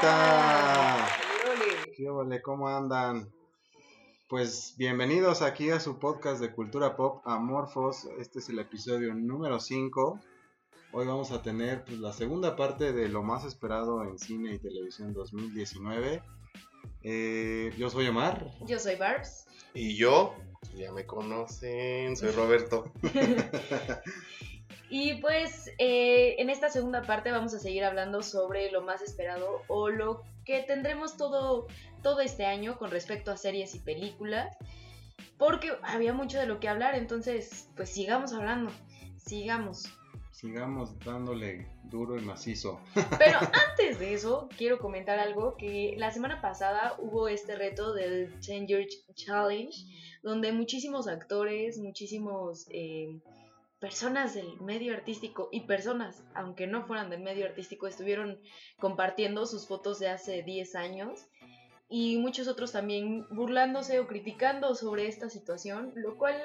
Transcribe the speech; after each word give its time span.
¡Qué 0.00 0.06
ondita! 0.06 1.08
¿Qué 1.94 2.08
ole? 2.08 2.40
¿Cómo 2.40 2.68
andan? 2.68 3.30
Pues 4.30 4.74
bienvenidos 4.78 5.42
aquí 5.42 5.68
a 5.70 5.78
su 5.78 5.98
podcast 5.98 6.40
de 6.40 6.52
cultura 6.52 6.96
pop 6.96 7.20
Amorfos. 7.26 8.06
Este 8.18 8.38
es 8.38 8.48
el 8.48 8.60
episodio 8.60 9.14
número 9.14 9.60
5. 9.60 10.18
Hoy 10.92 11.06
vamos 11.06 11.32
a 11.32 11.42
tener 11.42 11.84
pues, 11.84 11.98
la 11.98 12.14
segunda 12.14 12.56
parte 12.56 12.94
de 12.94 13.08
lo 13.08 13.22
más 13.22 13.44
esperado 13.44 14.02
en 14.04 14.18
cine 14.18 14.54
y 14.54 14.58
televisión 14.58 15.12
2019. 15.12 16.22
Eh, 17.02 17.74
yo 17.76 17.90
soy 17.90 18.06
Omar. 18.08 18.46
Yo 18.66 18.78
soy 18.78 18.96
Barbs. 18.96 19.46
Y 19.74 19.96
yo, 19.96 20.34
ya 20.74 20.92
me 20.92 21.04
conocen, 21.04 22.16
soy 22.16 22.30
Roberto. 22.30 22.90
y 24.88 25.14
pues 25.14 25.70
eh, 25.78 26.36
en 26.38 26.50
esta 26.50 26.68
segunda 26.68 27.02
parte 27.02 27.30
vamos 27.30 27.54
a 27.54 27.58
seguir 27.58 27.84
hablando 27.84 28.22
sobre 28.22 28.70
lo 28.70 28.82
más 28.82 29.02
esperado 29.02 29.62
o 29.68 29.88
lo 29.88 30.22
que 30.44 30.60
tendremos 30.62 31.16
todo, 31.16 31.66
todo 32.02 32.20
este 32.20 32.46
año 32.46 32.78
con 32.78 32.90
respecto 32.90 33.30
a 33.30 33.36
series 33.36 33.74
y 33.74 33.80
películas. 33.80 34.56
Porque 35.38 35.72
había 35.82 36.12
mucho 36.12 36.38
de 36.38 36.46
lo 36.46 36.60
que 36.60 36.68
hablar, 36.68 36.94
entonces 36.94 37.68
pues 37.74 37.88
sigamos 37.90 38.32
hablando, 38.32 38.70
sigamos 39.16 39.88
sigamos 40.40 40.98
dándole 41.00 41.66
duro 41.84 42.16
y 42.16 42.22
macizo. 42.22 42.80
Pero 43.18 43.38
antes 43.38 43.98
de 43.98 44.14
eso, 44.14 44.48
quiero 44.56 44.78
comentar 44.78 45.18
algo, 45.18 45.56
que 45.56 45.94
la 45.98 46.10
semana 46.10 46.40
pasada 46.40 46.94
hubo 46.98 47.28
este 47.28 47.56
reto 47.56 47.92
del 47.92 48.32
10 48.40 48.66
Year 48.66 48.86
Challenge, 49.14 49.76
donde 50.22 50.52
muchísimos 50.52 51.08
actores, 51.08 51.78
muchísimos 51.78 52.66
eh, 52.70 53.20
personas 53.80 54.34
del 54.34 54.60
medio 54.60 54.94
artístico 54.94 55.48
y 55.50 55.62
personas, 55.62 56.22
aunque 56.34 56.66
no 56.66 56.86
fueran 56.86 57.10
del 57.10 57.22
medio 57.22 57.46
artístico, 57.46 57.86
estuvieron 57.86 58.38
compartiendo 58.78 59.46
sus 59.46 59.66
fotos 59.66 59.98
de 59.98 60.08
hace 60.08 60.42
10 60.42 60.74
años 60.76 61.26
y 61.88 62.18
muchos 62.18 62.46
otros 62.46 62.72
también 62.72 63.26
burlándose 63.30 63.98
o 63.98 64.06
criticando 64.06 64.74
sobre 64.74 65.08
esta 65.08 65.30
situación, 65.30 65.92
lo 65.96 66.16
cual 66.16 66.36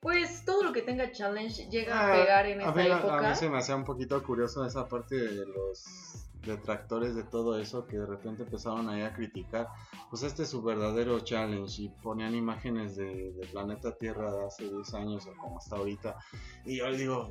pues 0.00 0.44
todo 0.44 0.62
lo 0.62 0.72
que 0.72 0.82
tenga 0.82 1.12
challenge 1.12 1.68
llega 1.70 1.98
a 1.98 2.08
ah, 2.08 2.12
pegar 2.12 2.46
en 2.46 2.60
esta 2.60 2.86
época. 2.86 3.18
A 3.18 3.30
mí 3.30 3.36
se 3.36 3.50
me 3.50 3.58
hacía 3.58 3.76
un 3.76 3.84
poquito 3.84 4.22
curioso 4.22 4.64
esa 4.64 4.86
parte 4.86 5.16
de 5.16 5.46
los 5.46 6.29
detractores 6.46 7.14
de 7.14 7.22
todo 7.22 7.58
eso 7.58 7.86
que 7.86 7.98
de 7.98 8.06
repente 8.06 8.42
empezaron 8.42 8.88
ahí 8.88 9.02
a 9.02 9.12
criticar. 9.12 9.68
Pues 10.08 10.22
este 10.22 10.42
es 10.44 10.48
su 10.48 10.62
verdadero 10.62 11.20
challenge 11.20 11.82
y 11.82 11.88
ponían 11.88 12.34
imágenes 12.34 12.96
de, 12.96 13.34
planeta 13.52 13.96
Tierra 13.96 14.32
de 14.32 14.46
hace 14.46 14.68
10 14.68 14.94
años 14.94 15.26
o 15.26 15.36
como 15.36 15.58
hasta 15.58 15.76
ahorita. 15.76 16.16
Y 16.64 16.78
yo 16.78 16.90
digo, 16.92 17.30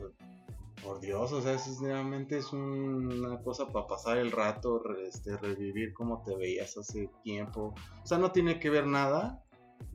por 0.83 0.99
Dios, 0.99 1.31
o 1.31 1.41
sea, 1.41 1.57
sinceramente 1.57 2.37
es 2.37 2.51
una 2.53 3.41
cosa 3.41 3.67
para 3.67 3.87
pasar 3.87 4.17
el 4.17 4.31
rato, 4.31 4.81
este, 4.97 5.37
revivir 5.37 5.93
cómo 5.93 6.21
te 6.23 6.35
veías 6.35 6.77
hace 6.77 7.09
tiempo. 7.23 7.73
O 8.03 8.07
sea, 8.07 8.17
no 8.17 8.31
tiene 8.31 8.59
que 8.59 8.69
ver 8.69 8.85
nada 8.85 9.43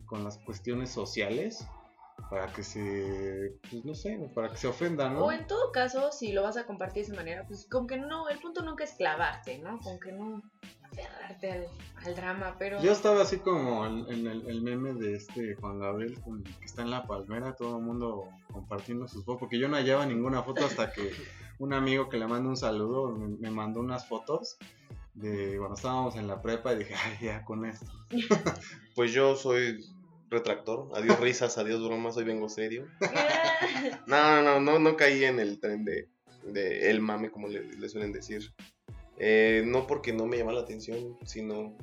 con 0.06 0.24
las 0.24 0.38
cuestiones 0.38 0.90
sociales 0.90 1.66
para 2.30 2.52
que 2.52 2.62
se, 2.62 3.58
pues 3.70 3.84
no 3.84 3.94
sé, 3.94 4.18
para 4.34 4.50
que 4.50 4.56
se 4.56 4.66
ofenda, 4.66 5.08
¿no? 5.10 5.26
O 5.26 5.32
en 5.32 5.46
todo 5.46 5.72
caso, 5.72 6.10
si 6.12 6.32
lo 6.32 6.42
vas 6.42 6.56
a 6.56 6.66
compartir 6.66 7.04
de 7.04 7.12
esa 7.12 7.14
manera, 7.14 7.44
pues 7.46 7.66
con 7.70 7.86
que 7.86 7.96
no, 7.96 8.28
el 8.28 8.38
punto 8.38 8.62
nunca 8.62 8.84
es 8.84 8.92
clavarte, 8.92 9.58
¿no? 9.58 9.78
Con 9.78 9.98
que 10.00 10.12
no 10.12 10.42
aferrarte 10.82 11.68
al, 12.04 12.14
drama, 12.14 12.56
pero... 12.58 12.82
Yo 12.82 12.92
estaba 12.92 13.22
así 13.22 13.38
como 13.38 13.86
en 13.86 14.26
el, 14.26 14.62
meme 14.62 14.94
de 14.94 15.14
este 15.14 15.54
Juan 15.54 15.78
Gabriel, 15.78 16.18
que 16.58 16.64
está 16.64 16.82
en 16.82 16.90
la 16.90 17.06
palmera, 17.06 17.54
todo 17.54 17.78
el 17.78 17.82
mundo 17.82 18.28
compartiendo 18.52 19.08
sus 19.08 19.24
fotos, 19.24 19.40
porque 19.40 19.58
yo 19.58 19.68
no 19.68 19.76
hallaba 19.76 20.06
ninguna 20.06 20.42
foto 20.42 20.64
hasta 20.64 20.92
que 20.92 21.12
un 21.58 21.72
amigo 21.72 22.08
que 22.08 22.18
le 22.18 22.26
mando 22.26 22.48
un 22.50 22.56
saludo 22.56 23.08
me, 23.10 23.50
mandó 23.50 23.80
unas 23.80 24.06
fotos 24.06 24.56
de 25.14 25.56
cuando 25.58 25.76
estábamos 25.76 26.16
en 26.16 26.26
la 26.26 26.42
prepa 26.42 26.72
y 26.72 26.78
dije, 26.78 26.94
ay, 26.94 27.26
ya 27.26 27.44
con 27.44 27.64
esto. 27.64 27.86
pues 28.94 29.12
yo 29.12 29.36
soy 29.36 29.84
retractor. 30.30 30.90
Adiós 30.94 31.18
risas, 31.20 31.58
adiós 31.58 31.82
bromas, 31.82 32.16
hoy 32.16 32.24
vengo 32.24 32.48
serio. 32.48 32.86
no, 34.06 34.42
no, 34.42 34.60
no, 34.60 34.78
no 34.78 34.96
caí 34.96 35.24
en 35.24 35.40
el 35.40 35.60
tren 35.60 35.84
de, 35.84 36.08
de 36.44 36.90
el 36.90 37.00
mame, 37.00 37.30
como 37.30 37.48
le, 37.48 37.88
suelen 37.88 38.12
decir. 38.12 38.52
Eh, 39.18 39.62
no 39.64 39.86
porque 39.86 40.12
no 40.12 40.26
me 40.26 40.36
llama 40.36 40.52
la 40.52 40.60
atención, 40.60 41.16
sino 41.24 41.76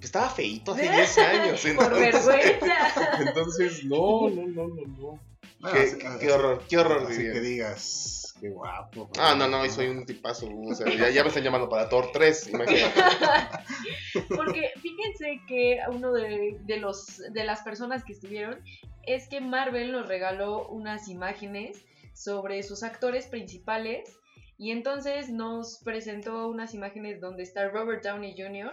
estaba 0.00 0.28
feito 0.30 0.72
hace 0.72 0.82
10 0.90 1.18
años. 1.18 1.64
Entonces, 1.64 1.74
Por 1.74 2.00
vergüenza. 2.00 3.18
Entonces, 3.20 3.84
no, 3.84 4.30
no, 4.30 4.46
no, 4.46 4.68
no, 4.68 4.82
no. 4.98 5.20
Qué, 5.60 6.18
qué, 6.20 6.32
horror, 6.32 6.62
qué 6.68 6.78
horror. 6.78 7.06
Así 7.10 7.22
que 7.22 7.40
digas, 7.40 8.34
qué 8.40 8.50
guapo. 8.50 9.10
Ah, 9.18 9.34
no, 9.36 9.48
no, 9.48 9.68
soy 9.70 9.88
un 9.88 10.04
tipazo. 10.04 10.48
O 10.48 10.74
sea, 10.74 11.10
ya, 11.10 11.22
me 11.22 11.28
están 11.28 11.42
llamando 11.42 11.68
para 11.68 11.88
Thor 11.88 12.10
3, 12.12 12.48
imagínate. 12.48 13.00
Porque 14.36 14.70
fíjense 14.80 15.40
que 15.48 15.78
uno 15.90 16.12
de, 16.12 16.58
los, 16.78 17.18
de 17.32 17.44
las 17.44 17.62
personas 17.62 18.04
que 18.04 18.12
estuvieron 18.12 18.62
es 19.04 19.28
que 19.28 19.40
Marvel 19.40 19.92
nos 19.92 20.06
regaló 20.08 20.68
unas 20.68 21.08
imágenes 21.08 21.84
sobre 22.12 22.62
sus 22.62 22.82
actores 22.82 23.26
principales 23.26 24.18
y 24.58 24.70
entonces 24.70 25.28
nos 25.28 25.80
presentó 25.84 26.48
unas 26.48 26.74
imágenes 26.74 27.20
donde 27.20 27.42
está 27.42 27.68
Robert 27.68 28.02
Downey 28.02 28.34
Jr. 28.36 28.72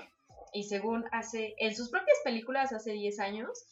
y 0.53 0.63
según 0.63 1.05
hace 1.11 1.55
en 1.57 1.75
sus 1.75 1.89
propias 1.89 2.17
películas 2.23 2.71
hace 2.71 2.93
10 2.93 3.19
años 3.19 3.65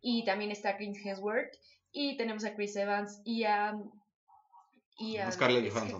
y 0.00 0.24
también 0.24 0.50
está 0.50 0.76
Chris 0.76 0.98
Hemsworth 1.04 1.54
y 1.92 2.16
tenemos 2.16 2.44
a 2.44 2.54
Chris 2.54 2.74
Evans 2.76 3.20
y 3.24 3.44
a 3.44 3.78
y 4.98 5.16
a 5.16 5.30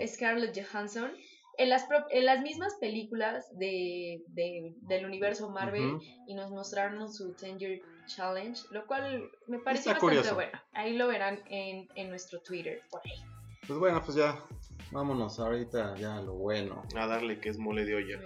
Scarlett 0.07 0.57
Johansson. 0.57 1.13
En 1.59 1.69
las, 1.69 1.87
en 2.11 2.25
las 2.25 2.41
mismas 2.41 2.75
películas 2.77 3.47
de, 3.59 4.23
del 4.27 5.05
universo 5.05 5.51
Marvel 5.51 5.99
y 6.27 6.35
nos 6.35 6.51
mostraron 6.51 7.13
su 7.13 7.35
10 7.35 7.59
Year 7.59 7.81
Challenge, 8.07 8.59
lo 8.71 8.87
cual 8.87 9.31
me 9.49 9.59
pareció 9.59 9.93
bastante 9.93 10.33
bueno. 10.33 10.53
Ahí 10.73 10.97
lo 10.97 11.09
verán 11.09 11.43
en, 11.51 11.89
en 11.95 12.09
nuestro 12.09 12.41
Twitter, 12.41 12.81
por 12.91 13.03
ahí. 13.05 13.23
Pues 13.67 13.79
bueno, 13.79 14.03
pues 14.03 14.17
ya 14.17 14.43
vámonos 14.91 15.39
ahorita 15.39 15.95
ya 15.97 16.17
a 16.17 16.23
lo 16.23 16.35
bueno. 16.35 16.83
A 16.97 17.07
darle 17.07 17.39
que 17.39 17.51
es 17.51 17.59
mole 17.59 17.85
de 17.85 17.97
olla. 17.97 18.21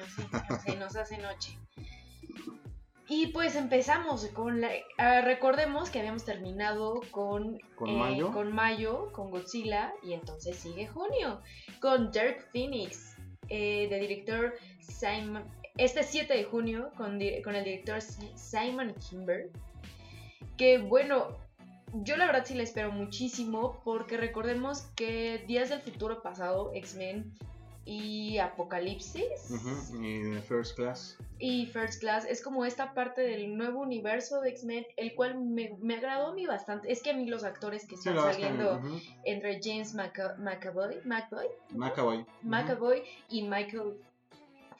Se 0.64 0.76
nos 0.76 0.94
hace 0.96 1.18
noche. 1.18 1.58
Y 3.08 3.28
pues 3.28 3.54
empezamos 3.54 4.26
con 4.28 4.60
la... 4.60 4.70
Ah, 4.98 5.20
recordemos 5.20 5.90
que 5.90 6.00
habíamos 6.00 6.24
terminado 6.24 7.02
con... 7.12 7.60
¿Con 7.76 7.88
eh, 7.88 7.96
mayo? 7.96 8.32
Con 8.32 8.52
mayo, 8.52 9.12
con 9.12 9.30
Godzilla, 9.30 9.92
y 10.02 10.12
entonces 10.12 10.56
sigue 10.56 10.88
junio, 10.88 11.40
con 11.80 12.10
Dirk 12.10 12.50
Phoenix, 12.50 13.16
eh, 13.48 13.86
de 13.88 14.00
director 14.00 14.54
Simon... 14.80 15.44
Este 15.78 16.02
7 16.02 16.34
de 16.34 16.44
junio, 16.44 16.90
con, 16.96 17.20
con 17.44 17.54
el 17.54 17.64
director 17.64 18.00
Simon 18.00 18.94
Kimber, 18.94 19.50
que 20.56 20.78
bueno, 20.78 21.36
yo 21.92 22.16
la 22.16 22.26
verdad 22.26 22.44
sí 22.44 22.54
le 22.54 22.62
espero 22.62 22.90
muchísimo, 22.90 23.80
porque 23.84 24.16
recordemos 24.16 24.82
que 24.96 25.44
Días 25.46 25.68
del 25.68 25.80
Futuro 25.80 26.22
Pasado, 26.22 26.72
X-Men, 26.74 27.32
y 27.86 28.38
Apocalipsis. 28.38 29.24
Y 30.02 30.34
First 30.46 30.76
Class. 30.76 31.16
Y 31.38 31.66
First 31.66 32.00
Class 32.00 32.26
es 32.28 32.42
como 32.42 32.64
esta 32.64 32.92
parte 32.92 33.22
del 33.22 33.56
nuevo 33.56 33.80
universo 33.80 34.40
de 34.40 34.50
X-Men, 34.50 34.86
el 34.96 35.14
cual 35.14 35.38
me, 35.38 35.76
me, 35.80 35.94
agradó 35.94 36.28
a 36.28 36.34
mí 36.34 36.46
bastante. 36.46 36.90
Es 36.90 37.02
que 37.02 37.10
a 37.10 37.14
mí 37.14 37.26
los 37.26 37.44
actores 37.44 37.86
que 37.86 37.94
están 37.94 38.16
saliendo 38.16 38.82
entre 39.24 39.60
James 39.62 39.94
McAvoy, 39.94 41.00
McAvoy, 41.04 41.46
McAvoy, 41.74 42.26
McAvoy 42.42 43.02
y 43.28 43.42
Michael 43.42 43.94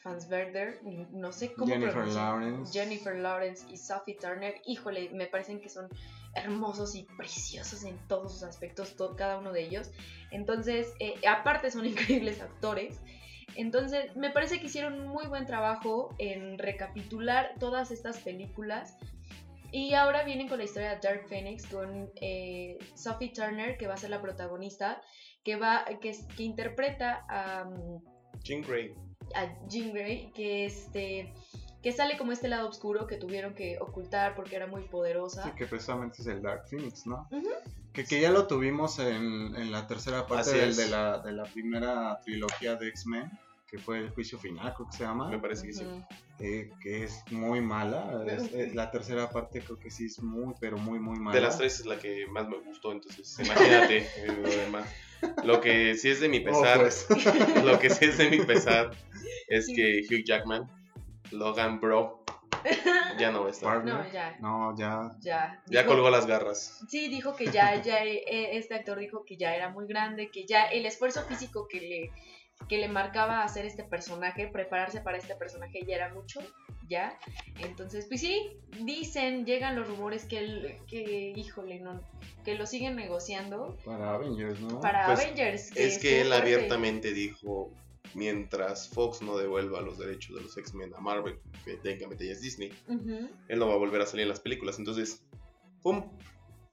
Fansberger, 0.07 0.81
no 1.11 1.33
sé 1.33 1.53
cómo 1.53 1.67
Jennifer 1.67 2.07
Lawrence. 2.07 2.73
Jennifer 2.73 3.17
Lawrence 3.17 3.67
y 3.69 3.77
Sophie 3.77 4.15
Turner, 4.15 4.55
híjole, 4.65 5.11
me 5.11 5.27
parecen 5.27 5.61
que 5.61 5.69
son 5.69 5.89
hermosos 6.37 6.95
y 6.95 7.03
preciosos 7.17 7.83
en 7.83 7.99
todos 8.07 8.33
sus 8.33 8.45
aspectos, 8.45 8.95
cada 9.17 9.39
uno 9.39 9.53
de 9.53 9.65
ellos. 9.65 9.91
Entonces, 10.31 10.95
eh, 11.01 11.15
aparte 11.27 11.73
son 11.73 11.87
increíbles 11.87 12.41
actores. 12.41 13.01
Entonces, 13.57 14.15
me 14.15 14.31
parece 14.31 14.61
que 14.61 14.67
hicieron 14.67 15.01
un 15.01 15.09
muy 15.09 15.27
buen 15.27 15.45
trabajo 15.45 16.15
en 16.19 16.57
recapitular 16.57 17.55
todas 17.59 17.91
estas 17.91 18.19
películas. 18.19 18.97
Y 19.73 19.95
ahora 19.95 20.23
vienen 20.23 20.47
con 20.47 20.59
la 20.59 20.65
historia 20.65 20.91
de 20.91 21.01
Dark 21.01 21.27
Phoenix, 21.29 21.67
con 21.67 22.13
eh, 22.21 22.79
Sophie 22.95 23.33
Turner, 23.33 23.77
que 23.77 23.89
va 23.89 23.95
a 23.95 23.97
ser 23.97 24.11
la 24.11 24.23
protagonista, 24.23 25.03
que, 25.43 25.57
va, 25.57 25.85
que, 26.01 26.15
que 26.37 26.43
interpreta 26.45 27.27
a... 27.29 27.65
Mm, 27.65 28.03
Jean 28.45 28.63
Grey. 28.63 28.95
A 29.35 29.69
Jean 29.69 29.93
Grey, 29.93 30.31
que 30.35 30.67
este 30.67 31.33
que 31.83 31.93
sale 31.93 32.19
como 32.19 32.33
este 32.33 32.49
lado 32.49 32.69
oscuro 32.69 33.07
que 33.07 33.17
tuvieron 33.17 33.55
que 33.55 33.79
ocultar 33.79 34.35
porque 34.35 34.57
era 34.57 34.67
muy 34.67 34.83
poderosa. 34.83 35.45
Sí, 35.45 35.51
que 35.57 35.67
precisamente 35.67 36.21
es 36.21 36.27
el 36.27 36.43
Dark 36.43 36.67
Phoenix, 36.69 37.07
¿no? 37.07 37.29
que, 37.93 38.05
que, 38.05 38.21
ya 38.21 38.31
lo 38.31 38.49
tuvimos 38.49 38.99
en, 38.99 39.55
en 39.55 39.71
la 39.71 39.87
tercera 39.87 40.27
parte 40.27 40.51
de, 40.51 40.89
la, 40.89 41.19
de 41.19 41.31
la 41.31 41.45
primera 41.45 42.19
trilogía 42.25 42.75
de 42.75 42.89
X-Men. 42.89 43.31
Que 43.69 43.79
fue 43.79 43.99
el 43.99 44.11
juicio 44.11 44.39
final, 44.39 44.73
creo 44.75 44.89
que 44.89 44.97
se 44.97 45.05
llama. 45.05 45.29
Me 45.29 45.39
parece 45.39 45.67
que 45.67 45.73
sí. 45.73 45.85
Eh, 46.39 46.71
que 46.81 47.05
es 47.05 47.23
muy 47.31 47.61
mala. 47.61 48.23
Es- 48.27 48.53
eh, 48.53 48.71
la 48.75 48.91
tercera 48.91 49.29
parte 49.31 49.61
creo 49.61 49.79
que 49.79 49.91
sí 49.91 50.07
es 50.07 50.23
muy, 50.23 50.55
pero 50.61 50.77
muy, 50.79 50.99
muy 50.99 51.19
mala. 51.19 51.35
De 51.35 51.41
las 51.43 51.59
tres 51.59 51.81
es 51.81 51.87
la 51.87 51.99
que 51.99 52.27
más 52.29 52.49
me 52.49 52.59
gustó, 52.59 52.93
entonces 52.93 53.39
imagínate 53.41 53.99
eh, 54.17 54.39
lo 54.43 54.49
demás. 54.49 54.89
Lo 55.45 55.61
que 55.61 55.95
sí 55.97 56.11
es 56.11 56.21
de 56.21 56.29
mi 56.29 56.39
Oh, 56.41 56.45
pesar, 56.45 56.79
pues. 56.81 57.07
lo 57.65 57.79
que 57.79 57.91
sí 57.91 58.05
es 58.05 58.19
de 58.19 58.31
mi 58.31 58.39
pesar 58.45 58.91
es 59.49 59.67
que 59.67 60.03
Hugh 60.09 60.25
Jackman, 60.25 60.71
Logan 61.33 61.81
Bro, 61.81 62.23
ya 63.19 63.33
no 63.33 63.43
va 63.43 63.49
a 63.49 63.51
estar. 63.51 63.85
No, 63.85 64.13
ya, 64.13 64.37
No, 64.41 64.77
ya. 64.77 65.11
ya. 65.21 65.63
Ya 65.67 65.83
Dijo- 65.83 65.93
colgó 65.95 66.11
las 66.11 66.27
garras. 66.27 66.81
Sí, 66.89 67.09
dijo 67.09 67.35
que 67.35 67.47
ya, 67.47 67.81
ya, 67.83 68.05
eh, 68.05 68.57
este 68.57 68.75
actor 68.75 68.99
dijo 68.99 69.25
que 69.25 69.37
ya 69.37 69.55
era 69.57 69.71
muy 69.71 69.87
grande, 69.87 70.31
que 70.31 70.47
ya 70.47 70.67
el 70.67 70.85
esfuerzo 70.87 71.23
físico 71.25 71.67
que 71.67 71.81
le, 71.81 72.11
que 72.69 72.79
le 72.79 72.89
marcaba 72.89 73.43
hacer 73.43 73.65
este 73.65 73.85
personaje, 73.85 74.49
prepararse 74.49 75.01
para 75.01 75.19
este 75.19 75.35
personaje 75.37 75.85
ya 75.87 75.97
era 75.97 76.15
mucho, 76.15 76.41
ya. 76.89 77.19
Entonces, 77.61 78.07
pues 78.07 78.21
sí, 78.21 78.59
dicen, 78.83 79.45
llegan 79.45 79.77
los 79.77 79.89
rumores 79.89 80.25
que, 80.25 80.39
él, 80.39 80.77
que 80.87 81.33
híjole, 81.37 81.81
no, 81.81 82.01
que 82.45 82.55
lo 82.55 82.67
siguen 82.67 82.97
negociando 82.97 83.77
Para 83.85 84.15
Avengers, 84.15 84.61
¿no? 84.61 84.81
para 84.81 85.07
Pues, 85.07 85.21
Avengers. 85.21 85.77
Es 85.77 85.99
que 85.99 86.23
él 86.23 86.33
abiertamente 86.33 87.13
dijo, 87.13 87.71
mientras 88.15 88.89
Fox 88.89 89.23
no 89.23 89.37
devuelva 89.37 89.81
los 89.81 89.99
derechos 89.99 90.37
de 90.37 90.43
los 90.43 90.57
X-Men 90.57 90.95
a 90.95 91.01
Marvel, 91.01 91.39
que 91.65 91.77
técnicamente 91.77 92.27
ya 92.27 92.33
es 92.33 92.41
Disney, 92.41 92.73
él 93.49 93.59
no 93.59 93.69
va 93.69 93.75
a 93.75 93.79
volver 93.79 94.01
a 94.01 94.07
salir 94.07 94.23
en 94.25 94.31
las 94.31 94.41
películas. 94.41 94.79
Entonces, 94.79 95.23
¡pum! 95.83 96.03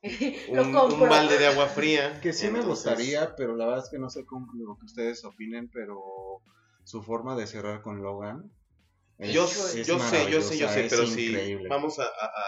lo 0.54 0.86
Un, 0.86 1.00
balde 1.10 1.38
de 1.38 1.48
agua 1.48 1.68
fría. 1.68 2.20
Que 2.22 2.34
sí 2.34 2.50
me 2.50 2.62
gustaría, 2.62 3.36
pero 3.36 3.56
la 3.56 3.66
verdad 3.66 3.84
es 3.86 3.90
que 3.90 3.98
no 4.00 4.10
sé 4.10 4.26
cómo 4.26 4.48
lo 4.54 4.78
que 4.78 4.86
ustedes 4.86 5.24
opinen, 5.24 5.70
pero 5.70 6.42
su 6.84 7.02
forma 7.02 7.36
de 7.38 7.48
cerrar 7.48 7.82
con 7.82 8.02
Logan. 8.02 8.52
es- 9.18 9.32
Yo, 9.34 9.46
es 9.46 9.88
yo 9.88 10.00
sé, 10.00 10.30
yo 10.30 10.42
sé, 10.42 10.58
yo 10.58 10.68
sé, 10.68 10.88
pero 10.90 11.06
si 11.08 11.28
increíble. 11.30 11.70
vamos 11.70 12.00
a, 12.00 12.04
a- 12.04 12.08
a 12.26 12.44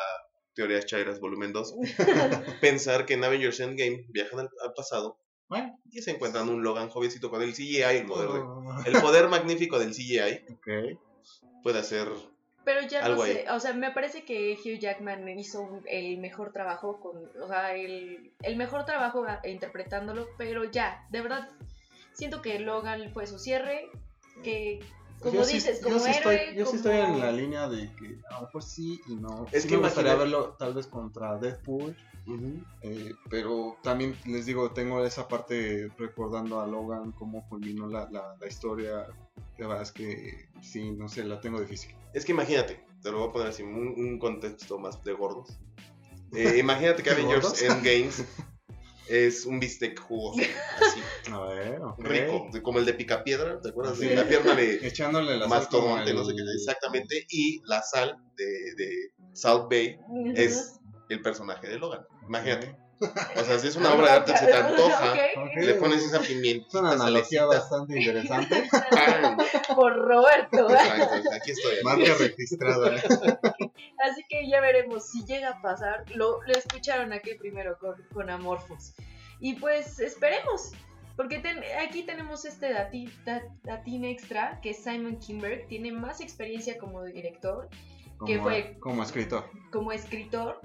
Teorías 0.53 0.85
Chairas 0.85 1.19
volumen 1.21 1.53
2, 1.53 1.73
pensar 2.61 3.05
que 3.05 3.13
en 3.13 3.23
Avengers 3.23 3.59
Endgame 3.61 4.05
viajan 4.09 4.39
al, 4.41 4.49
al 4.63 4.73
pasado 4.73 5.17
Bueno, 5.47 5.79
y 5.89 6.01
se 6.01 6.11
encuentran 6.11 6.49
un 6.49 6.63
Logan 6.63 6.89
jovencito 6.89 7.29
con 7.29 7.41
el 7.41 7.53
CGI, 7.53 7.81
el 7.83 8.05
poder, 8.05 8.29
de- 8.29 8.39
oh, 8.39 8.83
el 8.85 8.93
poder 9.01 9.29
magnífico 9.29 9.79
del 9.79 9.91
CGI, 9.93 10.43
puede 11.63 11.79
hacer... 11.79 12.09
Pero 12.65 12.81
ya 12.81 12.99
no 13.01 13.05
Algo 13.05 13.25
sé, 13.25 13.45
o 13.51 13.59
sea, 13.59 13.73
me 13.73 13.91
parece 13.91 14.25
que 14.25 14.53
Hugh 14.59 14.79
Jackman 14.79 15.29
hizo 15.39 15.61
un- 15.61 15.83
el 15.87 16.17
mejor 16.17 16.51
trabajo 16.51 16.99
con, 16.99 17.17
o 17.41 17.47
sea, 17.47 17.75
el, 17.75 18.31
el 18.41 18.55
mejor 18.57 18.85
trabajo 18.85 19.23
interpretándolo, 19.43 20.27
pero 20.37 20.63
ya, 20.65 21.05
de 21.11 21.21
verdad, 21.21 21.47
siento 22.13 22.41
que 22.41 22.57
Logan 22.59 23.11
fue 23.13 23.27
su 23.27 23.37
cierre, 23.37 23.91
que 24.43 24.79
como 25.21 25.35
Yo 25.35 25.43
sí- 25.45 25.53
dices, 25.55 25.79
yo 25.79 25.87
como 25.89 25.99
sí 25.99 26.11
estoy, 26.11 26.37
yo 26.55 26.65
sí 26.65 26.75
estoy 26.77 26.97
en 26.97 27.19
la 27.19 27.31
línea 27.31 27.69
de 27.69 27.89
que 27.95 28.17
a 28.29 28.35
lo 28.35 28.41
mejor 28.47 28.63
sí 28.63 28.99
y 29.07 29.15
no. 29.15 29.45
Es 29.51 29.63
Sí 29.63 29.69
que 29.69 29.77
me 29.77 29.83
gustaría 29.83 30.15
verlo 30.15 30.55
tal 30.59 30.73
vez 30.73 30.87
contra 30.87 31.37
Deadpool, 31.37 31.95
eh, 32.81 33.13
pero 33.29 33.77
también 33.83 34.15
les 34.25 34.45
digo, 34.47 34.71
tengo 34.71 35.05
esa 35.05 35.27
parte 35.27 35.89
recordando 35.97 36.59
a 36.59 36.67
Logan, 36.67 37.11
cómo 37.11 37.47
culminó 37.47 37.87
la, 37.87 38.09
la, 38.11 38.35
la 38.39 38.47
historia. 38.47 39.05
La 39.57 39.67
verdad 39.67 39.83
es 39.83 39.91
que 39.91 40.49
sí, 40.61 40.91
no 40.91 41.07
sé, 41.07 41.23
la 41.23 41.39
tengo 41.39 41.59
difícil. 41.61 41.95
Es 42.15 42.25
que 42.25 42.31
imagínate, 42.31 42.83
te 43.03 43.11
lo 43.11 43.19
voy 43.19 43.29
a 43.29 43.31
poner 43.33 43.47
así, 43.49 43.61
un, 43.61 43.93
un 43.97 44.17
contexto 44.19 44.79
más 44.79 45.03
de 45.03 45.13
gordos. 45.13 45.49
Eh, 46.33 46.57
imagínate 46.57 47.03
que 47.03 47.09
¿De 47.13 47.21
Avengers? 47.21 47.61
Endgames 47.61 48.23
es 49.07 49.45
un 49.45 49.59
bistec 49.59 49.99
jugoso, 49.99 50.41
así, 50.79 50.99
A 51.31 51.39
ver, 51.41 51.79
ok. 51.81 51.99
rico, 51.99 52.49
como 52.63 52.79
el 52.79 52.85
de 52.85 52.93
Picapiedra, 52.95 53.59
¿te 53.61 53.69
acuerdas? 53.69 53.99
Sí. 53.99 54.07
De 54.07 54.15
la 54.15 54.27
pierna 54.27 54.55
de 54.55 54.87
Echándole 54.87 55.37
la 55.37 55.47
mastodonte, 55.47 56.09
el- 56.09 56.15
no 56.15 56.25
sé 56.25 56.33
qué, 56.35 56.41
exactamente, 56.55 57.25
y 57.29 57.61
la 57.65 57.83
sal 57.83 58.17
de, 58.37 58.45
de 58.77 58.89
South 59.33 59.67
Bay 59.69 59.97
es 60.35 60.79
el 61.09 61.21
personaje 61.21 61.67
de 61.67 61.77
Logan. 61.77 62.01
Imagínate. 62.27 62.75
O 63.01 63.43
sea, 63.43 63.59
si 63.59 63.67
es 63.67 63.75
una 63.75 63.93
obra 63.93 64.05
de 64.05 64.11
arte, 64.13 64.37
se 64.37 64.45
te 64.45 64.53
antoja, 64.57 65.13
le 65.55 65.73
pones 65.75 66.03
esa 66.03 66.19
pimienta. 66.21 66.67
Es 66.67 66.73
una 66.75 66.91
analogía 66.91 67.45
bastante 67.45 67.97
interesante. 67.99 68.69
Por 69.75 69.95
Roberto. 69.97 70.67
Aquí 71.33 71.51
estoy. 71.51 71.75
Marca 71.83 72.13
registrada. 72.17 72.95
Así 72.95 74.23
que 74.29 74.47
ya 74.49 74.61
veremos 74.61 75.09
si 75.09 75.25
llega 75.25 75.49
a 75.49 75.61
pasar. 75.61 76.05
Lo, 76.13 76.41
lo 76.43 76.53
escucharon 76.53 77.11
aquí 77.13 77.33
primero 77.35 77.77
con, 77.79 77.95
con 78.13 78.29
Amorphos. 78.29 78.93
Y 79.39 79.55
pues 79.55 79.99
esperemos. 79.99 80.71
Porque 81.17 81.39
ten- 81.39 81.63
aquí 81.87 82.03
tenemos 82.03 82.43
este 82.45 82.73
dati- 82.73 83.09
da- 83.23 83.43
datín 83.63 84.03
extra 84.03 84.59
que 84.61 84.73
Simon 84.73 85.17
Kimberg 85.17 85.65
tiene 85.67 85.91
más 85.93 86.19
experiencia 86.19 86.77
como 86.77 87.03
director, 87.03 87.69
¿Qué 88.25 88.37
Como, 88.37 88.43
fue? 88.43 88.77
como 88.81 89.03
escritor. 89.03 89.49
como 89.71 89.91
escritor, 89.93 90.59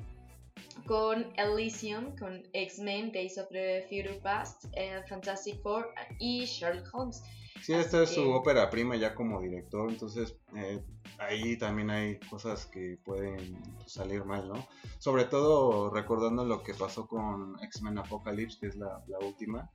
con 0.87 1.33
Elysium, 1.37 2.17
con 2.17 2.43
X-Men, 2.53 3.13
Days 3.13 3.39
of 3.39 3.49
the 3.51 3.83
Future 3.89 4.21
Past, 4.23 4.65
eh, 4.75 5.01
Fantastic 5.09 5.61
Four 5.63 5.89
y 6.19 6.45
Sherlock 6.45 6.89
Holmes. 6.93 7.23
Sí, 7.63 7.75
esta 7.75 8.03
es 8.03 8.11
su 8.11 8.23
que- 8.23 8.29
ópera 8.33 8.71
prima 8.71 8.97
ya 8.97 9.15
como 9.15 9.41
director, 9.41 9.91
entonces 9.91 10.35
eh, 10.57 10.81
ahí 11.19 11.59
también 11.59 11.91
hay 11.91 12.19
cosas 12.21 12.65
que 12.67 12.99
pueden 13.05 13.59
salir 13.87 14.25
mal, 14.25 14.49
¿no? 14.49 14.67
Sobre 14.99 15.25
todo 15.25 15.91
recordando 15.91 16.45
lo 16.45 16.63
que 16.63 16.73
pasó 16.75 17.07
con 17.07 17.57
X-Men 17.63 17.99
Apocalypse, 17.99 18.59
que 18.59 18.69
es 18.69 18.77
la, 18.77 19.05
la 19.09 19.19
última 19.19 19.71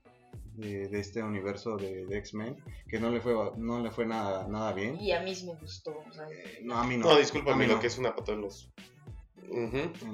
de, 0.56 0.88
de 0.88 1.00
este 1.00 1.22
universo 1.22 1.78
de, 1.78 2.06
de 2.06 2.18
X-Men, 2.18 2.58
que 2.88 3.00
no 3.00 3.12
le 3.12 3.22
fue 3.22 3.34
no 3.58 3.80
le 3.82 3.92
fue 3.92 4.06
nada, 4.08 4.48
nada 4.48 4.74
bien. 4.74 5.00
Y 5.00 5.12
a 5.12 5.22
mí 5.22 5.36
sí 5.36 5.46
me 5.46 5.54
gustó. 5.56 5.92
o 6.10 6.12
sea, 6.14 6.28
Eh, 6.30 6.62
no, 6.64 6.78
a 6.78 6.84
mí 6.86 6.98
no. 6.98 7.06
No, 7.08 7.16
A 7.16 7.20
discúlpame, 7.20 7.64
mí 7.64 7.68
lo 7.68 7.76
no. 7.76 7.82
que 7.82 7.88
es 7.88 7.98
una 8.00 8.16
patada 8.16 8.34
en 8.38 8.42
los. 8.42 8.72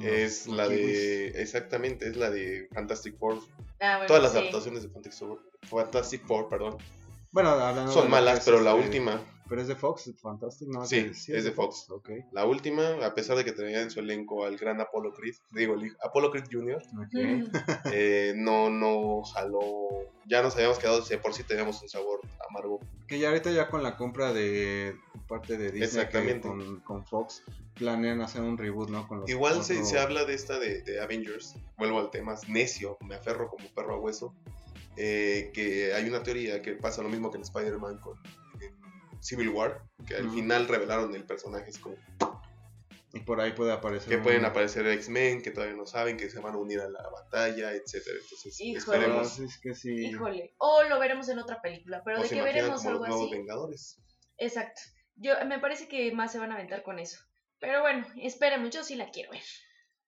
Es 0.04 0.48
la 0.48 0.68
de. 0.68 1.28
Exactamente, 1.42 2.08
es 2.08 2.16
la 2.18 2.30
de 2.30 2.68
Fantastic 2.74 3.18
Four. 3.18 3.40
ah, 3.80 3.98
bueno, 3.98 4.08
Todas 4.08 4.24
las 4.24 4.32
sí. 4.32 4.38
adaptaciones 4.40 4.84
de 4.84 4.90
Fantastic 4.90 5.28
Four, 5.28 5.42
Fantastic 5.64 6.26
Four 6.26 6.50
perdón, 6.50 6.78
Bueno, 7.32 7.50
hablando 7.50 7.92
son 7.92 8.10
malas, 8.10 8.44
pero 8.46 8.62
la 8.62 8.74
última, 8.76 9.22
Pero 9.52 9.64
es 9.64 9.68
de 9.68 9.76
Fox, 9.76 10.10
Fantastic, 10.22 10.70
¿no? 10.70 10.86
Sí, 10.86 11.12
es 11.28 11.44
de 11.44 11.52
Fox. 11.52 11.88
La 12.32 12.46
última, 12.46 13.06
a 13.06 13.14
pesar 13.14 13.36
de 13.36 13.44
que 13.44 13.52
tenía 13.52 13.82
en 13.82 13.92
su 13.92 14.00
elenco 14.00 14.46
al 14.46 14.56
gran 14.56 14.80
Apollo 14.80 15.12
Creed, 15.12 15.36
digo, 15.52 15.74
el 15.74 15.88
hijo- 15.88 15.98
Apollo 16.02 16.32
Creed 16.32 16.46
Jr., 16.50 16.78
ok. 16.78 17.14
Ujú. 17.14 17.52
eh, 17.92 18.32
no, 18.38 18.70
no 18.70 19.24
jaló. 19.24 19.60
Ya 20.26 20.42
nos 20.42 20.56
habíamos 20.56 20.80
quedado, 20.80 21.04
por 21.22 21.34
sí 21.34 21.44
teníamos 21.44 21.82
un 21.82 21.90
sabor 21.90 22.22
amargo. 22.50 22.80
Que 23.10 23.20
ya 23.20 23.28
ahorita 23.28 23.52
ya 23.52 23.68
con 23.70 23.84
la 23.84 23.98
compra 23.98 24.32
de 24.32 24.96
parte 25.28 25.58
de 25.58 25.66
Disney 25.66 25.84
Exactamente. 25.84 26.48
con, 26.48 26.80
con 26.80 27.06
Fox 27.06 27.44
planean 27.76 28.22
hacer 28.22 28.44
un 28.44 28.58
reboot, 28.58 28.90
¿no? 28.90 29.06
Con 29.06 29.20
los 29.20 29.30
Igual 29.30 29.66
se, 29.66 29.84
se 29.84 30.00
habla 30.00 30.24
de 30.24 30.34
esta 30.34 30.60
de, 30.60 30.82
de 30.84 31.02
Avengers, 31.02 31.56
vuelvo 31.78 32.00
al 32.00 32.10
tema, 32.10 32.36
es 32.36 32.48
necio, 32.48 32.98
me 33.06 33.16
aferro 33.16 33.50
como 33.50 33.68
perro 33.76 33.96
a 33.96 33.98
hueso, 34.00 34.34
eh, 34.96 35.52
que 35.54 35.94
hay 35.94 36.08
una 36.08 36.24
teoría 36.24 36.62
que 36.62 36.72
pasa 36.74 37.02
lo 37.04 37.10
mismo 37.10 37.30
que 37.32 37.36
en 37.38 37.44
Spider-Man 37.44 37.98
con 38.00 38.18
Civil 39.22 39.50
War, 39.50 39.82
que 40.08 40.16
al 40.16 40.30
final 40.32 40.68
revelaron 40.68 41.16
el 41.16 41.24
personaje, 41.24 41.70
es 41.70 41.78
como 41.78 41.96
Y 43.14 43.20
por 43.22 43.40
ahí 43.42 43.52
puede 43.52 43.72
aparecer. 43.74 44.10
que 44.10 44.16
un- 44.18 44.24
pueden 44.24 44.46
aparecer 44.46 44.88
X-Men, 44.88 45.42
que 45.42 45.52
todavía 45.52 45.76
no 45.76 45.86
saben, 45.86 46.18
que 46.18 46.30
se 46.30 46.40
van 46.40 46.56
a 46.56 46.58
unir 46.58 46.80
a 46.80 46.90
la 46.90 47.08
batalla, 47.10 47.74
etcétera 47.74 48.18
Entonces 48.22 48.60
Híjole. 48.60 48.78
esperemos. 48.98 49.40
Es 49.40 49.58
que 49.60 49.76
sí. 49.76 50.08
Híjole. 50.08 50.54
O 50.58 50.84
lo 50.84 50.98
veremos 51.00 51.28
en 51.30 51.40
otra 51.40 51.62
película, 51.62 52.02
pero 52.06 52.20
O 52.20 52.24
de 52.24 52.30
que 52.30 52.42
veremos 52.42 52.78
como 52.78 52.90
algo 52.90 53.00
los 53.02 53.10
nuevos 53.10 53.28
así. 53.28 53.38
Vengadores. 53.38 53.98
Exacto. 54.38 54.82
Yo 55.18 55.34
me 55.46 55.60
parece 55.60 55.88
que 55.88 56.12
más 56.14 56.32
se 56.32 56.40
van 56.40 56.52
a 56.52 56.56
aventar 56.56 56.84
con 56.84 57.00
eso. 57.00 57.20
Pero 57.60 57.82
bueno, 57.82 58.08
esperemos, 58.16 58.70
yo 58.72 58.84
sí 58.84 58.96
la 58.96 59.12
quiero 59.12 59.32
ver. 59.32 59.44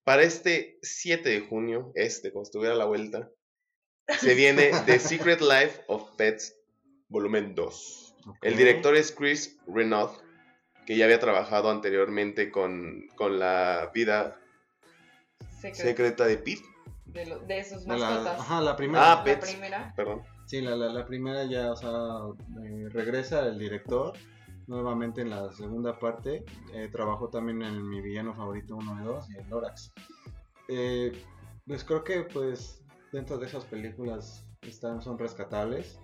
Para 0.04 0.24
este 0.24 0.80
7 0.82 1.30
de 1.30 1.42
junio, 1.42 1.92
este, 1.96 2.32
como 2.32 2.44
estuviera 2.44 2.74
a 2.74 2.78
la 2.78 2.86
vuelta, 2.86 3.30
se 4.20 4.34
viene 4.34 4.72
The 4.86 4.98
Secret 5.00 5.40
Life 5.42 5.84
of 5.88 6.10
Pets, 6.18 6.56
volumen 7.10 7.54
2. 7.54 8.03
El 8.42 8.56
director 8.58 8.96
es 8.96 9.12
Chris 9.12 9.58
Renaud, 9.68 10.12
que 10.86 10.98
ya 10.98 11.06
había 11.06 11.20
trabajado 11.20 11.70
anteriormente 11.72 12.52
con, 12.52 13.08
con 13.16 13.40
la 13.40 13.92
vida 13.94 14.40
Secret 15.60 15.76
secreta 15.76 16.26
de 16.26 16.38
Pete. 16.38 16.62
de, 17.06 17.26
lo- 17.26 17.40
de 17.40 17.64
sus 17.64 17.86
De 17.86 17.98
la- 17.98 18.10
mascotas. 18.10 18.40
ajá, 18.40 18.62
la 18.62 18.76
primera. 18.76 19.12
Ah, 19.12 19.16
la 19.18 19.24
Pets. 19.24 19.50
primera. 19.52 19.94
Perdón. 19.96 20.24
Sí, 20.46 20.62
la, 20.62 20.76
la, 20.76 20.88
la 20.90 21.06
primera 21.06 21.46
ya, 21.46 21.72
o 21.72 21.76
sea, 21.76 21.90
eh, 22.66 22.90
regresa 22.90 23.46
el 23.48 23.58
director 23.58 24.14
nuevamente 24.68 25.22
en 25.22 25.30
la 25.30 25.52
segunda 25.52 25.98
parte. 26.00 26.44
Eh, 26.74 26.90
trabajó 26.92 27.30
también 27.30 27.62
en 27.62 27.88
mi 27.88 28.02
villano 28.02 28.34
favorito 28.34 28.76
1 28.76 29.02
y 29.02 29.06
2 29.06 29.30
y 29.32 29.38
en 29.38 29.50
Lorax. 29.50 29.94
Eh, 30.68 31.12
pues 31.66 31.84
creo 31.84 32.04
que 32.04 32.24
pues 32.24 32.84
dentro 33.14 33.38
de 33.38 33.46
esas 33.48 33.64
películas 33.66 34.46
están, 34.62 35.02
son 35.02 35.18
rescatables. 35.18 35.98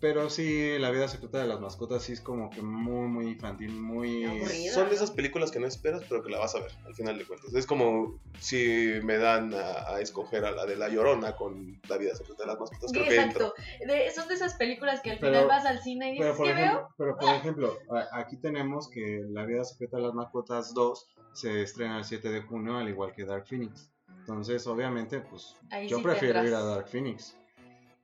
Pero 0.00 0.28
sí, 0.28 0.78
la 0.78 0.90
vida 0.90 1.08
secreta 1.08 1.38
de 1.38 1.46
las 1.48 1.58
mascotas 1.60 2.02
sí 2.02 2.12
es 2.12 2.20
como 2.20 2.50
que 2.50 2.60
muy, 2.60 3.08
muy 3.08 3.26
infantil, 3.28 3.72
muy... 3.72 4.24
Aburrida. 4.24 4.72
Son 4.72 4.88
de 4.90 4.94
esas 4.94 5.10
películas 5.10 5.50
que 5.50 5.58
no 5.58 5.66
esperas, 5.66 6.02
pero 6.08 6.22
que 6.22 6.30
la 6.30 6.38
vas 6.38 6.54
a 6.54 6.60
ver 6.60 6.70
al 6.84 6.94
final 6.94 7.16
de 7.16 7.24
cuentas. 7.24 7.54
Es 7.54 7.66
como 7.66 8.20
si 8.38 8.92
me 9.02 9.16
dan 9.16 9.54
a, 9.54 9.94
a 9.94 10.00
escoger 10.00 10.44
a 10.44 10.50
la 10.50 10.66
de 10.66 10.76
La 10.76 10.88
Llorona 10.88 11.34
con 11.36 11.80
La 11.88 11.96
vida 11.96 12.14
secreta 12.14 12.42
de 12.42 12.46
las 12.48 12.60
mascotas. 12.60 12.90
Sí, 12.90 12.96
Creo 12.98 13.08
que 13.08 13.16
entro. 13.20 13.54
exacto. 13.56 13.86
De, 13.92 14.10
son 14.12 14.28
de 14.28 14.34
esas 14.34 14.54
películas 14.54 15.00
que 15.00 15.12
al 15.12 15.18
Pero- 15.18 15.32
final 15.32 15.48
vas 15.48 15.64
al 15.66 15.80
cine 15.82 16.14
y 16.14 16.18
Pero 16.18 16.32
dices, 16.32 16.36
por, 16.36 16.46
¿qué 16.46 16.52
ejemplo, 16.52 16.78
veo? 16.80 16.88
pero 16.98 17.16
por 17.16 17.34
ejemplo, 17.34 17.78
aquí 18.12 18.36
tenemos 18.36 18.88
que 18.90 19.22
La 19.30 19.44
vida 19.46 19.64
secreta 19.64 19.96
de 19.96 20.02
las 20.02 20.14
mascotas 20.14 20.74
2 20.74 21.08
se 21.32 21.62
estrena 21.62 21.98
el 21.98 22.04
7 22.04 22.28
de 22.30 22.42
junio, 22.42 22.76
al 22.76 22.88
igual 22.88 23.12
que 23.14 23.24
Dark 23.24 23.46
Phoenix. 23.46 23.90
Entonces, 24.20 24.66
obviamente, 24.66 25.20
pues 25.20 25.54
Ahí 25.70 25.86
yo 25.88 25.98
sí 25.98 26.02
prefiero 26.02 26.44
ir 26.44 26.52
a. 26.54 26.60
Dark 26.60 26.88
Phoenix. 26.88 27.36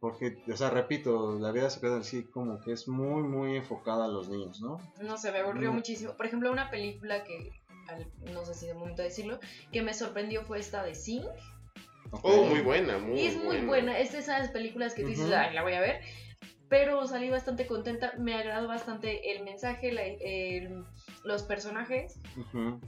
Porque, 0.03 0.37
o 0.53 0.57
sea, 0.57 0.69
repito, 0.69 1.39
La 1.39 1.53
vida 1.53 1.71
secreta 1.71 1.95
en 1.95 2.03
sí 2.03 2.25
como 2.25 2.61
que 2.61 2.73
es 2.73 2.89
muy, 2.89 3.23
muy 3.23 3.57
enfocada 3.57 4.07
a 4.07 4.09
los 4.09 4.29
niños, 4.29 4.61
¿no? 4.61 4.79
No 5.01 5.17
sé, 5.17 5.31
me 5.31 5.39
aburrió 5.39 5.71
Mm. 5.71 5.75
muchísimo. 5.77 6.17
Por 6.17 6.27
ejemplo, 6.27 6.51
una 6.51 6.71
película 6.71 7.23
que, 7.23 7.53
al- 7.87 8.11
no 8.33 8.45
sé 8.45 8.53
si 8.55 8.67
de 8.67 8.75
momento 8.75 9.01
decirlo, 9.03 9.39
que 9.71 9.81
me 9.81 9.95
sorprendió 9.95 10.43
fue 10.43 10.59
esta 10.59 10.83
de 10.83 10.97
Sing. 10.97 11.23
Oh, 12.23 12.43
muy 12.43 12.63
buena, 12.63 12.99
muy 12.99 13.21
Y 13.21 13.27
es 13.27 13.37
muy 13.37 13.59
buena. 13.59 13.97
Es 13.97 14.11
de 14.11 14.19
esas 14.19 14.51
películas 14.51 14.93
que 14.95 15.03
tú 15.03 15.09
dices, 15.11 15.31
ay, 15.33 15.55
la 15.55 15.63
voy 15.63 15.75
a 15.75 15.81
ver. 15.81 16.01
Pero 16.73 17.07
salí 17.07 17.29
bastante 17.29 17.67
contenta. 17.67 18.15
Me 18.19 18.35
agradó 18.35 18.67
bastante 18.67 19.31
el 19.37 19.45
mensaje, 19.45 19.93
la- 19.93 20.07
el- 20.07 20.85
los 21.23 21.43
personajes. 21.43 22.19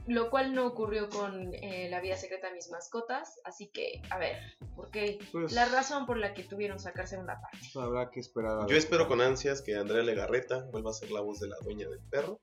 Lo 0.07 0.31
cual 0.31 0.55
no 0.55 0.65
ocurrió 0.65 1.07
con 1.07 1.53
eh, 1.53 1.87
La 1.91 2.01
vida 2.01 2.17
secreta 2.17 2.47
de 2.47 2.55
mis 2.55 2.71
mascotas. 2.71 3.39
Así 3.43 3.67
que, 3.67 4.01
a 4.09 4.17
ver, 4.17 4.37
porque 4.75 5.19
Pues, 5.31 5.53
la 5.53 5.65
razón 5.65 6.07
por 6.07 6.17
la 6.17 6.33
que 6.33 6.41
tuvieron 6.41 6.79
sacarse 6.79 7.15
una 7.19 7.39
parte. 7.39 7.59
habrá 7.75 8.09
que 8.09 8.21
esperar 8.21 8.59
a 8.61 8.65
Yo 8.65 8.75
espero 8.75 9.07
con 9.07 9.21
ansias 9.21 9.61
que 9.61 9.75
Andrea 9.75 10.01
Legarreta 10.01 10.63
vuelva 10.71 10.89
a 10.89 10.93
ser 10.93 11.11
la 11.11 11.21
voz 11.21 11.39
de 11.39 11.47
la 11.49 11.57
dueña 11.63 11.87
del 11.87 11.99
perro. 12.09 12.39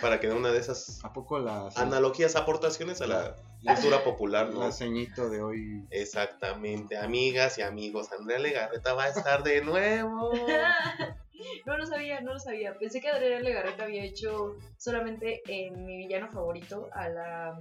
Para 0.00 0.20
que 0.20 0.26
dé 0.28 0.34
una 0.34 0.50
de 0.52 0.58
esas 0.58 1.02
¿A 1.04 1.12
poco 1.12 1.38
la, 1.38 1.68
analogías, 1.76 2.36
aportaciones 2.36 3.00
a 3.00 3.06
la 3.06 3.36
cultura 3.66 4.04
popular, 4.04 4.50
¿no? 4.52 4.60
la 4.60 4.72
ceñito 4.72 5.30
de 5.30 5.42
hoy? 5.42 5.86
Exactamente, 5.90 6.98
amigas 6.98 7.56
y 7.58 7.62
amigos, 7.62 8.12
Andrea 8.12 8.38
Legarreta 8.38 8.92
va 8.92 9.04
a 9.04 9.08
estar 9.08 9.42
de 9.42 9.62
nuevo. 9.62 10.32
no 11.66 11.78
lo 11.78 11.86
sabía, 11.86 12.20
no 12.20 12.34
lo 12.34 12.38
sabía. 12.38 12.78
Pensé 12.78 13.00
que 13.00 13.08
Adrián 13.08 13.42
Legarreta 13.42 13.84
había 13.84 14.04
hecho 14.04 14.56
solamente 14.76 15.40
en 15.46 15.86
mi 15.86 15.96
villano 15.96 16.28
favorito 16.28 16.88
a 16.92 17.08
la 17.08 17.60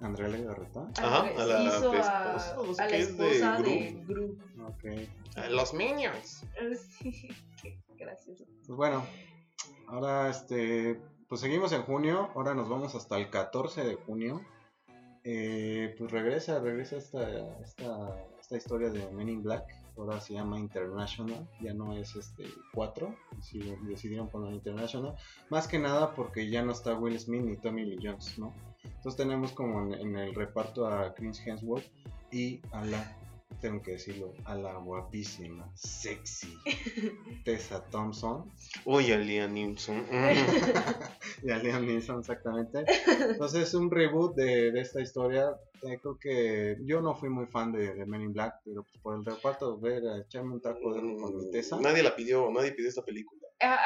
Andrea 0.00 0.28
Legarreta. 0.28 0.86
Ajá, 0.98 1.20
a 1.20 1.44
la 1.46 1.62
hizo 1.62 1.94
esposa, 1.94 2.52
a, 2.52 2.56
no 2.56 2.74
sé 2.74 2.82
a 2.82 2.84
la 2.84 2.90
de 2.92 2.98
esposa 3.02 3.56
Gru. 3.56 3.70
de 3.70 4.04
Gru. 4.06 4.38
Ok. 4.66 4.84
A 5.36 5.48
Los 5.48 5.72
Minions. 5.72 6.44
Sí, 7.00 7.32
qué 7.62 8.04
gracioso. 8.04 8.44
Pues 8.66 8.76
bueno, 8.76 9.06
ahora 9.88 10.28
este, 10.30 11.00
pues 11.28 11.40
seguimos 11.40 11.72
en 11.72 11.82
junio, 11.82 12.30
ahora 12.34 12.54
nos 12.54 12.68
vamos 12.68 12.94
hasta 12.94 13.16
el 13.18 13.30
14 13.30 13.84
de 13.84 13.94
junio. 13.94 14.40
Eh, 15.28 15.94
pues 15.98 16.12
regresa, 16.12 16.60
regresa 16.60 16.96
esta, 16.96 17.58
esta, 17.60 18.24
esta 18.40 18.56
historia 18.56 18.90
de 18.90 19.10
Men 19.10 19.28
in 19.28 19.42
Black, 19.42 19.64
ahora 19.96 20.20
se 20.20 20.34
llama 20.34 20.56
International, 20.56 21.48
ya 21.60 21.74
no 21.74 21.96
es 21.96 22.14
este 22.14 22.44
4, 22.74 23.12
deci- 23.32 23.76
decidieron 23.88 24.28
poner 24.28 24.52
International, 24.52 25.16
más 25.50 25.66
que 25.66 25.80
nada 25.80 26.14
porque 26.14 26.48
ya 26.48 26.62
no 26.62 26.70
está 26.70 26.94
Will 26.94 27.18
Smith 27.18 27.42
ni 27.42 27.56
Tommy 27.56 27.84
Lee 27.84 27.98
Jones, 28.00 28.38
¿no? 28.38 28.54
Entonces 28.84 29.16
tenemos 29.16 29.50
como 29.50 29.82
en, 29.82 29.94
en 29.94 30.16
el 30.16 30.32
reparto 30.32 30.86
a 30.86 31.12
Chris 31.14 31.44
Hemsworth 31.44 31.90
y 32.30 32.60
a 32.70 32.84
la, 32.84 33.18
tengo 33.60 33.82
que 33.82 33.92
decirlo, 33.92 34.32
a 34.44 34.54
la 34.54 34.74
guapísima, 34.78 35.70
sexy 35.74 36.56
Tessa 37.44 37.84
Thompson 37.90 38.50
Uy, 38.84 39.12
a 39.12 39.18
Liam 39.18 39.52
Neeson. 39.54 39.98
Mm. 40.10 40.36
y 41.46 41.50
a 41.50 41.58
Liam 41.58 41.86
Neeson 41.86 42.20
exactamente. 42.20 42.84
Entonces 43.30 43.62
es 43.68 43.74
un 43.74 43.90
reboot 43.90 44.34
de, 44.36 44.72
de 44.72 44.80
esta 44.80 45.00
historia. 45.00 45.50
Eh, 45.82 45.98
creo 46.00 46.18
que 46.18 46.76
yo 46.84 47.00
no 47.00 47.14
fui 47.14 47.28
muy 47.28 47.46
fan 47.46 47.72
de, 47.72 47.94
de 47.94 48.06
Men 48.06 48.22
in 48.22 48.32
Black, 48.32 48.54
pero 48.64 48.82
pues 48.82 48.96
por 49.02 49.14
el 49.16 49.24
reparto, 49.24 49.78
ver, 49.78 50.06
a 50.08 50.18
echarme 50.20 50.54
un 50.54 50.60
taco 50.60 50.94
de 50.94 51.00
con 51.00 51.36
mi 51.36 51.50
Tessa. 51.50 51.78
Nadie 51.80 52.02
la 52.02 52.14
pidió, 52.16 52.50
nadie 52.50 52.72
pidió 52.72 52.88
esta 52.88 53.04
película. 53.04 53.40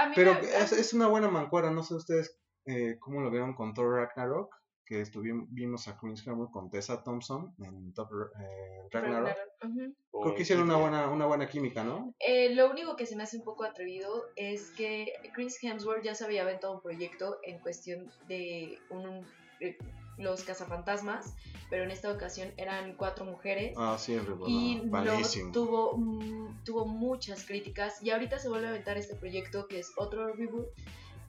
Mí 0.09 0.13
Pero 0.15 0.35
me- 0.35 0.41
es, 0.41 0.73
es 0.73 0.93
una 0.95 1.07
buena 1.09 1.29
mancuera, 1.29 1.71
no 1.71 1.83
sé 1.83 1.95
ustedes 1.95 2.37
eh, 2.67 2.97
cómo 3.01 3.21
lo 3.21 3.31
vieron 3.31 3.55
con 3.55 3.73
Thor 3.75 3.95
Ragnarok, 3.97 4.55
que 4.91 5.01
estuvimos, 5.01 5.47
vimos 5.53 5.87
a 5.87 5.97
Chris 5.97 6.27
Hemsworth 6.27 6.51
con 6.51 6.69
Tessa 6.69 7.05
Thompson 7.05 7.55
en 7.61 7.93
Thor 7.95 8.33
eh, 8.41 8.89
Ragnarok. 8.91 9.37
Ujú. 9.63 9.95
Creo 10.23 10.35
que 10.35 10.43
hicieron 10.43 10.65
una 10.65 10.79
buena, 10.79 11.09
una 11.09 11.27
buena 11.27 11.49
química, 11.49 11.85
¿no? 11.85 12.13
Eh, 12.19 12.53
lo 12.57 12.69
único 12.69 12.97
que 12.97 13.07
se 13.07 13.15
me 13.15 13.23
hace 13.23 13.37
un 13.37 13.45
poco 13.45 13.63
atrevido 13.63 14.25
es 14.35 14.73
que 14.73 15.13
Chris 15.33 15.63
Hemsworth 15.63 16.03
ya 16.03 16.17
se 16.17 16.25
había 16.25 16.43
aventado 16.43 16.75
un 16.75 16.81
proyecto 16.81 17.39
en 17.45 17.61
cuestión 17.61 18.11
de 18.27 18.81
un, 18.91 19.25
eh, 19.61 19.79
los 20.19 20.43
cazafantasmas, 20.43 21.37
pero 21.71 21.85
en 21.85 21.93
esta 21.93 22.11
ocasión 22.11 22.53
eran 22.57 22.97
cuatro 22.97 23.25
mujeres. 23.25 23.77
Ah, 23.79 23.97
sí, 23.97 24.19
y 24.49 24.83
no 24.83 25.53
tuvo, 25.53 25.99
mm, 25.99 26.65
tuvo 26.65 26.85
muchas 26.85 27.45
críticas 27.47 28.03
y 28.03 28.11
ahorita 28.11 28.41
se 28.41 28.49
vuelve 28.49 28.67
a 28.67 28.71
aventar 28.71 28.99
este 28.99 29.15
proyecto 29.15 29.69
que 29.69 29.79
es 29.79 29.93
otro 29.97 30.33
reboot. 30.35 30.67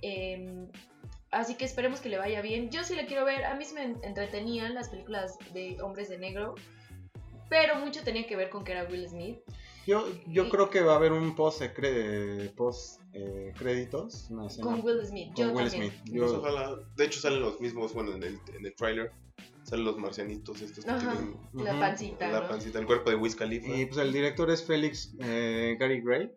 Em, 0.01 0.67
así 1.31 1.55
que 1.55 1.65
esperemos 1.65 1.99
que 2.01 2.09
le 2.09 2.17
vaya 2.17 2.41
bien. 2.41 2.69
Yo 2.69 2.83
sí 2.83 2.95
le 2.95 3.05
quiero 3.05 3.25
ver, 3.25 3.45
a 3.45 3.55
mí 3.55 3.65
se 3.65 3.73
me 3.75 3.83
entretenían 4.05 4.73
las 4.73 4.89
películas 4.89 5.37
de 5.53 5.81
hombres 5.81 6.09
de 6.09 6.17
negro, 6.17 6.55
pero 7.49 7.75
mucho 7.75 8.03
tenía 8.03 8.27
que 8.27 8.35
ver 8.35 8.49
con 8.49 8.63
que 8.63 8.71
era 8.73 8.85
Will 8.85 9.07
Smith. 9.09 9.39
Yo, 9.87 10.07
yo 10.27 10.45
Y- 10.45 10.49
creo 10.49 10.69
que 10.69 10.81
va 10.81 10.93
a 10.93 10.95
haber 10.97 11.11
un 11.11 11.35
post, 11.35 11.61
cre- 11.61 12.53
post 12.55 13.01
eh, 13.13 13.51
créditos, 13.57 14.27
una 14.29 14.47
Con 14.61 14.81
Will 14.85 15.03
Smith, 15.05 15.33
con 15.33 15.45
yo 15.47 15.51
Will 15.53 15.69
también. 15.69 15.91
Smith. 15.91 16.17
Pues 16.19 16.31
Yo- 16.31 16.37
ojalá. 16.39 16.75
De 16.95 17.05
hecho, 17.05 17.19
salen 17.19 17.41
los 17.41 17.59
mismos, 17.59 17.93
bueno, 17.93 18.13
en 18.13 18.23
el, 18.23 18.39
en 18.55 18.65
el 18.65 18.75
trailer. 18.75 19.11
Salen 19.63 19.85
los 19.85 19.97
marcianitos 19.97 20.61
estos 20.61 20.85
que 20.85 20.91
Ajá. 20.91 21.11
tienen 21.13 21.37
La 21.65 21.79
pancita, 21.79 22.27
la 22.31 22.41
¿no? 22.41 22.47
pancita, 22.47 22.79
el 22.79 22.85
cuerpo 22.85 23.09
de 23.11 23.15
Wiz 23.15 23.35
Khalifa. 23.35 23.67
y 23.75 23.85
pues 23.85 23.97
el 23.99 24.11
director 24.11 24.49
es 24.49 24.63
Félix 24.65 25.13
eh, 25.19 25.75
Gary 25.79 26.01
Gray, 26.01 26.31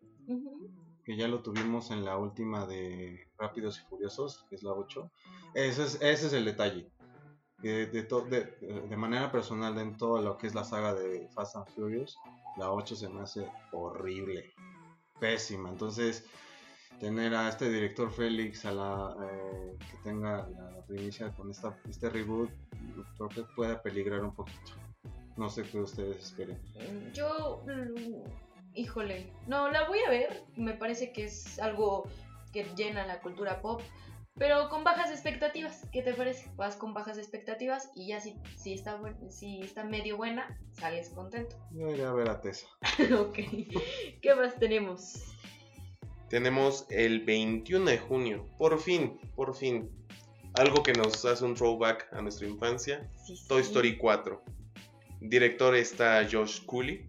que 1.05 1.17
ya 1.17 1.27
lo 1.29 1.41
tuvimos 1.43 1.91
en 1.91 2.05
la 2.05 2.17
última 2.19 2.67
de 2.67 3.27
Rápidos 3.39 3.81
y 3.81 3.89
Furiosos, 3.89 4.45
que 4.49 4.57
es 4.57 4.63
la 4.63 4.73
8. 4.73 5.11
Ese 5.55 5.85
es, 5.85 5.95
ese 6.01 6.27
es 6.29 6.33
el 6.33 6.45
detalle. 6.45 6.91
Que 7.61 7.87
de, 7.87 8.03
to- 8.03 8.23
de, 8.27 8.45
de 8.89 8.97
manera 8.97 9.31
personal, 9.33 9.79
en 9.79 9.97
todo 9.97 10.21
lo 10.21 10.37
que 10.37 10.47
es 10.47 10.55
la 10.55 10.65
saga 10.65 10.95
de 10.95 11.29
Fast 11.35 11.57
and 11.57 11.67
Furious, 11.69 12.17
la 12.59 12.71
8 12.71 12.95
se 12.97 13.09
me 13.09 13.23
hace 13.23 13.49
horrible, 13.73 14.53
pésima. 15.21 15.69
Entonces, 15.71 16.25
tener 17.01 17.35
a 17.35 17.49
este 17.49 17.69
director 17.71 18.11
Félix 18.13 18.65
a 18.67 18.73
la 18.73 19.17
eh, 19.31 19.77
que 19.91 19.97
tenga 20.03 20.49
la, 20.49 20.71
la 20.73 20.83
primicia 20.87 21.33
con 21.33 21.51
esta, 21.51 21.77
este 21.89 22.09
reboot, 22.11 22.51
creo 23.17 23.29
que 23.29 23.43
puede 23.55 23.77
peligrar 23.77 24.23
un 24.25 24.35
poquito. 24.35 24.73
No 25.37 25.49
sé 25.51 25.63
qué 25.65 25.81
ustedes 25.81 26.23
esperen. 26.23 26.61
Yo, 27.13 27.65
mm, 27.67 28.23
híjole, 28.75 29.33
no, 29.49 29.69
la 29.71 29.89
voy 29.89 29.99
a 30.07 30.11
ver. 30.11 30.45
Me 30.57 30.75
parece 30.75 31.13
que 31.13 31.25
es 31.25 31.59
algo 31.59 32.05
que 32.55 32.65
llena 32.75 33.07
la 33.07 33.21
cultura 33.21 33.61
pop, 33.61 33.83
pero 34.37 34.69
con 34.71 34.83
bajas 34.85 35.11
expectativas. 35.11 35.87
¿Qué 35.93 36.01
te 36.03 36.15
parece? 36.15 36.51
Vas 36.57 36.77
con 36.77 36.95
bajas 36.95 37.19
expectativas 37.19 37.91
y 37.95 38.07
ya 38.09 38.21
si, 38.21 38.35
si, 38.57 38.73
está, 38.73 38.97
buen- 38.97 39.31
si 39.31 39.61
está 39.61 39.85
medio 39.85 40.17
buena, 40.17 40.59
sales 40.73 41.11
contento. 41.11 41.57
Yo 41.73 41.91
iré 41.91 42.05
a 42.05 42.13
ver 42.13 42.31
a 42.31 42.41
Tessa. 42.41 42.67
ok, 43.21 43.35
¿qué 44.23 44.35
más 44.35 44.59
tenemos? 44.59 45.15
Tenemos 46.29 46.87
el 46.91 47.25
21 47.25 47.85
de 47.91 47.99
junio. 47.99 48.47
Por 48.59 48.81
fin, 48.81 49.19
por 49.37 49.55
fin. 49.55 49.91
Algo 50.55 50.83
que 50.83 50.93
nos 50.93 51.25
hace 51.25 51.45
un 51.45 51.55
throwback 51.55 52.09
a 52.13 52.23
nuestra 52.23 52.47
infancia. 52.49 53.09
Sí, 53.27 53.37
sí. 53.37 53.47
Toy 53.49 53.63
Story 53.63 53.97
4. 53.99 54.43
Director 55.21 55.75
está 55.75 56.27
Josh 56.31 56.65
Cooley, 56.65 57.07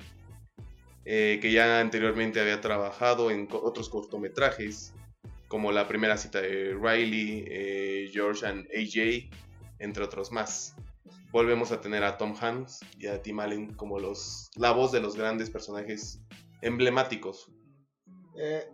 eh, 1.05 1.37
que 1.41 1.51
ya 1.51 1.79
anteriormente 1.79 2.39
había 2.39 2.61
trabajado 2.61 3.29
en 3.29 3.45
co- 3.45 3.61
otros 3.63 3.89
cortometrajes, 3.89 4.93
como 5.47 5.71
La 5.71 5.87
primera 5.87 6.17
cita 6.17 6.41
de 6.41 6.73
Riley, 6.73 7.45
eh, 7.47 8.09
George 8.11 8.45
and 8.45 8.67
AJ, 8.75 9.29
entre 9.79 10.03
otros 10.03 10.31
más. 10.31 10.75
Volvemos 11.31 11.71
a 11.71 11.81
tener 11.81 12.03
a 12.03 12.17
Tom 12.17 12.35
Hanks 12.39 12.79
y 12.97 13.07
a 13.07 13.21
Tim 13.21 13.39
Allen 13.39 13.73
como 13.73 13.99
los, 13.99 14.49
la 14.55 14.71
voz 14.71 14.91
de 14.91 15.01
los 15.01 15.15
grandes 15.15 15.49
personajes 15.49 16.21
emblemáticos. 16.61 17.51
Eh, 18.37 18.65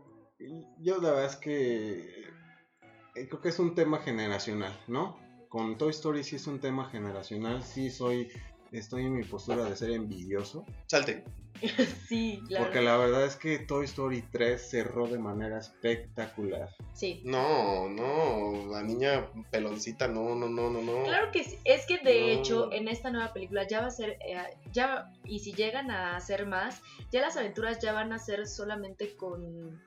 yo 0.79 1.01
la 1.01 1.11
verdad 1.11 1.25
es 1.25 1.35
que 1.35 2.31
eh, 3.15 3.27
creo 3.27 3.41
que 3.41 3.49
es 3.49 3.59
un 3.59 3.75
tema 3.75 3.99
generacional, 3.99 4.79
¿no? 4.87 5.19
Con 5.49 5.77
Toy 5.77 5.89
Story 5.89 6.23
sí 6.23 6.37
es 6.37 6.47
un 6.47 6.59
tema 6.59 6.89
generacional, 6.89 7.61
sí 7.61 7.89
soy 7.89 8.29
estoy 8.71 9.05
en 9.05 9.13
mi 9.15 9.23
postura 9.23 9.65
de 9.65 9.75
ser 9.75 9.91
envidioso. 9.91 10.65
Salte. 10.87 11.23
sí, 12.07 12.41
claro. 12.47 12.65
Porque 12.65 12.81
la 12.81 12.97
verdad 12.97 13.25
es 13.25 13.35
que 13.35 13.59
Toy 13.59 13.85
Story 13.85 14.23
3 14.31 14.69
cerró 14.69 15.07
de 15.07 15.19
manera 15.19 15.59
espectacular. 15.59 16.69
Sí. 16.93 17.21
No, 17.23 17.87
no, 17.89 18.71
la 18.71 18.81
niña 18.81 19.27
peloncita, 19.51 20.07
no, 20.07 20.33
no, 20.35 20.49
no, 20.49 20.69
no, 20.71 20.81
no. 20.81 21.03
Claro 21.03 21.31
que 21.31 21.43
sí. 21.43 21.57
Es 21.65 21.85
que 21.85 21.97
de 21.99 22.19
No. 22.21 22.27
hecho 22.41 22.71
en 22.71 22.87
esta 22.87 23.11
nueva 23.11 23.33
película 23.33 23.67
ya 23.67 23.81
va 23.81 23.87
a 23.87 23.91
ser, 23.91 24.17
eh, 24.25 24.37
ya 24.71 25.11
y 25.25 25.39
si 25.39 25.53
llegan 25.53 25.91
a 25.91 26.15
hacer 26.15 26.47
más, 26.47 26.81
ya 27.11 27.21
las 27.21 27.37
aventuras 27.37 27.79
ya 27.79 27.93
van 27.93 28.11
a 28.13 28.17
ser 28.19 28.47
solamente 28.47 29.15
con, 29.15 29.79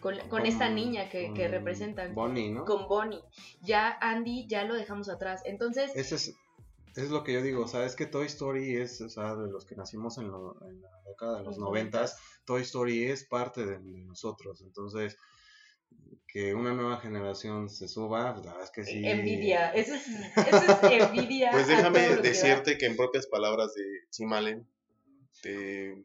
con, 0.00 0.18
con 0.28 0.46
esta 0.46 0.68
niña 0.68 1.08
que, 1.10 1.32
que 1.34 1.42
con 1.44 1.50
representan, 1.52 2.14
Bonnie, 2.14 2.50
¿no? 2.50 2.64
con 2.64 2.88
Bonnie. 2.88 3.20
Ya 3.62 3.96
Andy 4.00 4.46
ya 4.48 4.64
lo 4.64 4.74
dejamos 4.74 5.08
atrás. 5.08 5.42
Entonces, 5.44 5.92
Ese 5.94 6.16
es, 6.16 6.34
es 6.96 7.10
lo 7.10 7.22
que 7.24 7.32
yo 7.32 7.42
digo, 7.42 7.64
o 7.64 7.68
sea, 7.68 7.84
es 7.86 7.94
que 7.96 8.06
Toy 8.06 8.26
Story 8.26 8.76
es, 8.76 9.00
o 9.00 9.08
sea, 9.08 9.34
de 9.36 9.50
los 9.50 9.64
que 9.66 9.76
nacimos 9.76 10.18
en, 10.18 10.28
lo- 10.30 10.56
en 10.68 10.80
la 10.80 10.90
década 11.08 11.38
de 11.38 11.44
los 11.44 11.58
noventas, 11.58 12.16
Toy 12.44 12.62
Story 12.62 13.04
es 13.04 13.24
parte 13.26 13.64
de, 13.66 13.78
de 13.78 14.04
nosotros, 14.04 14.60
entonces 14.62 15.16
que 16.26 16.54
una 16.54 16.72
nueva 16.72 16.98
generación 17.00 17.68
se 17.68 17.88
suba, 17.88 18.32
pues, 18.34 18.46
la 18.46 18.52
verdad 18.52 18.64
es 18.64 18.70
que 18.70 18.84
sí. 18.84 19.02
envidia. 19.04 19.70
Eso 19.72 19.94
es, 19.94 20.06
eso 20.08 20.72
es 20.72 20.82
envidia. 20.90 21.50
Pues 21.50 21.64
a 21.64 21.76
déjame 21.76 22.06
que 22.06 22.16
decirte 22.16 22.78
que 22.78 22.86
en 22.86 22.96
propias 22.96 23.26
palabras 23.26 23.74
de 23.74 23.84
Tim 24.10 24.32
Allen, 24.32 24.66
te 25.42 26.04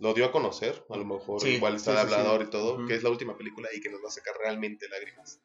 lo 0.00 0.14
dio 0.14 0.24
a 0.26 0.32
conocer, 0.32 0.84
a 0.88 0.96
lo 0.96 1.04
mejor 1.04 1.40
Sí, 1.42 1.48
igual 1.56 1.76
está 1.76 1.90
sí, 1.90 1.96
de 1.96 2.02
sí, 2.02 2.08
sí. 2.08 2.14
hablador 2.14 2.42
y 2.42 2.50
todo, 2.50 2.86
que 2.86 2.94
es 2.94 3.02
la 3.02 3.10
última 3.10 3.36
película 3.36 3.68
y 3.74 3.80
que 3.80 3.90
nos 3.90 4.00
va 4.02 4.08
a 4.08 4.12
sacar 4.12 4.34
realmente 4.40 4.88
lágrimas. 4.88 5.40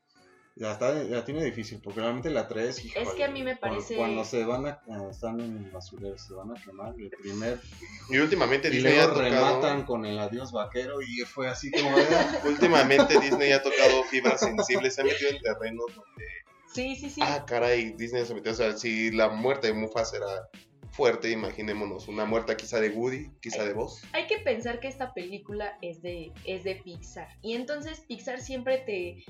Ya, 0.60 0.74
está, 0.74 1.02
ya 1.04 1.24
tiene 1.24 1.42
difícil, 1.46 1.80
porque 1.82 2.02
realmente 2.02 2.30
la 2.30 2.46
3, 2.50 2.84
Es 2.94 3.10
que 3.14 3.24
a 3.24 3.30
mí 3.30 3.44
me 3.44 3.56
parece- 3.56 3.96
Cuando, 3.96 4.26
se 4.26 4.44
van 4.44 4.66
a, 4.66 4.82
eh, 4.88 5.08
están 5.10 5.40
en 5.40 5.56
el 5.58 5.72
basurero, 5.72 6.18
se 6.18 6.34
van 6.34 6.52
a 6.52 6.62
quemar, 6.62 6.94
el 7.00 7.10
primer... 7.12 7.62
Y 8.10 8.18
últimamente 8.18 8.68
Y 8.68 8.72
Disney 8.72 8.98
ha 8.98 9.06
luego 9.08 9.14
tocado, 9.14 9.30
rematan 9.30 9.86
con 9.86 10.06
el 10.06 10.20
adiós 10.20 10.52
vaquero 10.52 11.02
y 11.02 11.20
fue 11.22 11.48
así 11.48 11.72
como... 11.72 11.90
"Ah". 11.96 12.40
últimamente 12.46 13.18
Disney 13.22 13.54
ha 13.54 13.64
tocado 13.64 14.04
fibras 14.04 14.42
sensibles, 14.42 14.96
se 14.96 15.02
ha 15.02 15.06
metido 15.06 15.30
en 15.32 15.42
terrenos 15.42 15.86
donde, 15.96 16.26
Sí, 16.74 16.96
sí, 16.98 17.10
sí. 17.10 17.22
ah, 17.24 17.46
caray, 17.48 17.94
Disney 17.94 18.26
se 18.26 18.34
metió, 18.36 18.52
o 18.52 18.56
sea, 18.56 18.74
si 18.78 19.12
la 19.12 19.30
muerte 19.30 19.68
de 19.68 19.74
Mufasa 19.74 20.18
era 20.18 20.50
fuerte, 20.92 21.32
imaginémonos 21.32 22.10
una 22.10 22.26
muerte 22.26 22.58
quizá 22.58 22.82
de 22.82 22.90
Woody, 22.90 23.30
quizá 23.42 23.64
de 23.64 23.72
vos. 23.72 24.02
Hay 24.12 24.28
que 24.28 24.40
pensar 24.40 24.82
que 24.82 24.90
esta 24.90 25.14
película 25.14 25.78
es 25.82 26.02
de, 26.02 26.34
es 26.44 26.66
de 26.66 26.76
Pixar. 26.76 27.30
Y 27.42 27.54
entonces 27.54 28.02
Pixar 28.02 28.42
siempre 28.42 28.80
te. 28.80 29.24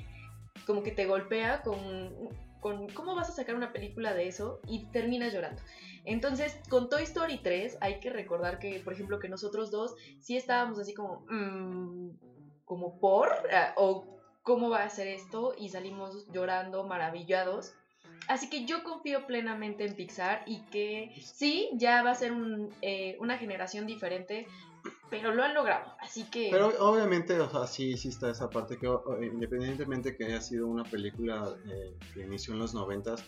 Como 0.66 0.84
que 0.84 0.92
te 0.92 1.06
golpea 1.06 1.62
con. 1.62 2.30
con 2.60 2.90
cómo 2.90 3.16
vas 3.16 3.30
a 3.30 3.34
sacar 3.34 3.56
una 3.56 3.72
película 3.72 4.14
de 4.14 4.28
eso 4.28 4.60
y 4.68 4.86
terminas 4.92 5.34
llorando. 5.34 5.62
Entonces, 6.06 6.58
con 6.70 6.90
Toy 6.90 7.04
Story 7.04 7.40
3, 7.40 7.78
hay 7.82 8.00
que 8.00 8.10
recordar 8.10 8.60
que, 8.60 8.80
por 8.80 8.94
ejemplo, 8.94 9.20
que 9.20 9.30
nosotros 9.30 9.72
dos 9.72 9.96
sí 10.20 10.36
estábamos 10.38 10.80
así 10.80 10.94
como. 10.94 11.26
mm, 11.30 12.12
como 12.66 13.00
por. 13.00 13.30
ah, 13.52 13.74
o 13.76 14.06
cómo 14.44 14.70
va 14.70 14.84
a 14.84 14.90
ser 14.90 15.08
esto. 15.08 15.54
Y 15.58 15.70
salimos 15.70 16.28
llorando, 16.32 16.84
maravillados. 16.84 17.74
Así 18.30 18.48
que 18.48 18.66
yo 18.66 18.84
confío 18.84 19.26
plenamente 19.26 19.86
en 19.86 19.96
Pixar 19.96 20.44
y 20.46 20.62
que 20.66 21.12
sí, 21.24 21.68
ya 21.74 22.04
va 22.04 22.12
a 22.12 22.16
ser 22.16 22.32
un, 22.32 22.70
eh, 22.84 23.18
una 23.20 23.40
generación 23.40 23.88
diferente, 23.88 24.46
pero 25.10 25.34
lo 25.34 25.44
han 25.44 25.54
logrado. 25.54 25.94
Así 26.00 26.24
que 26.30 26.50
Pero 26.52 26.68
obviamente, 26.80 27.40
o 27.40 27.50
sea, 27.50 27.66
sí, 27.68 27.98
sí 27.98 28.10
está 28.10 28.30
esa 28.30 28.50
parte 28.50 28.78
que 28.78 28.88
independientemente 29.22 30.16
que 30.16 30.26
haya 30.26 30.42
sido 30.42 30.68
una 30.68 30.84
película 30.84 31.50
eh, 31.68 31.98
que 32.14 32.22
inició 32.24 32.54
en 32.54 32.60
los 32.60 32.74
noventas, 32.74 33.24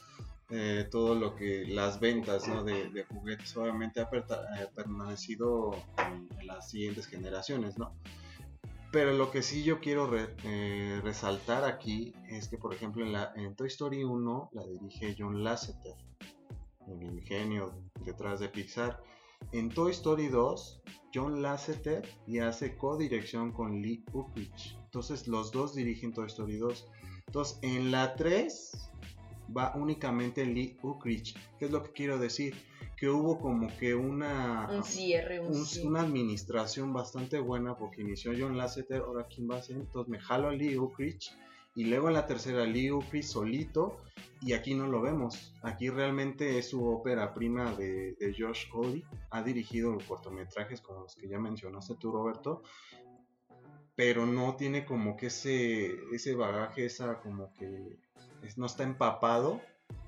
eh, 0.49 0.87
todo 0.91 1.15
lo 1.15 1.35
que 1.35 1.65
las 1.65 1.99
ventas 1.99 2.47
¿no? 2.47 2.63
de, 2.63 2.89
de 2.89 3.05
juguetes 3.05 3.55
obviamente 3.55 4.01
ha 4.01 4.09
eh, 4.11 4.67
permanecido 4.75 5.71
en, 5.97 6.27
en 6.39 6.47
las 6.47 6.69
siguientes 6.69 7.07
generaciones, 7.07 7.77
¿no? 7.77 7.93
Pero 8.91 9.13
lo 9.13 9.31
que 9.31 9.41
sí 9.41 9.63
yo 9.63 9.79
quiero 9.79 10.07
re- 10.07 10.35
eh, 10.43 10.99
resaltar 11.01 11.63
aquí 11.63 12.13
es 12.29 12.49
que, 12.49 12.57
por 12.57 12.73
ejemplo, 12.73 13.05
en, 13.05 13.13
la, 13.13 13.31
en 13.37 13.55
Toy 13.55 13.67
Story 13.67 14.03
1 14.03 14.49
la 14.51 14.65
dirige 14.67 15.15
John 15.17 15.41
Lasseter, 15.45 15.95
el 16.87 17.21
genio 17.23 17.73
detrás 18.03 18.41
de 18.41 18.49
Pixar. 18.49 19.01
En 19.51 19.69
Toy 19.69 19.91
Story 19.91 20.27
2, 20.27 20.81
John 21.13 21.41
Lasseter 21.41 22.07
y 22.25 22.39
hace 22.39 22.77
codirección 22.77 23.51
con 23.51 23.81
Lee 23.81 24.03
Unkrich. 24.13 24.77
Entonces 24.85 25.27
los 25.27 25.51
dos 25.51 25.75
dirigen 25.75 26.13
Toy 26.13 26.27
Story 26.27 26.57
2. 26.57 26.87
Entonces 27.27 27.59
en 27.61 27.91
la 27.91 28.15
3 28.15 28.91
va 29.55 29.73
únicamente 29.75 30.45
Lee 30.45 30.77
Unkrich. 30.83 31.35
¿Qué 31.59 31.65
es 31.65 31.71
lo 31.71 31.83
que 31.83 31.91
quiero 31.91 32.17
decir? 32.17 32.55
Que 32.95 33.09
hubo 33.09 33.39
como 33.39 33.67
que 33.77 33.93
una 33.95 34.69
un 34.71 34.83
cierre, 34.83 35.39
un, 35.41 35.47
un- 35.47 35.65
cierre. 35.65 35.87
una 35.89 36.01
administración 36.01 36.93
bastante 36.93 37.39
buena 37.39 37.75
porque 37.75 38.01
inició 38.01 38.31
John 38.37 38.57
Lasseter, 38.57 39.01
ahora 39.01 39.27
quién 39.27 39.49
va 39.49 39.57
a 39.57 39.61
ser, 39.61 39.77
entonces 39.77 40.09
me 40.09 40.19
jalo 40.19 40.47
a 40.49 40.51
Lee 40.53 40.77
Unkrich 40.77 41.31
y 41.75 41.85
luego 41.85 42.07
en 42.09 42.15
la 42.15 42.25
tercera 42.25 42.63
Unkrich 42.63 43.23
solito 43.23 43.97
y 44.41 44.53
aquí 44.53 44.73
no 44.73 44.87
lo 44.87 45.01
vemos, 45.01 45.53
aquí 45.61 45.89
realmente 45.89 46.57
es 46.57 46.69
su 46.69 46.85
ópera 46.85 47.33
prima 47.33 47.73
de, 47.75 48.13
de 48.13 48.35
Josh 48.37 48.67
Cody, 48.69 49.03
ha 49.29 49.43
dirigido 49.43 49.97
cortometrajes 50.07 50.81
como 50.81 51.01
los 51.01 51.15
que 51.15 51.27
ya 51.27 51.39
mencionaste 51.39 51.95
tú 51.95 52.11
Roberto, 52.11 52.63
pero 53.95 54.25
no 54.25 54.55
tiene 54.55 54.83
como 54.83 55.15
que 55.15 55.27
ese, 55.27 55.93
ese 56.11 56.33
bagaje, 56.33 56.85
esa 56.85 57.19
como 57.19 57.53
que 57.53 57.99
no 58.57 58.65
está 58.65 58.83
empapado 58.83 59.61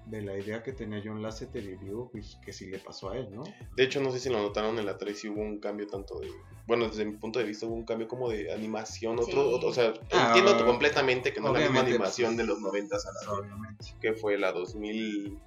de 0.05 0.21
la 0.21 0.37
idea 0.37 0.61
que 0.63 0.73
tenía 0.73 1.01
John 1.03 1.21
Lasseter 1.21 1.63
y 1.63 1.77
Lee 1.77 1.91
Unkrich, 1.91 2.39
que 2.41 2.51
sí 2.51 2.67
le 2.67 2.79
pasó 2.79 3.09
a 3.11 3.17
él, 3.17 3.29
¿no? 3.33 3.43
De 3.75 3.83
hecho, 3.83 4.01
no 4.01 4.11
sé 4.11 4.19
si 4.19 4.29
lo 4.29 4.41
notaron 4.41 4.77
en 4.77 4.85
la 4.85 4.97
3 4.97 5.17
si 5.19 5.29
hubo 5.29 5.41
un 5.41 5.59
cambio 5.59 5.87
tanto 5.87 6.19
de... 6.19 6.29
Bueno, 6.67 6.87
desde 6.87 7.05
mi 7.05 7.13
punto 7.17 7.39
de 7.39 7.45
vista 7.45 7.65
hubo 7.65 7.75
un 7.75 7.85
cambio 7.85 8.07
como 8.07 8.29
de 8.29 8.51
animación, 8.53 9.19
otro, 9.19 9.25
Sí. 9.49 9.53
otro- 9.53 9.69
o 9.69 9.73
sea, 9.73 9.93
Ah, 10.11 10.33
entiendo 10.35 10.65
completamente 10.65 11.31
que 11.33 11.39
no 11.41 11.47
es 11.47 11.53
la 11.53 11.59
misma 11.61 11.79
animación 11.81 12.35
pues, 12.35 12.37
de 12.37 12.43
los 12.45 12.59
90 12.61 12.95
a 12.95 12.99
la 12.99 13.77
que 14.01 14.13
fue 14.13 14.37
la 14.37 14.51
2013, 14.51 15.37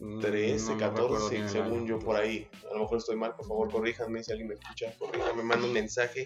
Mm, 0.00 0.18
No 0.18 0.20
me 0.20 0.84
recuerdo 0.86 1.08
14, 1.08 1.30
bien 1.34 1.44
el 1.44 1.50
según 1.50 1.86
yo 1.86 1.98
por 1.98 2.16
ahí. 2.16 2.48
A 2.70 2.74
lo 2.74 2.80
mejor 2.80 2.98
estoy 2.98 3.16
mal, 3.16 3.36
por 3.36 3.46
favor, 3.46 3.70
corríjanme 3.70 4.22
si 4.24 4.32
alguien 4.32 4.48
me 4.48 4.54
escucha, 4.54 4.92
corríjanme, 4.98 5.42
manda 5.44 5.66
un 5.66 5.72
mensaje. 5.72 6.24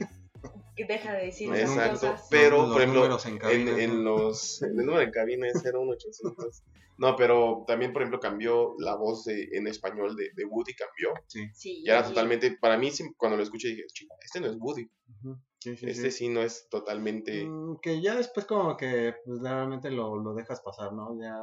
Deja 0.76 1.12
de 1.14 1.26
decir 1.26 1.52
esas 1.54 1.70
Exacto, 1.70 2.08
cosas. 2.08 2.28
pero 2.30 2.58
Los 2.62 2.72
por 2.72 2.80
ejemplo, 2.82 3.00
números 3.00 3.26
en 3.26 3.32
en, 3.32 3.38
cabina, 3.38 3.82
en 3.82 4.04
¿no? 4.04 4.10
los 4.18 4.62
el 4.62 4.76
número 4.76 5.00
en 5.00 5.10
cabina 5.10 5.48
es 5.48 5.62
01800. 5.64 6.62
No, 6.98 7.14
pero 7.14 7.64
también, 7.66 7.92
por 7.92 8.02
ejemplo, 8.02 8.20
cambió 8.20 8.74
la 8.78 8.96
voz 8.96 9.24
de- 9.24 9.48
en 9.52 9.66
español 9.66 10.16
de, 10.16 10.30
de 10.34 10.44
Woody, 10.46 10.74
cambió. 10.74 11.12
Sí. 11.26 11.82
Y 11.84 11.90
era 11.90 12.02
totalmente, 12.06 12.56
para 12.58 12.78
mí, 12.78 12.90
cuando 13.18 13.36
lo 13.36 13.42
escuché 13.42 13.68
dije, 13.68 13.84
"Chica, 13.92 14.14
este 14.24 14.40
no 14.40 14.46
es 14.46 14.56
Woody, 14.58 14.84
Ujú, 15.20 15.36
sí, 15.58 15.76
sí, 15.76 15.86
este 15.88 16.10
sí. 16.10 16.18
sí 16.24 16.28
no 16.30 16.40
es 16.40 16.68
totalmente... 16.70 17.44
Mm, 17.44 17.76
que 17.82 18.00
ya 18.00 18.14
después 18.14 18.46
como 18.46 18.76
que 18.78 19.14
pues 19.26 19.40
realmente 19.42 19.90
lo, 19.90 20.16
lo 20.16 20.32
dejas 20.34 20.62
pasar, 20.62 20.92
¿no? 20.94 21.18
Ya 21.20 21.36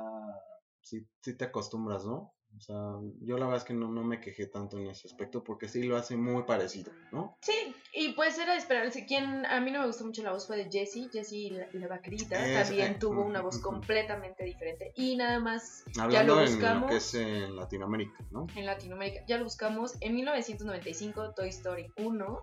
sí, 0.82 1.06
sí 1.22 1.38
te 1.38 1.46
acostumbras, 1.46 2.04
¿no? 2.06 2.34
O 2.56 2.62
sea, 2.62 2.76
yo 3.22 3.38
la 3.38 3.46
verdad 3.46 3.58
es 3.58 3.64
que 3.64 3.74
no, 3.74 3.88
no 3.90 4.04
me 4.04 4.22
quejé 4.22 4.46
tanto 4.46 4.78
en 4.78 4.88
ese 4.88 5.08
aspecto 5.08 5.44
porque 5.44 5.68
sí 5.68 5.84
lo 5.84 5.98
hace 5.98 6.16
muy 6.16 6.44
parecido, 6.44 6.92
¿no? 7.12 7.36
Sí, 7.42 7.74
y 7.94 8.14
pues 8.14 8.38
era 8.38 8.54
de 8.54 8.60
esperarse. 8.60 9.06
Quien 9.06 9.46
a 9.48 9.60
mí 9.60 9.72
no 9.72 9.80
me 9.82 9.88
gustó 9.88 10.06
mucho 10.06 10.22
la 10.24 10.32
voz 10.32 10.46
fue 10.48 10.58
de 10.58 10.70
Jessie. 10.72 11.10
Jessie 11.12 11.50
la, 11.52 11.68
la 11.74 11.88
vaquerita 11.88 12.36
Es- 12.62 12.68
también 12.68 12.92
eh, 12.94 12.98
tuvo 13.00 13.24
una 13.24 13.42
voz 13.42 13.58
completamente 13.60 14.44
diferente. 14.44 14.94
Y 14.96 15.16
nada 15.16 15.40
más 15.40 15.84
Hablando 16.00 16.12
ya 16.12 16.24
lo 16.24 16.34
en 16.42 16.46
lo 16.46 16.52
buscamos 16.52 16.92
que 16.92 16.98
es 16.98 17.14
en 17.16 17.56
Latinoamérica, 17.56 18.24
¿no? 18.32 18.46
en 18.56 18.66
Latinoamérica. 18.66 19.24
Ya 19.28 19.38
lo 19.40 19.46
buscamos 19.46 19.96
en 20.00 20.16
1995 20.16 21.34
Toy 21.36 21.50
Story 21.50 21.88
1, 21.98 22.42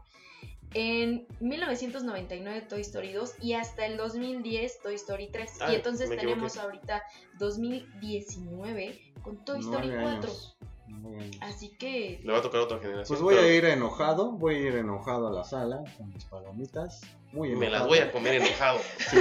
en 0.74 1.26
1999 1.40 2.62
Toy 2.68 2.80
Story 2.80 3.12
2 3.12 3.34
y 3.42 3.54
hasta 3.54 3.86
el 3.86 3.96
2010 3.96 4.80
Toy 4.82 4.94
Story 4.96 5.28
3. 5.30 5.50
Ah, 5.60 5.72
y 5.72 5.76
entonces 5.76 6.08
me 6.10 6.16
tenemos 6.16 6.56
equivoqué. 6.56 6.60
ahorita 6.78 7.02
2019 7.38 9.09
con 9.22 9.44
Toy 9.44 9.60
Story 9.60 9.88
Nueve 9.88 10.02
4. 10.02 10.30
años, 10.30 10.56
nueve 10.88 11.20
años. 11.22 11.38
Así 11.40 11.76
que 11.76 12.20
Le 12.22 12.32
va 12.32 12.38
a 12.38 12.42
tocar 12.42 12.60
otra 12.60 12.78
generación. 12.78 13.06
Pues 13.08 13.20
voy 13.20 13.34
pero 13.34 13.46
a 13.46 13.52
ir 13.52 13.64
enojado, 13.64 14.32
voy 14.32 14.56
a 14.56 14.58
ir 14.58 14.74
enojado 14.76 15.28
a 15.28 15.32
la 15.32 15.44
sala 15.44 15.82
con 15.96 16.08
mis 16.08 16.24
palomitas, 16.24 17.00
muy 17.32 17.48
enojado. 17.48 17.60
Me 17.60 17.70
las 17.70 17.86
voy 17.86 17.98
a 17.98 18.12
comer 18.12 18.34
enojado. 18.34 18.78
Sí. 19.10 19.18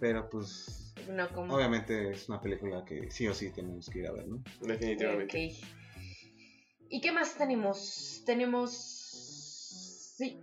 Pero 0.00 0.28
pues 0.28 0.94
no 1.08 1.28
como 1.30 1.54
obviamente 1.54 2.10
es 2.10 2.28
una 2.28 2.40
película 2.40 2.84
que 2.84 3.10
sí 3.10 3.26
o 3.26 3.34
sí 3.34 3.50
tenemos 3.50 3.88
que 3.88 4.00
ir 4.00 4.06
a 4.06 4.12
ver, 4.12 4.28
¿no? 4.28 4.42
Definitivamente. 4.60 5.46
Ok. 5.46 5.78
¿Y 6.90 7.00
qué 7.00 7.12
más 7.12 7.36
tenemos? 7.36 8.22
Tenemos. 8.24 8.72
Sí, 10.16 10.42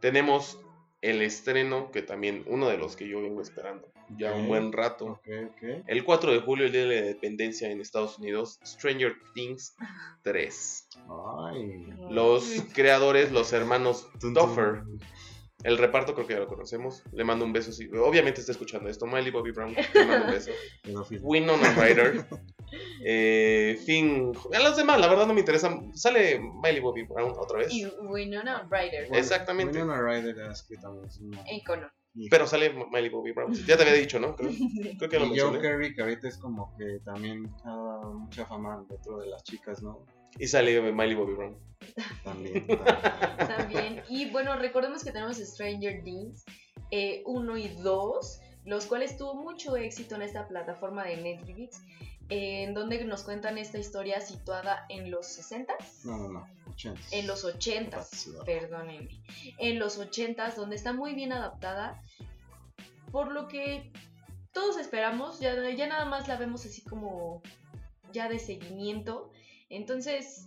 Tenemos 0.00 0.58
el 1.02 1.22
estreno, 1.22 1.90
que 1.90 2.02
también 2.02 2.44
uno 2.46 2.68
de 2.68 2.78
los 2.78 2.96
que 2.96 3.08
yo 3.08 3.22
vengo 3.22 3.42
esperando 3.42 3.90
ya 4.16 4.32
un 4.34 4.48
buen 4.48 4.72
rato. 4.72 5.06
Ok, 5.06 5.28
ok. 5.50 5.84
El 5.86 6.04
4 6.04 6.32
de 6.32 6.40
julio, 6.40 6.66
el 6.66 6.72
día 6.72 6.82
de 6.82 6.86
la 6.88 6.96
independencia 7.06 7.70
en 7.70 7.80
Estados 7.80 8.18
Unidos, 8.18 8.58
Stranger 8.64 9.14
Things 9.34 9.74
3. 10.22 10.88
Ay. 11.48 11.86
Los 12.10 12.64
creadores, 12.74 13.32
los 13.32 13.52
hermanos. 13.52 14.08
Duffer. 14.20 14.82
El 15.62 15.76
reparto 15.76 16.14
creo 16.14 16.26
que 16.26 16.34
ya 16.34 16.40
lo 16.40 16.48
conocemos. 16.48 17.02
Le 17.12 17.22
mando 17.22 17.44
un 17.44 17.52
beso. 17.52 17.72
sí. 17.72 17.88
Obviamente 17.94 18.40
está 18.40 18.52
escuchando 18.52 18.88
esto. 18.88 19.06
Miley 19.06 19.30
Bobby 19.30 19.52
Brown, 19.52 19.74
le 19.74 20.04
mando 20.06 20.26
un 20.26 20.32
beso. 20.32 20.50
Winona 21.22 21.74
Ryder, 21.74 22.26
Eh, 23.04 23.78
fin. 23.84 24.32
A 24.54 24.58
los 24.60 24.76
demás, 24.76 25.00
la 25.00 25.08
verdad 25.08 25.26
no 25.26 25.34
me 25.34 25.40
interesan. 25.40 25.96
Sale 25.96 26.40
Miley 26.40 26.80
Bobby 26.80 27.02
Brown 27.04 27.32
otra 27.38 27.58
vez. 27.58 27.72
Y 27.72 27.86
Winona 27.86 28.68
Ryder. 28.70 29.08
Bueno, 29.08 29.16
Exactamente. 29.22 29.78
Winona 29.78 30.00
Ryder 30.00 30.50
es 30.50 30.62
que 30.62 30.76
también 30.76 31.06
es 31.06 31.18
una... 31.18 31.42
Icono. 31.50 31.90
Pero 32.28 32.46
sale 32.46 32.70
Miley 32.70 33.08
Bobby 33.08 33.32
Brown. 33.32 33.54
Ya 33.66 33.76
te 33.76 33.82
había 33.84 33.94
dicho, 33.94 34.18
¿no? 34.18 34.34
Creo, 34.34 34.50
creo 34.98 35.10
que 35.10 35.18
lo 35.18 35.26
Y 35.26 35.38
Joe 35.38 35.50
mencioné. 35.52 35.60
Kerry, 35.60 35.94
que 35.94 36.02
ahorita 36.02 36.28
es 36.28 36.38
como 36.38 36.76
que 36.76 36.98
también 37.04 37.48
ha 37.64 37.68
dado 37.70 38.14
mucha 38.14 38.44
fama 38.46 38.84
dentro 38.88 39.18
de 39.18 39.28
las 39.28 39.44
chicas, 39.44 39.82
¿no? 39.82 40.04
Y 40.38 40.46
sale 40.46 40.80
Miley 40.92 41.14
Bobby 41.14 41.34
Brown. 41.34 41.56
También. 42.24 42.66
también. 42.66 42.86
También. 43.38 44.02
Y 44.08 44.30
bueno, 44.30 44.56
recordemos 44.56 45.02
que 45.02 45.12
tenemos 45.12 45.38
Stranger 45.38 46.02
Things 46.04 46.44
1 47.24 47.56
y 47.56 47.68
2, 47.68 48.40
los 48.64 48.86
cuales 48.86 49.16
tuvo 49.16 49.34
mucho 49.34 49.76
éxito 49.76 50.16
en 50.16 50.22
esta 50.22 50.48
plataforma 50.48 51.04
de 51.04 51.16
Netflix, 51.16 51.80
eh, 51.80 52.19
en 52.30 52.74
donde 52.74 53.04
nos 53.04 53.24
cuentan 53.24 53.58
esta 53.58 53.78
historia 53.78 54.20
situada 54.20 54.86
en 54.88 55.10
los 55.10 55.26
60 55.26 55.74
No, 56.04 56.16
no, 56.16 56.28
no. 56.28 56.48
80. 56.70 57.00
en 57.10 57.26
los 57.26 57.44
80 57.44 58.02
Sí, 58.04 58.30
perdónenme, 58.46 59.20
en 59.58 59.78
los 59.78 59.98
80 59.98 60.50
donde 60.52 60.76
está 60.76 60.92
muy 60.92 61.14
bien 61.14 61.32
adaptada, 61.32 62.00
por 63.10 63.32
lo 63.32 63.48
que 63.48 63.90
todos 64.52 64.78
esperamos, 64.78 65.40
ya, 65.40 65.68
ya 65.70 65.88
nada 65.88 66.04
más 66.04 66.28
la 66.28 66.36
vemos 66.36 66.64
así 66.64 66.82
como 66.82 67.42
ya 68.12 68.28
de 68.28 68.38
seguimiento, 68.38 69.30
entonces 69.68 70.46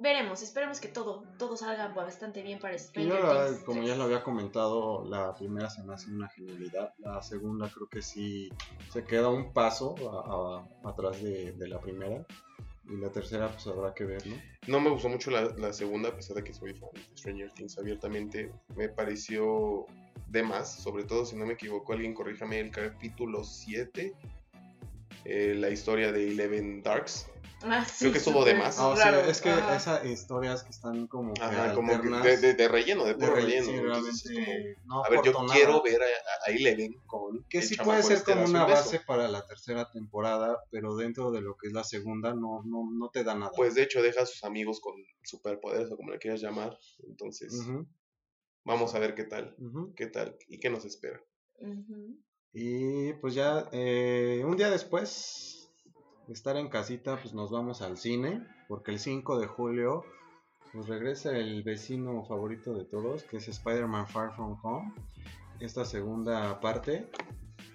veremos, 0.00 0.42
esperemos 0.42 0.80
que 0.80 0.88
todo, 0.88 1.24
todo 1.38 1.56
salga 1.56 1.88
bastante 1.88 2.42
bien 2.42 2.58
para 2.58 2.76
Stranger 2.78 3.12
yo, 3.12 3.20
la 3.22 3.28
verdad, 3.28 3.46
Things 3.48 3.64
como 3.64 3.78
3. 3.80 3.88
ya 3.90 3.96
lo 3.96 4.04
había 4.04 4.22
comentado, 4.22 5.04
la 5.08 5.34
primera 5.34 5.70
se 5.70 5.82
me 5.82 5.94
hace 5.94 6.10
una 6.10 6.28
genialidad. 6.28 6.92
La 6.98 7.22
segunda 7.22 7.70
creo 7.72 7.88
que 7.88 8.02
sí 8.02 8.50
se 8.92 9.04
queda 9.04 9.28
un 9.28 9.52
paso 9.52 9.94
a- 10.10 10.58
a- 10.86 10.90
atrás 10.90 11.22
de, 11.22 11.52
de 11.52 11.68
la 11.68 11.80
primera. 11.80 12.24
Y 12.86 12.96
la 12.98 13.10
tercera, 13.10 13.48
pues 13.50 13.66
habrá 13.66 13.94
que 13.94 14.04
ver, 14.04 14.26
¿no? 14.26 14.36
No 14.66 14.78
me 14.78 14.90
gustó 14.90 15.08
mucho 15.08 15.30
la, 15.30 15.44
la 15.56 15.72
segunda, 15.72 16.10
a 16.10 16.16
pesar 16.16 16.36
de 16.36 16.44
que 16.44 16.52
soy 16.52 16.74
fan 16.74 16.90
de 16.92 17.16
Stranger 17.16 17.50
Things 17.52 17.78
abiertamente. 17.78 18.52
Me 18.76 18.90
pareció 18.90 19.86
de 20.28 20.42
más, 20.42 20.82
sobre 20.82 21.04
todo 21.04 21.24
si 21.24 21.34
no 21.34 21.46
me 21.46 21.54
equivoco, 21.54 21.94
alguien 21.94 22.12
corríjame 22.12 22.60
el 22.60 22.70
capítulo 22.70 23.42
7. 23.42 24.12
eh, 25.24 25.54
la 25.56 25.70
historia 25.70 26.12
de 26.12 26.28
Eleven 26.32 26.82
Darks. 26.82 27.30
Ah, 27.66 27.84
sí, 27.86 27.94
creo 28.00 28.12
que 28.12 28.18
estuvo 28.18 28.44
de 28.44 28.54
más. 28.54 28.76
Ah, 28.78 28.94
sí, 28.94 29.30
es 29.30 29.40
que 29.40 29.50
esas 29.74 30.04
historias 30.04 30.62
que 30.64 30.70
están 30.70 31.06
como 31.06 31.32
Ajá, 31.40 31.72
como 31.74 31.98
que 32.00 32.08
de, 32.08 32.36
de- 32.36 32.54
de 32.54 32.68
relleno, 32.68 33.04
de 33.04 33.14
de 33.14 33.18
puro 33.18 33.34
re- 33.34 33.40
relleno. 33.42 33.64
sí, 33.64 33.74
Entonces, 33.74 34.20
es 34.20 34.32
realmente 34.34 34.76
no 34.84 34.94
como, 34.94 35.04
a 35.04 35.08
ver, 35.08 35.20
yo 35.24 35.32
quiero 35.50 35.82
ver 35.82 36.02
a, 36.02 36.04
a 36.46 36.52
Eleven 36.52 36.92
con. 37.06 37.44
Que 37.48 37.62
sí 37.62 37.76
puede 37.76 38.02
ser 38.02 38.18
este, 38.18 38.32
como 38.32 38.40
darse 38.42 38.50
una 38.54 38.64
base 38.66 39.00
para 39.00 39.28
la 39.28 39.46
tercera 39.46 39.90
temporada, 39.90 40.58
pero 40.70 40.94
dentro 40.96 41.30
de 41.30 41.40
lo 41.40 41.56
que 41.56 41.68
es 41.68 41.72
la 41.72 41.84
segunda 41.84 42.34
no, 42.34 42.62
no, 42.66 42.84
no 42.92 43.08
te 43.10 43.24
da 43.24 43.34
nada. 43.34 43.50
Pues 43.56 43.74
de 43.74 43.82
hecho 43.84 44.02
deja 44.02 44.22
a 44.22 44.26
sus 44.26 44.44
amigos 44.44 44.80
con 44.80 44.94
superpoderes 45.22 45.90
o 45.90 45.96
como 45.96 46.10
le 46.10 46.18
quieras 46.18 46.42
llamar. 46.42 46.76
Entonces, 47.08 47.52
vamos 48.64 48.94
a 48.94 48.98
ver 48.98 49.14
qué 49.14 49.24
tal, 49.24 49.56
qué 49.96 50.06
tal 50.06 50.36
y 50.48 50.58
qué 50.60 50.68
nos 50.68 50.84
espera. 50.84 51.18
Y 52.52 53.14
pues 53.14 53.34
ya 53.34 53.68
eh, 53.72 54.42
un 54.44 54.56
día 54.56 54.70
después 54.70 55.63
estar 56.28 56.56
en 56.56 56.68
casita, 56.68 57.18
pues 57.20 57.34
nos 57.34 57.50
vamos 57.50 57.82
al 57.82 57.96
cine, 57.96 58.46
porque 58.68 58.90
el 58.90 58.98
5 58.98 59.38
de 59.38 59.46
julio 59.46 60.04
pues 60.72 60.88
regresa 60.88 61.36
el 61.36 61.62
vecino 61.62 62.24
favorito 62.24 62.74
de 62.74 62.84
todos, 62.84 63.22
que 63.22 63.36
es 63.36 63.46
Spider-Man 63.48 64.08
Far 64.08 64.34
From 64.34 64.58
Home. 64.62 64.92
Esta 65.60 65.84
segunda 65.84 66.60
parte 66.60 67.08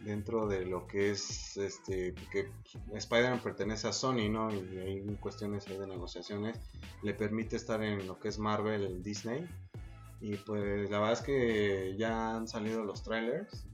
dentro 0.03 0.47
de 0.47 0.65
lo 0.65 0.85
que 0.85 1.11
es 1.11 1.57
este 1.57 2.13
que 2.31 2.51
Spider-Man 2.93 3.41
pertenece 3.41 3.87
a 3.87 3.93
Sony, 3.93 4.29
¿no? 4.29 4.53
Y 4.53 4.77
hay 4.77 5.15
cuestiones 5.19 5.67
ahí 5.67 5.77
de 5.77 5.87
negociaciones, 5.87 6.59
le 7.03 7.13
permite 7.13 7.55
estar 7.55 7.81
en 7.83 8.05
lo 8.05 8.19
que 8.19 8.27
es 8.27 8.39
Marvel, 8.39 8.83
el 8.83 9.01
Disney. 9.01 9.47
Y 10.21 10.35
pues 10.35 10.89
la 10.89 10.99
verdad 10.99 11.13
es 11.13 11.21
que 11.21 11.95
ya 11.97 12.35
han 12.35 12.47
salido 12.49 12.83
los 12.83 13.03
trailers 13.03 13.68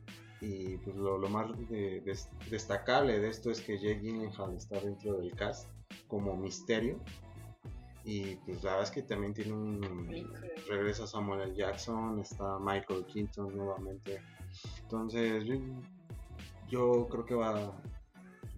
y 0.45 0.77
pues 0.77 0.95
lo, 0.95 1.17
lo 1.17 1.27
más 1.29 1.47
de- 1.69 2.01
des- 2.01 2.29
destacable 2.49 3.19
de 3.19 3.29
esto 3.29 3.49
es 3.51 3.61
que 3.61 3.77
Jake 3.77 4.01
Gyllenhaal 4.01 4.55
está 4.55 4.79
dentro 4.79 5.17
del 5.17 5.33
cast 5.35 5.67
como 6.07 6.35
misterio. 6.35 6.99
Y 8.03 8.35
pues 8.45 8.63
la 8.63 8.71
verdad 8.71 8.83
es 8.83 8.91
que 8.91 9.01
también 9.01 9.33
tiene 9.33 9.53
un... 9.53 10.31
Regresa 10.69 11.07
Samuel 11.07 11.41
L. 11.41 11.55
Jackson, 11.55 12.19
está 12.19 12.59
Michael 12.59 13.03
Keaton 13.11 13.57
nuevamente. 13.57 14.21
Entonces 14.83 15.43
yo, 15.45 15.55
yo 16.67 17.07
creo 17.09 17.25
que 17.25 17.33
va... 17.33 17.73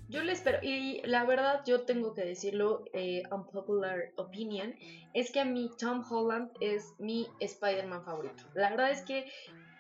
Yo 0.10 0.24
le 0.24 0.32
espero, 0.32 0.60
y 0.62 1.02
la 1.06 1.26
verdad 1.26 1.64
yo 1.66 1.82
tengo 1.82 2.14
que 2.14 2.24
decirlo, 2.24 2.86
eh, 2.94 3.24
unpopular 3.30 4.12
opinion, 4.16 4.74
es 5.14 5.32
que 5.32 5.42
a 5.42 5.46
mí 5.46 5.70
Tom 5.78 6.02
Holland 6.10 6.50
es 6.62 6.94
mi 6.98 7.28
Spider-Man 7.42 8.04
favorito. 8.06 8.44
La 8.54 8.70
verdad 8.70 8.92
es 8.92 9.02
que 9.02 9.30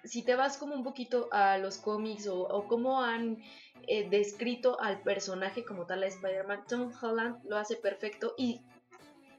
si 0.08 0.24
te 0.24 0.36
vas 0.36 0.58
como 0.58 0.74
un 0.76 0.84
poquito 0.84 1.28
a 1.32 1.58
los 1.58 1.78
cómics 1.78 2.28
o, 2.28 2.40
o 2.42 2.68
cómo 2.68 3.02
han 3.04 3.38
eh, 3.88 4.10
descrito 4.10 4.80
al 4.82 5.02
personaje 5.02 5.64
como 5.66 5.86
tal 5.86 6.04
a 6.04 6.08
Spider-Man, 6.08 6.64
Tom 6.68 6.92
Holland 7.02 7.38
lo 7.48 7.58
hace 7.58 7.76
perfecto 7.76 8.34
y 8.38 8.62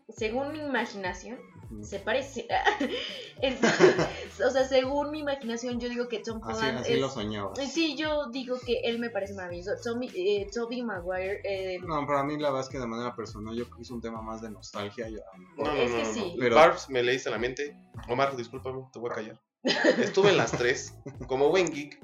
según 0.09 0.53
mi 0.53 0.59
imaginación, 0.61 1.39
se 1.83 1.99
parece. 1.99 2.49
Entonces, 3.43 3.95
o 4.47 4.51
sea, 4.51 4.65
según 4.65 5.11
mi 5.11 5.19
imaginación, 5.21 5.79
yo 5.81 5.89
digo 5.91 6.09
que 6.09 6.21
Tom 6.21 6.41
Así, 6.43 6.59
Holland 6.65 6.79
así 6.79 6.93
es... 6.95 7.01
lo 7.01 7.11
soñaba. 7.11 7.55
Sí, 7.57 7.95
yo 7.97 8.29
digo 8.31 8.57
que 8.65 8.81
él 8.85 8.99
me 8.99 9.11
parece 9.11 9.35
maravilloso. 9.35 9.73
Tommy, 9.85 10.09
eh, 10.15 10.47
Tobey 10.53 10.83
Maguire, 10.83 11.41
eh, 11.45 11.79
No, 11.81 12.07
para 12.07 12.25
mí 12.25 12.39
la 12.39 12.49
verdad 12.51 12.63
es 12.67 12.69
que 12.71 12.79
de 12.79 12.87
manera 12.87 13.15
personal 13.15 13.55
yo 13.55 13.65
creo 13.65 13.77
que 13.77 13.83
es 13.83 13.91
un 13.91 14.01
tema 14.01 14.23
más 14.23 14.41
de 14.41 14.51
nostalgia. 14.51 15.09
yo- 15.11 15.19
No, 15.59 15.65
no, 15.65 15.73
Es 15.75 15.91
no, 15.91 15.97
que 15.99 16.03
no, 16.05 16.13
sí. 16.15 16.37
Pero- 16.39 16.55
Barbs, 16.57 16.89
me 16.89 17.03
leíste 17.03 17.29
la 17.31 17.39
mente. 17.39 17.77
Omar, 18.09 18.35
discúlpame, 18.35 18.85
te 18.93 18.99
voy 18.99 19.11
a 19.11 19.15
callar. 19.15 19.41
Estuve 19.65 20.31
en 20.31 20.37
las 20.37 20.53
tres. 20.59 20.95
Como 21.27 21.49
buen 21.51 21.67
geek, 21.73 21.99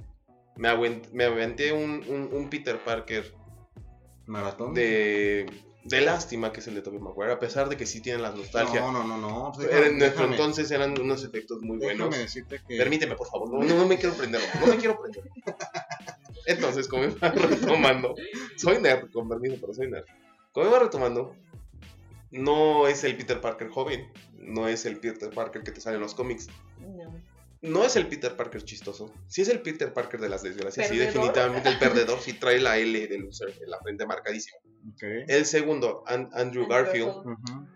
me, 0.57 0.69
aventé 0.69 1.73
un, 1.73 2.03
un- 2.09 2.29
un 2.33 2.51
Peter 2.51 2.79
Parker 2.85 3.35
Maratón. 4.27 4.75
de, 4.75 5.47
de 5.85 6.01
lástima, 6.01 6.53
que 6.53 6.61
es 6.61 6.67
el 6.69 6.75
de 6.75 6.83
Tobey 6.83 7.01
Maguire, 7.01 7.33
a 7.33 7.38
pesar 7.38 7.69
de 7.69 7.77
que 7.77 7.87
sí 7.87 8.01
tienen 8.01 8.23
las 8.23 8.35
nostalgia. 8.35 8.81
No, 8.81 8.93
no, 8.93 9.05
no, 9.05 9.17
no. 9.19 9.53
pues 9.55 9.69
déjame- 9.69 9.87
en 9.88 9.99
nuestro 9.99 10.23
déjame- 10.25 10.33
entonces 10.37 10.71
eran 10.71 10.99
unos 11.01 11.25
efectos 11.25 11.61
muy 11.62 11.79
déjame 11.79 11.99
buenos. 12.05 12.19
decirte 12.19 12.61
que... 12.67 12.77
Permíteme, 12.77 13.14
por 13.17 13.29
favor. 13.29 13.51
No, 13.53 13.62
no, 13.62 13.75
no 13.79 13.87
me 13.87 13.99
quiero 13.99 14.14
prender. 14.14 14.40
No 14.61 14.67
me 14.67 14.77
quiero 14.77 14.99
prender. 15.01 15.25
Entonces, 16.47 16.88
como 16.88 17.05
iba 17.05 17.29
retomando, 17.31 18.14
soy 18.59 18.79
nerd, 18.81 19.11
con 19.11 19.29
permiso, 19.29 19.57
pero 19.61 19.73
soy 19.73 19.90
nerd. 19.90 20.05
Como 20.53 20.67
iba 20.69 20.79
retomando, 20.79 21.35
no 22.31 22.87
es 22.87 23.03
el 23.05 23.17
Peter 23.17 23.40
Parker 23.40 23.69
joven, 23.71 24.12
no 24.37 24.69
es 24.69 24.85
el 24.85 24.99
Peter 24.99 25.31
Parker 25.31 25.62
que 25.62 25.73
te 25.73 25.81
sale 25.81 25.97
en 25.97 26.03
los 26.03 26.14
cómics, 26.14 26.49
no. 26.81 27.14
No 27.64 27.85
es 27.85 27.96
el 27.96 28.07
Peter 28.07 28.37
Parker 28.37 28.62
chistoso, 28.64 29.12
sí 29.27 29.42
es 29.42 29.48
el 29.48 29.61
Peter 29.61 29.92
Parker 29.92 30.20
de 30.20 30.29
las 30.29 30.42
desgracias, 30.42 30.87
sí, 30.87 30.96
¿Perdedor? 30.96 31.12
definitivamente 31.14 31.68
el 31.68 31.79
perdedor, 31.79 32.20
sí 32.20 32.33
trae 32.35 32.61
la 32.61 32.79
L 32.79 33.07
de 33.09 33.18
loser 33.18 33.50
en 33.61 33.70
la 33.70 33.79
frente 33.81 34.07
marcadísima. 34.07 34.59
El 35.00 35.46
segundo, 35.46 36.05
An- 36.07 36.29
Andrew 36.35 36.66
Garfield, 36.68 37.11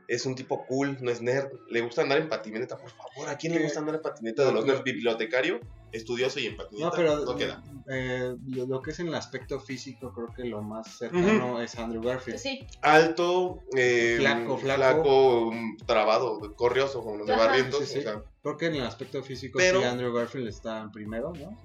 es 0.08 0.26
un 0.26 0.34
tipo 0.34 0.66
cool, 0.66 0.98
no 1.00 1.10
es 1.10 1.22
nerd, 1.22 1.50
le 1.70 1.80
gusta 1.80 2.02
andar 2.02 2.18
en 2.18 2.28
patineta, 2.28 2.76
por 2.76 2.90
favor, 2.90 3.28
¿a 3.28 3.36
quién 3.38 3.54
le 3.54 3.62
gusta 3.62 3.80
andar 3.80 3.94
en 3.96 4.02
patineta 4.02 4.44
de 4.44 4.52
los 4.52 4.64
nerds? 4.66 4.84
Bibliotecario, 4.84 5.60
estudioso 5.90 6.38
y 6.38 6.46
en 6.46 6.56
patineta, 6.56 6.86
No, 6.90 6.92
pero 6.94 7.24
no 7.24 7.36
queda. 7.36 7.62
Eh, 7.90 8.36
lo, 8.46 8.66
lo 8.66 8.82
que 8.82 8.90
es 8.90 9.00
en 9.00 9.08
el 9.08 9.14
aspecto 9.14 9.58
físico, 9.60 10.12
creo 10.12 10.28
que 10.34 10.44
lo 10.44 10.62
más 10.62 10.98
cercano 10.98 11.60
es 11.62 11.78
Andrew 11.78 12.02
Garfield. 12.02 12.38
Sí, 12.38 12.66
Alto, 12.82 13.60
eh, 13.76 14.16
Flaco, 14.18 14.58
flaco. 14.58 14.76
flaco, 14.78 15.52
trabado, 15.86 16.54
corrioso, 16.56 17.02
como 17.02 17.16
los 17.16 17.26
de. 17.26 17.36
Barrientos, 17.36 17.80
Sí, 17.80 17.94
sí. 17.94 17.98
o 18.00 18.02
sea, 18.02 18.22
Creo 18.42 18.56
que 18.56 18.66
en 18.66 18.74
el 18.76 18.82
aspecto 18.84 19.22
físico 19.22 19.58
Pero- 19.58 19.80
sí 19.80 19.86
Andrew 19.86 20.12
Garfield 20.12 20.48
está 20.48 20.80
en 20.80 20.90
primero, 20.92 21.32
¿no? 21.34 21.58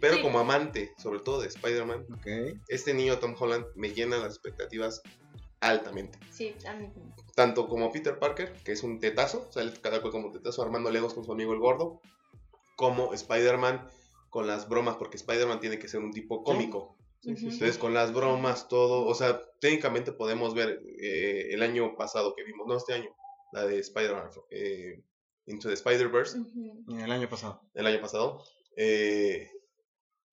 pero 0.00 0.16
sí. 0.16 0.22
como 0.22 0.38
amante, 0.38 0.92
sobre 0.98 1.20
todo 1.20 1.40
de 1.40 1.48
Spider-Man, 1.48 2.04
este 2.68 2.92
niño 2.94 3.18
Tom 3.18 3.34
Holland 3.38 3.64
me 3.74 3.90
llena 3.90 4.18
las 4.18 4.34
expectativas 4.34 5.00
altamente. 5.60 6.18
Sí, 6.30 6.54
a 6.68 6.74
mí- 6.74 6.90
Tanto 7.34 7.68
como 7.68 7.90
Peter 7.92 8.18
Parker, 8.18 8.52
que 8.64 8.72
es 8.72 8.82
un 8.82 8.98
tetazo, 9.00 9.46
o 9.48 9.52
sea, 9.52 9.62
él 9.62 9.78
cada 9.80 10.00
cual 10.00 10.12
como 10.12 10.30
tetazo 10.30 10.62
armando 10.62 10.90
legos 10.90 11.14
con 11.14 11.24
su 11.24 11.32
amigo 11.32 11.52
el 11.52 11.58
gordo, 11.58 12.00
como 12.76 13.14
Spider-Man 13.14 13.86
con 14.36 14.46
las 14.46 14.68
bromas, 14.68 14.96
porque 14.96 15.16
Spider-Man 15.16 15.60
tiene 15.60 15.78
que 15.78 15.88
ser 15.88 16.00
un 16.00 16.12
tipo 16.12 16.44
cómico. 16.44 16.98
Sí, 17.20 17.30
sí, 17.30 17.36
sí. 17.36 17.44
Entonces, 17.54 17.78
con 17.78 17.94
las 17.94 18.12
bromas, 18.12 18.68
todo, 18.68 19.06
o 19.06 19.14
sea, 19.14 19.40
técnicamente 19.62 20.12
podemos 20.12 20.52
ver 20.52 20.82
eh, 21.00 21.48
el 21.52 21.62
año 21.62 21.96
pasado 21.96 22.34
que 22.34 22.44
vimos, 22.44 22.66
no 22.66 22.76
este 22.76 22.92
año, 22.92 23.08
la 23.52 23.64
de 23.64 23.78
Spider-Man, 23.78 24.28
eh, 24.50 25.02
Into 25.46 25.68
the 25.68 25.74
Spider-Verse. 25.74 26.36
El 27.02 27.10
año 27.10 27.30
pasado. 27.30 27.62
el 27.72 27.86
año 27.86 27.98
pasado, 28.02 28.44
eh, 28.76 29.50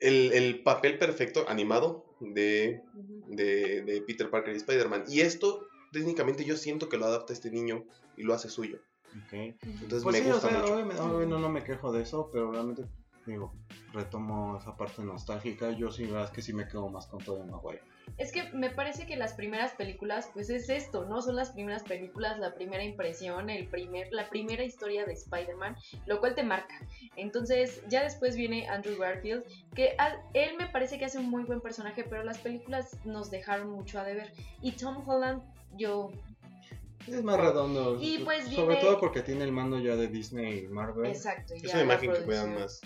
el, 0.01 0.33
el 0.33 0.63
papel 0.63 0.97
perfecto 0.99 1.45
animado 1.47 2.03
de, 2.19 2.81
de, 3.29 3.83
de 3.83 4.01
Peter 4.01 4.29
Parker 4.29 4.53
y 4.53 4.57
Spider-Man. 4.57 5.05
Y 5.07 5.21
esto, 5.21 5.65
técnicamente, 5.93 6.43
yo 6.43 6.57
siento 6.57 6.89
que 6.89 6.97
lo 6.97 7.05
adapta 7.05 7.31
este 7.31 7.51
niño 7.51 7.85
y 8.17 8.23
lo 8.23 8.33
hace 8.33 8.49
suyo. 8.49 8.79
Ok. 9.25 9.33
Entonces, 9.33 10.03
Pues 10.03 10.13
me 10.17 10.21
sí, 10.21 10.29
o 10.29 10.33
gusta 10.33 10.49
sea, 10.49 10.59
mucho. 10.59 10.73
obviamente, 10.73 11.01
obviamente 11.01 11.39
no 11.39 11.49
me 11.49 11.63
quejo 11.63 11.93
de 11.93 12.01
eso, 12.01 12.29
pero 12.33 12.51
realmente, 12.51 12.83
digo, 13.25 13.53
retomo 13.93 14.57
esa 14.57 14.75
parte 14.75 15.01
nostálgica. 15.03 15.71
Yo 15.71 15.91
sí, 15.91 16.05
la 16.05 16.13
verdad 16.13 16.29
es 16.29 16.35
que 16.35 16.41
sí 16.41 16.53
me 16.53 16.67
quedo 16.67 16.89
más 16.89 17.07
con 17.07 17.23
todo 17.23 17.43
Maguire. 17.45 17.81
Es 18.17 18.33
que 18.33 18.51
me 18.51 18.69
parece 18.69 19.07
que 19.07 19.15
las 19.15 19.33
primeras 19.33 19.71
películas, 19.71 20.29
pues 20.33 20.49
es 20.49 20.67
esto, 20.69 21.05
¿no? 21.05 21.21
Son 21.21 21.37
las 21.37 21.51
primeras 21.51 21.83
películas, 21.83 22.37
la 22.37 22.53
primera 22.53 22.83
impresión, 22.83 23.49
el 23.49 23.67
primer, 23.67 24.11
la 24.11 24.29
primera 24.29 24.63
historia 24.63 25.05
de 25.05 25.13
Spider-Man, 25.13 25.77
lo 26.05 26.19
cual 26.19 26.35
te 26.35 26.43
marca. 26.43 26.75
Entonces, 27.15 27.81
ya 27.87 28.03
después 28.03 28.35
viene 28.35 28.67
Andrew 28.67 28.97
Garfield, 28.97 29.45
que 29.73 29.95
él 30.33 30.57
me 30.57 30.67
parece 30.67 30.99
que 30.99 31.05
hace 31.05 31.17
un 31.17 31.29
muy 31.29 31.43
buen 31.43 31.61
personaje, 31.61 32.03
pero 32.03 32.23
las 32.23 32.39
películas 32.39 32.97
nos 33.05 33.31
dejaron 33.31 33.71
mucho 33.71 33.99
a 33.99 34.03
deber. 34.03 34.33
Y 34.61 34.73
Tom 34.73 35.07
Holland, 35.07 35.41
yo 35.77 36.11
es 37.07 37.23
más 37.23 37.39
redondo. 37.39 37.97
Y 37.99 38.19
pues 38.19 38.45
Sobre 38.45 38.77
todo 38.77 38.99
porque 38.99 39.21
tiene 39.21 39.43
el 39.43 39.51
mando 39.51 39.79
ya 39.79 39.95
de 39.95 40.07
Disney 40.07 40.65
y 40.65 40.67
Marvel. 40.67 41.05
Exacto. 41.05 41.53
Es 41.55 41.73
una 41.73 41.83
imagen 41.83 42.13
que 42.13 42.19
vean 42.19 42.55
más. 42.55 42.81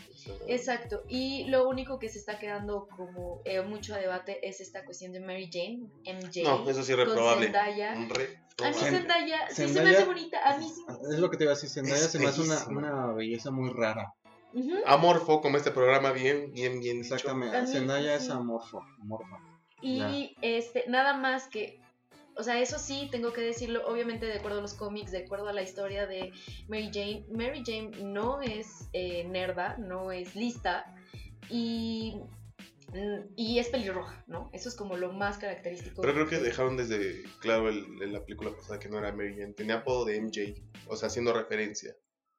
Exacto. 0.47 1.03
Y 1.07 1.45
lo 1.45 1.67
único 1.67 1.99
que 1.99 2.09
se 2.09 2.19
está 2.19 2.39
quedando 2.39 2.87
como 2.95 3.41
eh, 3.45 3.61
mucho 3.61 3.95
a 3.95 3.97
debate 3.97 4.47
es 4.47 4.61
esta 4.61 4.85
cuestión 4.85 5.11
de 5.13 5.19
Mary 5.19 5.49
Jane, 5.51 5.89
MJ. 6.05 6.43
No, 6.43 6.69
eso 6.69 6.83
sí 6.83 6.91
es 6.91 6.97
reprobable. 6.97 7.45
Zendaya. 7.45 7.95
Re 8.09 8.47
a 8.63 8.69
mí 8.69 8.73
Zendaya, 8.73 9.49
sí 9.49 9.67
se 9.67 9.83
me 9.83 9.89
hace 9.91 10.05
bonita. 10.05 10.39
A 10.43 10.57
mí 10.57 10.67
sí. 10.67 10.83
Es 11.11 11.19
lo 11.19 11.29
que 11.29 11.37
te 11.37 11.43
iba 11.43 11.53
a 11.53 11.55
decir. 11.55 11.69
Zendaya 11.69 12.07
se 12.07 12.17
me 12.17 12.25
hace 12.25 12.41
una, 12.41 12.65
una 12.67 13.13
belleza 13.13 13.51
muy 13.51 13.69
rara. 13.69 14.13
Amorfo, 14.85 15.41
como 15.41 15.57
este 15.57 15.71
programa, 15.71 16.11
bien, 16.11 16.51
bien, 16.51 16.79
bien. 16.79 16.99
Exactamente. 16.99 17.67
Zendaya 17.67 18.15
es 18.15 18.29
amorfo. 18.29 18.83
amorfo. 19.01 19.37
Y 19.81 20.35
este, 20.41 20.85
nada 20.87 21.15
más 21.15 21.47
que 21.47 21.79
o 22.37 22.43
sea, 22.43 22.61
eso 22.61 22.77
sí, 22.77 23.07
tengo 23.11 23.33
que 23.33 23.41
decirlo, 23.41 23.85
obviamente 23.87 24.25
de 24.25 24.33
acuerdo 24.33 24.59
a 24.59 24.61
los 24.61 24.73
cómics, 24.73 25.11
de 25.11 25.19
acuerdo 25.19 25.47
a 25.47 25.53
la 25.53 25.63
historia 25.63 26.05
de 26.05 26.31
Mary 26.67 26.89
Jane, 26.93 27.25
Mary 27.31 27.63
Jane 27.65 27.91
no 28.03 28.41
es 28.41 28.89
eh, 28.93 29.23
nerda, 29.25 29.77
no 29.77 30.11
es 30.11 30.35
lista 30.35 30.93
y, 31.49 32.21
y 33.35 33.59
es 33.59 33.69
pelirroja, 33.69 34.23
¿no? 34.27 34.49
Eso 34.53 34.69
es 34.69 34.75
como 34.75 34.97
lo 34.97 35.11
más 35.13 35.37
característico. 35.37 36.01
Pero 36.01 36.13
creo 36.13 36.27
que 36.27 36.39
dejaron 36.39 36.77
desde 36.77 37.23
claro 37.39 37.69
en 37.69 38.13
la 38.13 38.23
película 38.23 38.51
pasada 38.55 38.79
que 38.79 38.89
no 38.89 38.99
era 38.99 39.11
Mary 39.13 39.35
Jane, 39.35 39.53
tenía 39.53 39.75
apodo 39.77 40.05
de 40.05 40.21
MJ, 40.21 40.61
o 40.87 40.95
sea, 40.95 41.07
haciendo 41.07 41.33
referencia. 41.33 41.95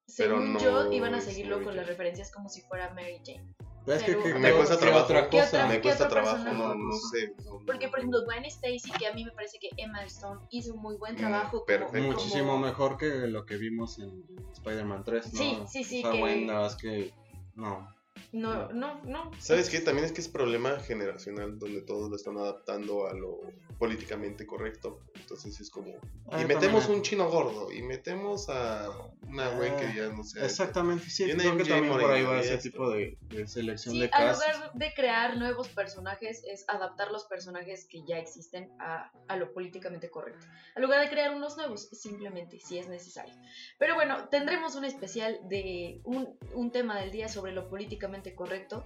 Según 0.07 0.57
pero 0.57 0.87
yo, 0.87 0.93
iban 0.93 1.15
a 1.15 1.21
seguirlo 1.21 1.63
con 1.63 1.77
las 1.77 1.87
referencias 1.87 2.31
como 2.31 2.49
si 2.49 2.63
fuera 2.63 2.95
Mary 2.95 3.21
Jane. 3.25 3.55
Es 3.95 4.03
que, 4.03 4.17
me 4.17 4.53
cuesta 4.53 4.79
trabajo. 4.79 5.05
Otra 5.05 5.31
cosa? 5.31 5.67
me 5.67 5.81
cuesta 5.81 6.09
trabajo, 6.09 6.53
no, 6.53 6.75
no, 6.75 6.93
sé. 7.11 7.35
Porque, 7.67 7.89
por 7.89 7.99
ejemplo, 7.99 8.25
Gwen 8.25 8.45
Stacy, 8.45 8.91
que 8.99 9.07
a 9.07 9.13
mí 9.13 9.25
me 9.25 9.33
parece 9.33 9.59
que 9.59 9.71
Emma 9.77 10.03
Stone 10.05 10.41
hizo 10.51 10.75
un 10.75 10.83
muy 10.83 10.97
buen 10.97 11.15
mm, 11.15 11.19
trabajo. 11.19 11.65
Perfecto. 11.65 12.07
Muchísimo 12.07 12.59
mejor 12.59 12.97
que 12.99 13.07
lo 13.27 13.47
que 13.47 13.57
vimos 13.57 13.99
en 13.99 14.25
Spider-Man 14.53 15.05
3. 15.05 15.33
¿no? 15.33 15.39
Sí, 15.39 15.59
sí, 15.69 15.85
sí. 15.85 15.99
O 16.01 16.03
sea, 16.03 16.13
que... 16.13 16.19
Gwen, 16.19 16.47
nada 16.47 16.61
más 16.61 16.77
que. 16.77 17.13
No. 17.55 17.98
No, 18.33 18.71
no, 18.73 19.03
no. 19.05 19.31
¿Sabes 19.39 19.71
qué? 19.71 19.81
También 19.81 20.05
es 20.05 20.13
que 20.13 20.21
es 20.21 20.29
problema 20.29 20.79
generacional 20.81 21.59
donde 21.59 21.83
todos 21.83 22.11
lo 22.11 22.17
están 22.17 22.37
adaptando 22.39 23.07
a 23.07 23.15
lo 23.15 23.41
políticamente 23.79 24.47
correcto. 24.47 25.01
Entonces 25.15 25.61
es 25.61 25.71
como. 25.71 25.93
Ah, 26.31 26.43
y 26.43 26.47
metemos 26.47 26.89
un 26.89 27.03
chino 27.03 27.31
gordo. 27.31 27.73
Y 27.73 27.83
metemos 27.83 28.49
a 28.49 28.89
una 29.23 29.49
güey 29.51 29.75
que 29.77 29.95
ya 29.95 30.09
no 30.09 30.25
sé. 30.25 30.45
Exactamente, 30.45 31.09
sí. 31.09 31.25
Creo 31.31 31.57
que 31.57 31.65
también 31.65 31.93
por 31.93 32.11
ahí 32.11 32.23
va 32.23 32.41
ese 32.41 32.59
tipo 32.59 32.91
de, 32.91 33.19
selección 33.47 33.99
de 33.99 34.11
cast. 34.11 34.43
En 34.43 34.53
lugar 34.53 34.73
de 34.75 34.95
crear 34.95 35.37
nuevos 35.37 35.69
personajes, 35.69 36.43
es 36.45 36.65
adaptar 36.69 37.11
los 37.11 37.25
personajes 37.25 37.87
que 37.87 38.03
ya 38.07 38.19
existen 38.19 38.71
a, 38.81 39.13
a 39.29 39.37
lo 39.37 39.53
políticamente 39.53 40.11
correcto. 40.11 40.47
En 40.75 40.83
lugar 40.83 41.01
de 41.01 41.11
crear 41.11 41.35
unos 41.35 41.57
nuevos, 41.57 41.89
simplemente, 41.93 42.59
si 42.61 42.79
es 42.79 42.89
necesario. 42.89 43.35
Pero 43.79 43.95
bueno, 43.95 44.29
tendremos 44.29 44.75
un 44.75 44.85
especial 44.85 45.39
de 45.49 46.01
un, 46.05 46.39
un 46.55 46.73
tema 46.73 46.99
del 47.01 47.11
día 47.11 47.29
sobre 47.29 47.53
lo 47.53 47.69
políticamente 47.69 48.08
correcto, 48.35 48.85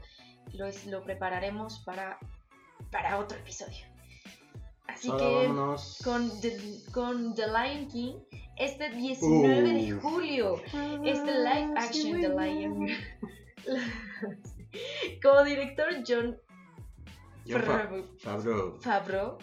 lo, 0.54 0.66
lo 0.88 1.02
prepararemos 1.02 1.80
para, 1.80 2.18
para 2.90 3.18
otro 3.18 3.38
episodio. 3.38 3.86
Así 4.86 5.10
que 5.10 5.50
con 6.04 6.40
the, 6.40 6.80
con 6.92 7.34
The 7.34 7.46
Lion 7.46 7.88
King, 7.88 8.14
este 8.56 8.90
19 8.90 9.62
de 9.62 9.92
julio, 9.92 10.62
este 11.04 11.32
live 11.32 11.72
action 11.76 12.20
The 12.20 12.28
Lion. 12.28 12.88
Como 15.22 15.44
director 15.44 16.02
John 16.06 16.38
Favreau 18.80 19.38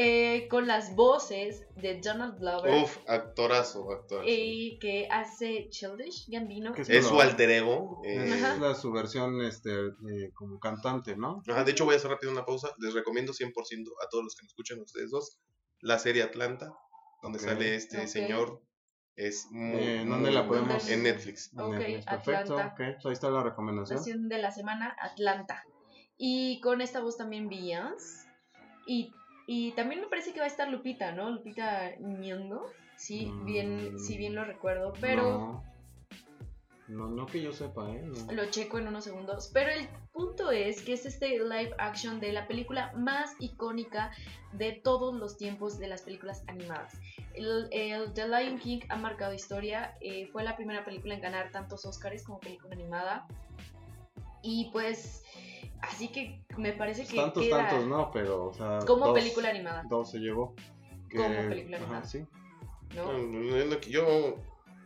eh, 0.00 0.46
con 0.46 0.68
las 0.68 0.94
voces 0.94 1.66
de 1.74 2.00
Donald 2.00 2.38
Glover. 2.38 2.84
Uf, 2.84 2.98
actorazo, 3.08 3.90
actorazo. 3.90 4.28
Y 4.28 4.78
que 4.78 5.08
hace 5.10 5.68
Childish 5.70 6.28
Gambino. 6.28 6.72
es, 6.72 7.04
su 7.04 7.20
alter 7.20 7.50
ego. 7.50 8.00
Eh. 8.04 8.32
Es 8.32 8.60
la, 8.60 8.76
su 8.76 8.92
versión 8.92 9.42
este, 9.42 9.72
eh, 9.72 10.30
como 10.34 10.60
cantante, 10.60 11.16
¿no? 11.16 11.42
de 11.44 11.70
hecho 11.72 11.84
voy 11.84 11.94
a 11.94 11.96
hacer 11.96 12.12
rápido 12.12 12.30
una 12.30 12.46
pausa. 12.46 12.68
Les 12.78 12.94
recomiendo 12.94 13.32
100% 13.32 13.50
a 13.50 14.08
todos 14.08 14.22
los 14.22 14.36
que 14.36 14.44
nos 14.44 14.52
escuchan, 14.52 14.80
ustedes 14.80 15.10
dos, 15.10 15.40
la 15.80 15.98
serie 15.98 16.22
Atlanta, 16.22 16.72
donde 17.20 17.40
sale 17.40 17.74
este 17.74 18.06
señor. 18.06 18.62
Es 19.16 19.48
muy, 19.50 20.04
¿Dónde 20.04 20.30
la 20.30 20.46
podemos? 20.46 20.88
En 20.88 21.02
Netflix. 21.02 21.50
Perfecto, 22.06 22.56
pues 22.76 23.04
ahí 23.04 23.12
está 23.12 23.30
la 23.30 23.42
recomendación. 23.42 24.28
de 24.28 24.38
la 24.38 24.52
semana, 24.52 24.96
Atlanta. 25.00 25.64
Y 26.16 26.60
con 26.60 26.82
esta 26.82 27.00
voz 27.00 27.16
también 27.16 27.48
Beyoncé. 27.48 28.28
Y 28.86 29.12
y 29.50 29.72
también 29.72 30.02
me 30.02 30.08
parece 30.08 30.34
que 30.34 30.40
va 30.40 30.44
a 30.44 30.48
estar 30.48 30.68
Lupita, 30.68 31.12
¿no? 31.12 31.30
Lupita 31.30 31.96
Nyong'o. 32.00 32.66
Sí, 32.96 33.32
bien, 33.44 33.98
sí 33.98 34.18
bien 34.18 34.34
lo 34.34 34.44
recuerdo, 34.44 34.92
pero... 35.00 35.64
No. 36.86 37.08
no, 37.08 37.24
que 37.24 37.40
yo 37.40 37.50
sepa, 37.50 37.90
¿eh? 37.90 38.04
Lo 38.30 38.50
checo 38.50 38.78
en 38.78 38.88
unos 38.88 39.04
segundos. 39.04 39.50
Pero 39.54 39.70
el 39.70 39.88
punto 40.12 40.50
es 40.50 40.82
que 40.82 40.92
es 40.92 41.06
este 41.06 41.38
live 41.38 41.74
action 41.78 42.20
de 42.20 42.32
la 42.32 42.46
película 42.46 42.92
más 42.94 43.36
icónica 43.38 44.10
de 44.52 44.72
todos 44.84 45.14
los 45.14 45.38
tiempos 45.38 45.78
de 45.78 45.88
las 45.88 46.02
películas 46.02 46.44
animadas. 46.46 46.92
El, 47.32 47.70
The 48.14 48.28
Lion 48.28 48.58
King 48.58 48.80
ha 48.90 48.96
marcado 48.96 49.32
historia. 49.32 49.96
Eh, 50.02 50.28
fue 50.30 50.44
la 50.44 50.56
primera 50.56 50.84
película 50.84 51.14
en 51.14 51.22
ganar 51.22 51.50
tantos 51.52 51.86
Oscars 51.86 52.22
como 52.22 52.38
película 52.38 52.74
animada. 52.74 53.26
Y 54.42 54.68
pues 54.72 55.24
Así 55.82 56.08
que 56.08 56.44
me 56.56 56.72
parece 56.72 57.06
que. 57.06 57.16
Tantos, 57.16 57.48
tantos, 57.48 57.86
no, 57.86 58.10
pero. 58.12 58.46
O 58.46 58.52
sea, 58.52 58.80
como 58.86 59.12
película 59.12 59.50
animada. 59.50 59.84
Dos 59.88 60.10
se 60.10 60.18
llevó. 60.18 60.54
Como 61.14 61.48
película 61.48 61.78
animada. 61.78 62.04
sí. 62.04 62.24
¿No? 62.94 63.80
Yo 63.80 64.36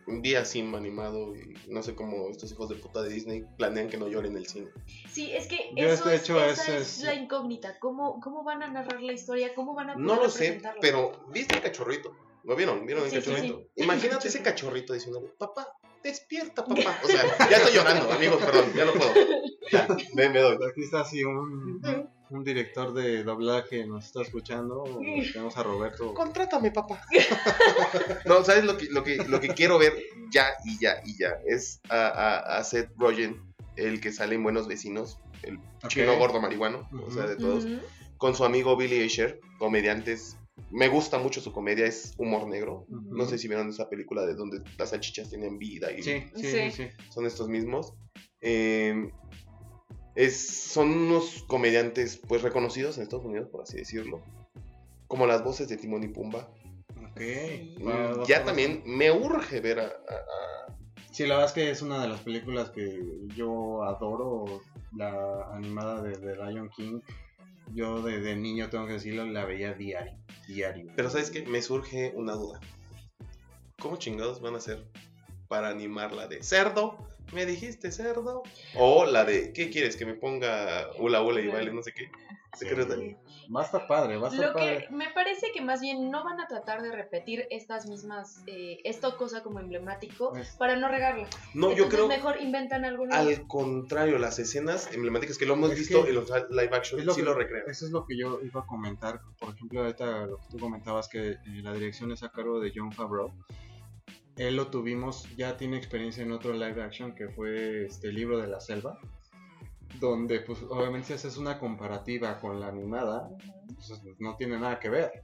un 0.07 0.21
día 0.21 0.45
sim 0.45 0.75
animado 0.75 1.35
y 1.35 1.55
no 1.67 1.81
sé 1.81 1.95
cómo 1.95 2.29
estos 2.29 2.51
hijos 2.51 2.69
de 2.69 2.75
puta 2.75 3.01
de 3.01 3.09
Disney 3.09 3.45
planean 3.57 3.87
que 3.87 3.97
no 3.97 4.07
lloren 4.07 4.35
el 4.35 4.45
cine. 4.47 4.67
Sí, 5.09 5.31
es 5.31 5.47
que 5.47 5.71
eso 5.75 6.09
es, 6.09 6.21
hecho, 6.21 6.43
esa 6.43 6.77
es, 6.77 7.01
la 7.03 7.13
incógnita. 7.13 7.79
¿Cómo, 7.79 8.19
¿Cómo 8.19 8.43
van 8.43 8.63
a 8.63 8.67
narrar 8.67 9.01
la 9.01 9.13
historia? 9.13 9.53
¿Cómo 9.55 9.73
van 9.73 9.91
a 9.91 9.95
No 9.95 10.15
lo 10.15 10.29
sé, 10.29 10.61
pero 10.81 11.11
¿viste 11.31 11.55
el 11.55 11.61
cachorrito? 11.61 12.15
¿Lo 12.43 12.55
vieron? 12.55 12.85
¿Vieron 12.85 13.05
el 13.05 13.11
cachorrito? 13.11 13.63
Imagínate 13.75 14.27
ese 14.27 14.41
cachorrito 14.41 14.93
diciendo, 14.93 15.21
papá, 15.37 15.77
despierta, 16.03 16.65
papá. 16.65 16.99
O 17.03 17.07
sea, 17.07 17.49
ya 17.49 17.57
estoy 17.57 17.75
llorando, 17.75 18.11
amigos, 18.11 18.43
perdón, 18.43 18.73
ya 18.75 18.85
no 18.85 18.93
puedo. 18.93 19.13
Ya, 19.71 19.87
me, 20.13 20.29
me 20.29 20.39
doy. 20.39 20.57
Aquí 20.69 20.83
está 20.83 21.01
así 21.01 21.23
un, 21.23 21.81
un 22.29 22.43
director 22.43 22.93
de 22.93 23.23
doblaje, 23.23 23.85
nos 23.85 24.05
está 24.05 24.21
escuchando. 24.21 24.83
Tenemos 25.31 25.57
a 25.57 25.63
Roberto. 25.63 26.13
Contrátame, 26.13 26.71
papá. 26.71 27.01
no, 28.25 28.43
¿sabes 28.43 28.65
lo 28.65 28.77
que, 28.77 28.87
lo, 28.87 29.03
que, 29.03 29.17
lo 29.27 29.39
que 29.39 29.49
quiero 29.49 29.79
ver 29.79 29.93
ya 30.31 30.47
y 30.65 30.79
ya 30.79 31.01
y 31.05 31.17
ya? 31.17 31.39
Es 31.45 31.81
a, 31.89 32.07
a, 32.07 32.57
a 32.57 32.63
Seth 32.63 32.91
Rogen, 32.97 33.41
el 33.75 34.01
que 34.01 34.11
sale 34.11 34.35
en 34.35 34.43
Buenos 34.43 34.67
Vecinos, 34.67 35.19
el 35.43 35.59
chino 35.87 36.17
gordo 36.17 36.41
marihuano, 36.41 36.89
o 37.05 37.11
sea, 37.11 37.25
de 37.25 37.35
todos, 37.35 37.65
con 38.17 38.35
su 38.35 38.45
amigo 38.45 38.77
Billy 38.77 39.03
Asher, 39.05 39.39
comediantes 39.59 40.37
me 40.71 40.87
gusta 40.87 41.19
mucho 41.19 41.41
su 41.41 41.51
comedia, 41.51 41.85
es 41.85 42.13
humor 42.17 42.47
negro. 42.47 42.85
No 42.89 43.25
sé 43.25 43.37
si 43.37 43.47
vieron 43.47 43.69
esa 43.69 43.89
película 43.89 44.25
de 44.25 44.35
donde 44.35 44.61
las 44.77 44.89
salchichas 44.89 45.29
tienen 45.29 45.57
vida 45.57 45.91
y 45.91 46.01
sí, 46.01 46.23
sí, 46.35 46.71
sí, 46.71 46.87
son 47.09 47.25
estos 47.25 47.47
mismos. 47.47 47.93
Em, 48.41 49.11
es, 50.15 50.47
son 50.71 50.91
unos 50.91 51.43
comediantes 51.47 52.17
pues 52.27 52.41
reconocidos 52.41 52.97
en 52.97 53.03
Estados 53.03 53.25
Unidos, 53.25 53.49
por 53.49 53.61
así 53.61 53.77
decirlo. 53.77 54.23
Como 55.07 55.27
las 55.27 55.43
voces 55.43 55.67
de 55.69 55.77
Timón 55.77 56.03
y 56.03 56.07
Pumba. 56.07 56.51
Ok. 57.11 58.27
Ya 58.27 58.43
también 58.43 58.81
me 58.85 59.11
urge 59.11 59.59
ver 59.59 59.79
a, 59.79 59.91
Sí, 61.11 61.27
la 61.27 61.35
verdad 61.35 61.49
es 61.49 61.53
que 61.53 61.69
es 61.69 61.83
una 61.83 62.01
de 62.01 62.07
las 62.07 62.21
películas 62.21 62.71
que 62.71 62.99
yo 63.35 63.83
adoro, 63.83 64.61
la 64.95 65.47
animada 65.53 66.01
de, 66.01 66.17
de 66.17 66.35
Lion 66.35 66.69
King 66.69 67.01
yo 67.73 68.01
de, 68.01 68.35
niño, 68.35 68.69
tengo 68.69 68.85
que 68.87 68.93
decirlo, 68.93 69.25
la 69.25 69.45
veía 69.45 69.73
diario, 69.73 70.17
diario. 70.47 70.91
Pero 70.95 71.09
¿sabes 71.09 71.31
qué? 71.31 71.43
Me 71.43 71.61
surge 71.61 72.11
una 72.15 72.33
duda. 72.33 72.59
¿Cómo 73.79 73.97
chingados 73.97 74.41
van 74.41 74.55
a 74.55 74.57
hacer 74.57 74.85
para 75.47 75.69
animar 75.69 76.13
la 76.13 76.27
de 76.27 76.43
cerdo? 76.43 76.97
¿Me 77.33 77.45
dijiste 77.45 77.91
cerdo? 77.91 78.43
O 78.75 79.05
la 79.05 79.25
de, 79.25 79.53
¿qué 79.53 79.69
quieres? 79.69 79.95
Que 79.95 80.05
me 80.05 80.13
ponga 80.13 80.89
hula 80.99 81.21
hula 81.21 81.41
y 81.41 81.47
baile, 81.47 81.73
no 81.73 81.81
sé 81.81 81.93
qué. 81.93 82.09
Sí. 82.57 82.67
Va 83.53 83.61
a 83.61 83.65
estar 83.65 83.87
padre, 83.87 84.17
va 84.17 84.27
a 84.27 84.31
estar 84.31 84.47
Lo 84.47 84.53
padre. 84.53 84.85
que 84.87 84.93
me 84.93 85.09
parece 85.11 85.47
que 85.53 85.61
más 85.61 85.81
bien 85.81 86.09
no 86.11 86.23
van 86.23 86.39
a 86.39 86.47
tratar 86.47 86.81
de 86.81 86.91
repetir 86.91 87.45
estas 87.49 87.87
mismas, 87.87 88.43
eh, 88.47 88.77
esta 88.83 89.15
cosa 89.17 89.41
como 89.43 89.59
emblemático 89.59 90.29
Pues- 90.31 90.55
para 90.57 90.75
no 90.75 90.87
regarla. 90.87 91.27
No, 91.53 91.73
yo 91.73 91.89
creo 91.89 92.07
mejor 92.07 92.41
inventan 92.41 92.85
algo 92.85 93.05
nuevo. 93.05 93.21
al 93.21 93.47
contrario, 93.47 94.17
las 94.19 94.39
escenas 94.39 94.91
emblemáticas 94.93 95.37
que 95.37 95.45
lo 95.45 95.53
hemos 95.55 95.71
Es 95.71 95.79
visto 95.79 96.07
en 96.07 96.15
los 96.15 96.29
live 96.49 96.69
action 96.71 96.99
Es 96.99 97.05
lo 97.05 97.13
sí 97.13 97.21
que- 97.21 97.25
lo 97.25 97.33
recrean. 97.33 97.63
Eso 97.69 97.85
es 97.85 97.91
lo 97.91 98.05
que 98.05 98.17
yo 98.17 98.39
iba 98.43 98.61
a 98.61 98.65
comentar. 98.65 99.19
Por 99.39 99.53
ejemplo, 99.55 99.81
ahorita 99.81 100.25
lo 100.27 100.37
que 100.37 100.43
tú 100.51 100.59
comentabas 100.59 101.07
que 101.07 101.31
eh, 101.31 101.39
la 101.63 101.73
dirección 101.73 102.11
es 102.11 102.23
a 102.23 102.29
cargo 102.31 102.59
de 102.59 102.71
John 102.75 102.91
Favreau. 102.91 103.31
Él 104.35 104.55
lo 104.55 104.67
tuvimos, 104.67 105.27
ya 105.35 105.57
tiene 105.57 105.77
experiencia 105.77 106.23
en 106.23 106.31
otro 106.31 106.53
live 106.53 106.81
action 106.81 107.13
que 107.13 107.29
fue 107.29 107.85
este 107.85 108.07
el 108.07 108.15
libro 108.15 108.39
de 108.39 108.47
la 108.47 108.59
selva. 108.59 108.97
Donde, 109.99 110.39
pues, 110.41 110.59
obviamente, 110.69 111.07
si 111.07 111.13
haces 111.13 111.37
una 111.37 111.59
comparativa 111.59 112.39
con 112.39 112.59
la 112.59 112.67
animada, 112.67 113.29
pues, 113.75 114.01
no 114.19 114.35
tiene 114.35 114.59
nada 114.59 114.79
que 114.79 114.89
ver. 114.89 115.23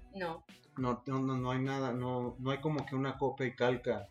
No. 0.77 1.03
no, 1.07 1.19
no, 1.19 1.37
no, 1.37 1.51
hay 1.51 1.59
nada, 1.59 1.91
no, 1.91 2.35
no 2.39 2.51
hay 2.51 2.61
como 2.61 2.85
que 2.85 2.95
una 2.95 3.17
copia 3.17 3.47
y 3.47 3.55
calca 3.55 4.07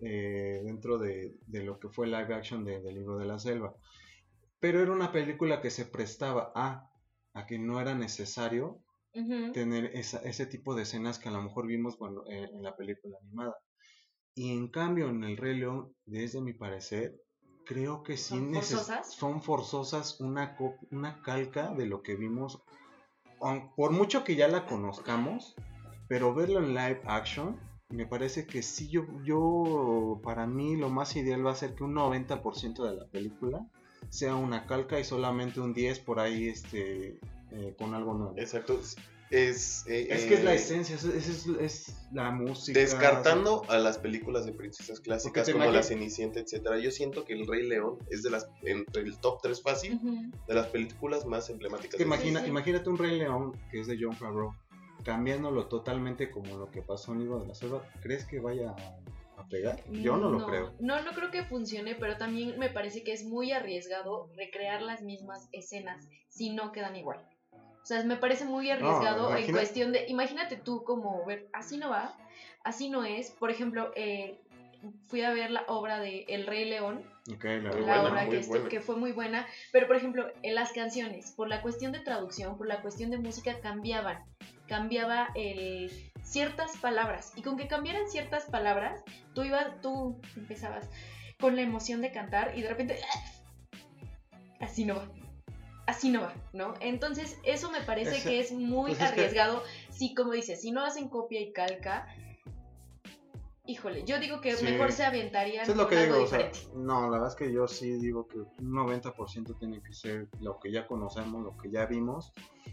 eh, 0.00 0.60
dentro 0.64 0.98
de, 0.98 1.36
de 1.46 1.62
lo 1.62 1.78
que 1.78 1.88
fue 1.88 2.06
live 2.06 2.34
action 2.34 2.64
de- 2.64 2.80
del 2.80 2.94
libro 2.96 3.18
de 3.18 3.26
la 3.26 3.38
selva. 3.38 3.74
Pero 4.60 4.80
era 4.80 4.90
una 4.92 5.12
película 5.12 5.60
que 5.60 5.70
se 5.70 5.84
prestaba 5.84 6.50
a, 6.54 6.90
a 7.34 7.46
que 7.46 7.58
no 7.58 7.80
era 7.80 7.94
necesario 7.94 8.80
tener 9.52 9.86
esa- 9.96 10.20
ese 10.22 10.46
tipo 10.46 10.74
de 10.74 10.82
escenas 10.82 11.18
que 11.18 11.28
a 11.28 11.32
lo 11.32 11.42
mejor 11.42 11.66
vimos 11.66 11.96
cuando, 11.96 12.24
eh, 12.28 12.48
en 12.52 12.62
la 12.62 12.76
película 12.76 13.16
animada. 13.22 13.56
Y 14.34 14.52
en 14.52 14.68
cambio 14.68 15.08
en 15.08 15.22
el 15.24 15.36
Rey 15.36 15.56
León, 15.58 15.94
desde 16.06 16.40
mi 16.40 16.52
parecer, 16.52 17.14
creo 17.68 18.02
que 18.02 18.16
sí 18.16 18.34
¿Son 18.34 18.54
forzosas? 18.54 19.12
son 19.12 19.42
forzosas 19.42 20.20
una, 20.20 20.56
una 20.90 21.20
calca 21.22 21.74
de 21.74 21.84
lo 21.84 22.02
que 22.02 22.16
vimos, 22.16 22.62
por 23.76 23.92
mucho 23.92 24.24
que 24.24 24.36
ya 24.36 24.48
la 24.48 24.66
conozcamos, 24.66 25.54
pero 26.08 26.34
verlo 26.34 26.60
en 26.60 26.68
live 26.68 27.02
action, 27.04 27.60
me 27.90 28.06
parece 28.06 28.46
que 28.46 28.62
sí, 28.62 28.88
yo, 28.88 29.04
yo, 29.22 30.20
para 30.24 30.46
mí 30.46 30.76
lo 30.76 30.88
más 30.88 31.14
ideal 31.14 31.46
va 31.46 31.52
a 31.52 31.56
ser 31.56 31.74
que 31.74 31.84
un 31.84 31.94
90% 31.94 32.84
de 32.84 32.96
la 32.96 33.06
película 33.06 33.66
sea 34.08 34.34
una 34.34 34.66
calca 34.66 34.98
y 34.98 35.04
solamente 35.04 35.60
un 35.60 35.74
10 35.74 36.00
por 36.00 36.20
ahí 36.20 36.48
este, 36.48 37.20
eh, 37.50 37.74
con 37.78 37.94
algo 37.94 38.14
nuevo. 38.14 38.34
Exacto. 38.38 38.80
Es, 39.30 39.86
eh, 39.86 40.06
Es 40.10 40.24
que 40.24 40.34
es 40.34 40.44
la 40.44 40.52
eh, 40.52 40.56
esencia, 40.56 40.96
es, 40.96 41.04
es- 41.04 41.46
es 41.60 41.96
la 42.12 42.30
música. 42.30 42.78
Descartando 42.80 43.62
a 43.68 43.78
las 43.78 43.98
películas 43.98 44.46
de 44.46 44.52
princesas 44.52 45.00
clásicas 45.00 45.50
como 45.50 45.70
La 45.70 45.82
Cenicienta, 45.82 46.40
etcétera, 46.40 46.78
yo 46.78 46.90
siento 46.90 47.24
que 47.24 47.34
El 47.34 47.46
Rey 47.46 47.66
León 47.66 47.98
es 48.10 48.22
de 48.22 48.30
las 48.30 48.48
entre 48.62 49.02
el 49.02 49.18
top 49.18 49.40
3 49.42 49.60
fácil 49.62 50.00
de 50.46 50.54
las 50.54 50.68
películas 50.68 51.26
más 51.26 51.50
emblemáticas. 51.50 51.94
Es 51.94 51.98
que 51.98 52.04
de 52.04 52.08
imagina, 52.08 52.40
Sí. 52.42 52.48
Imagínate 52.48 52.88
un 52.88 52.96
Rey 52.98 53.18
León 53.18 53.52
que 53.70 53.80
es 53.80 53.86
de 53.86 53.98
John 54.00 54.16
Favreau, 54.16 54.54
cambiándolo 55.04 55.66
totalmente 55.66 56.30
como 56.30 56.56
lo 56.56 56.70
que 56.70 56.80
pasó 56.82 57.12
en 57.12 57.20
Libro 57.20 57.40
de 57.40 57.48
la 57.48 57.54
Selva. 57.54 57.84
¿Crees 58.00 58.24
que 58.24 58.40
vaya 58.40 58.70
a, 58.70 59.40
a 59.42 59.46
pegar? 59.48 59.82
Yo 59.90 60.16
no, 60.16 60.30
lo 60.30 60.46
creo. 60.46 60.72
No, 60.80 61.02
no 61.02 61.12
creo 61.12 61.30
que 61.30 61.44
funcione, 61.44 61.94
pero 61.94 62.16
también 62.16 62.58
me 62.58 62.70
parece 62.70 63.04
que 63.04 63.12
es 63.12 63.24
muy 63.24 63.52
arriesgado 63.52 64.30
recrear 64.36 64.80
las 64.80 65.02
mismas 65.02 65.48
escenas 65.52 66.08
si 66.28 66.50
no 66.50 66.72
quedan 66.72 66.96
igual. 66.96 67.20
O 67.88 67.90
sea, 67.90 68.04
me 68.04 68.16
parece 68.16 68.44
muy 68.44 68.70
arriesgado 68.70 69.34
en 69.34 69.50
cuestión 69.50 69.92
de, 69.92 70.04
imagínate 70.08 70.56
tú 70.56 70.84
como 70.84 71.24
ver, 71.24 71.48
así 71.54 71.78
no 71.78 71.88
va, 71.88 72.18
así 72.62 72.90
no 72.90 73.02
es. 73.02 73.30
Por 73.30 73.50
ejemplo, 73.50 73.92
eh, 73.96 74.38
fui 75.06 75.22
a 75.22 75.30
ver 75.30 75.50
la 75.50 75.62
obra 75.68 75.98
de 75.98 76.26
El 76.28 76.46
Rey 76.46 76.66
León, 76.66 77.02
Ok, 77.32 77.44
la 77.44 77.50
Muy 77.50 77.62
la 77.62 77.70
buena, 77.70 78.02
obra 78.02 78.28
que, 78.28 78.40
buena. 78.40 78.68
que 78.68 78.80
fue 78.82 78.96
muy 78.96 79.12
buena, 79.12 79.46
pero 79.72 79.86
por 79.86 79.96
ejemplo, 79.96 80.30
en 80.42 80.54
las 80.54 80.72
canciones, 80.72 81.32
por 81.32 81.48
la 81.48 81.62
cuestión 81.62 81.92
de 81.92 82.00
traducción, 82.00 82.58
por 82.58 82.66
la 82.66 82.82
cuestión 82.82 83.10
de 83.10 83.16
música, 83.16 83.58
cambiaban. 83.60 84.22
Cambiaba 84.66 85.28
el, 85.34 85.90
ciertas 86.22 86.76
palabras. 86.76 87.32
Y 87.36 87.42
con 87.42 87.56
que 87.56 87.68
cambiaran 87.68 88.06
ciertas 88.10 88.44
palabras, 88.50 89.02
tú 89.32 89.44
ibas, 89.44 89.80
tú 89.80 90.20
empezabas 90.36 90.90
con 91.40 91.56
la 91.56 91.62
emoción 91.62 92.02
de 92.02 92.12
cantar 92.12 92.52
y 92.54 92.60
de 92.60 92.68
repente. 92.68 93.00
Así 94.60 94.84
no 94.84 94.96
va. 94.96 95.08
Así 95.88 96.10
no 96.10 96.20
va, 96.20 96.34
¿no? 96.52 96.74
Entonces, 96.80 97.38
eso 97.44 97.70
me 97.70 97.80
parece 97.80 98.20
que 98.22 98.40
es 98.40 98.52
muy 98.52 98.94
pues 98.94 99.00
arriesgado. 99.00 99.62
Si, 99.88 100.12
como 100.12 100.32
dices, 100.32 100.60
si 100.60 100.70
no 100.70 100.84
hacen 100.84 101.08
copia 101.08 101.40
y 101.40 101.50
calca, 101.50 102.06
híjole, 103.68 104.02
yo 104.04 104.18
digo 104.18 104.40
que 104.40 104.56
Sí. 104.56 104.64
mejor 104.64 104.90
se 104.92 105.04
aventarían 105.04 105.62
Eso 105.62 105.72
es 105.72 105.78
lo 105.78 105.86
que 105.86 105.96
digo, 106.04 106.22
o 106.22 106.26
sea, 106.26 106.50
no, 106.74 107.02
la 107.02 107.18
verdad 107.18 107.28
es 107.28 107.34
que 107.36 107.52
yo 107.52 107.68
sí 107.68 107.92
digo 107.98 108.26
que 108.26 108.38
un 108.38 108.72
90% 108.72 109.58
tiene 109.58 109.82
que 109.82 109.92
ser 109.92 110.26
lo 110.40 110.58
que 110.58 110.72
ya 110.72 110.86
conocemos, 110.86 111.42
lo 111.44 111.56
que 111.56 111.70
ya 111.70 111.84
vimos, 111.84 112.32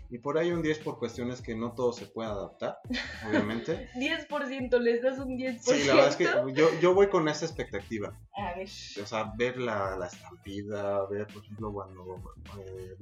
y 0.09 0.19
por 0.19 0.37
ahí 0.37 0.51
un 0.51 0.61
10 0.61 0.79
por 0.79 0.97
cuestiones 0.97 1.41
que 1.41 1.53
no 1.53 1.73
todo 1.73 1.91
se 1.91 2.05
puede 2.05 2.29
adaptar, 2.29 2.79
obviamente. 3.27 3.89
10%, 3.95 4.79
les 4.79 5.01
das 5.01 5.19
un 5.19 5.37
10%. 5.37 5.59
Sí, 5.59 5.83
la 5.85 5.95
verdad 5.95 6.09
es 6.09 6.15
que 6.15 6.53
yo, 6.53 6.69
yo 6.79 6.93
voy 6.93 7.09
con 7.09 7.27
esa 7.27 7.45
expectativa. 7.45 8.17
A 8.37 8.55
ver. 8.55 8.67
O 8.67 9.05
sea, 9.05 9.33
ver 9.35 9.57
la, 9.57 9.97
la 9.97 10.07
estampida, 10.07 11.05
ver, 11.07 11.27
por 11.27 11.43
ejemplo, 11.43 11.73
cuando 11.73 12.33
eh, 12.57 12.95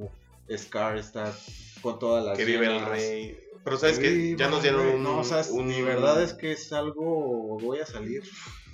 Scar 0.56 0.97
está 0.97 1.34
con 1.82 1.99
todas 1.99 2.25
las 2.25 2.38
que 2.38 2.45
vive 2.45 2.65
el 2.67 2.86
rey. 2.86 3.38
Pero 3.63 3.77
sabes 3.77 3.97
que 3.99 4.36
ya 4.38 4.49
nos 4.49 4.62
dieron 4.62 4.86
un, 4.88 5.03
No, 5.03 5.19
o 5.19 5.23
sea, 5.23 5.41
un- 5.51 5.67
mi 5.67 5.82
verdad 5.82 6.21
es 6.21 6.34
que 6.34 6.51
es 6.51 6.71
algo. 6.73 7.60
Voy 7.60 7.79
a 7.79 7.86
salir. 7.86 8.23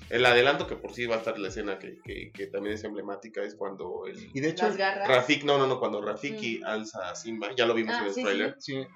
el 0.10 0.26
adelanto 0.26 0.66
que 0.66 0.76
por 0.76 0.92
sí 0.92 1.06
va 1.06 1.16
a 1.16 1.18
estar 1.20 1.38
la 1.38 1.50
escena 1.50 1.78
que, 1.78 2.00
que, 2.04 2.32
que 2.34 2.48
también 2.48 2.74
es 2.74 2.84
emblemática 2.84 3.44
es 3.44 3.54
cuando 3.54 4.08
el 4.08 4.18
Y 4.34 4.40
de 4.40 4.50
hecho. 4.50 4.68
Rafik, 5.08 5.44
no, 5.44 5.60
no, 5.60 5.68
no, 5.68 5.80
cuando 5.80 6.02
Rafiki 6.02 6.62
Mm. 6.62 6.66
alza 6.66 7.12
a 7.12 7.16
Simba, 7.16 7.50
ya 7.56 7.68
lo 7.68 7.76
vimos 7.76 7.94
Ah, 7.96 8.00
en 8.02 8.06
el 8.08 8.14
sí, 8.16 8.22
sí. 8.22 8.26
trailer. 8.26 8.56
sí. 8.58 8.88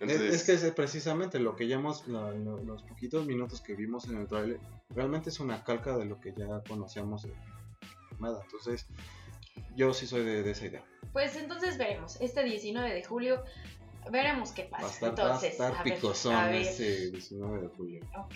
Entonces, 0.00 0.34
es, 0.34 0.42
que 0.42 0.52
es 0.66 0.72
precisamente 0.74 1.38
lo 1.38 1.54
que 1.54 1.68
ya 1.68 1.76
hemos, 1.76 2.08
lo- 2.08 2.32
lo- 2.36 2.60
los 2.64 2.82
poquitos 2.82 3.24
minutos 3.24 3.60
que 3.62 3.74
vimos 3.76 4.08
en 4.08 4.16
el 4.16 4.26
trailer, 4.26 4.58
realmente 4.90 5.30
es 5.30 5.38
una 5.38 5.62
calca 5.62 5.96
de 5.96 6.06
lo 6.06 6.18
que 6.20 6.34
ya 6.36 6.60
conocíamos 6.66 7.22
de 7.22 7.32
Armada. 8.10 8.40
Entonces, 8.44 8.84
yo 9.76 9.92
sí 9.94 10.06
soy 10.06 10.24
de, 10.24 10.42
de 10.42 10.50
esa 10.50 10.66
idea. 10.66 10.84
Pues 11.12 11.36
entonces 11.36 11.76
veremos. 11.78 12.16
Este 12.20 12.42
19 12.44 12.92
de 12.94 13.04
julio, 13.04 13.42
veremos 14.10 14.52
qué 14.52 14.68
Va 14.72 14.78
a 14.78 14.80
pasa. 14.82 14.92
estar, 14.94 15.08
va 15.08 15.08
a 15.08 15.26
entonces, 15.26 15.50
estar 15.52 15.74
a 15.76 15.82
ver, 15.82 15.94
picosón 15.94 16.34
a 16.34 16.46
ver. 16.48 16.62
ese 16.62 17.10
19 17.10 17.60
de 17.62 17.68
julio. 17.68 18.00
Ok. 18.18 18.34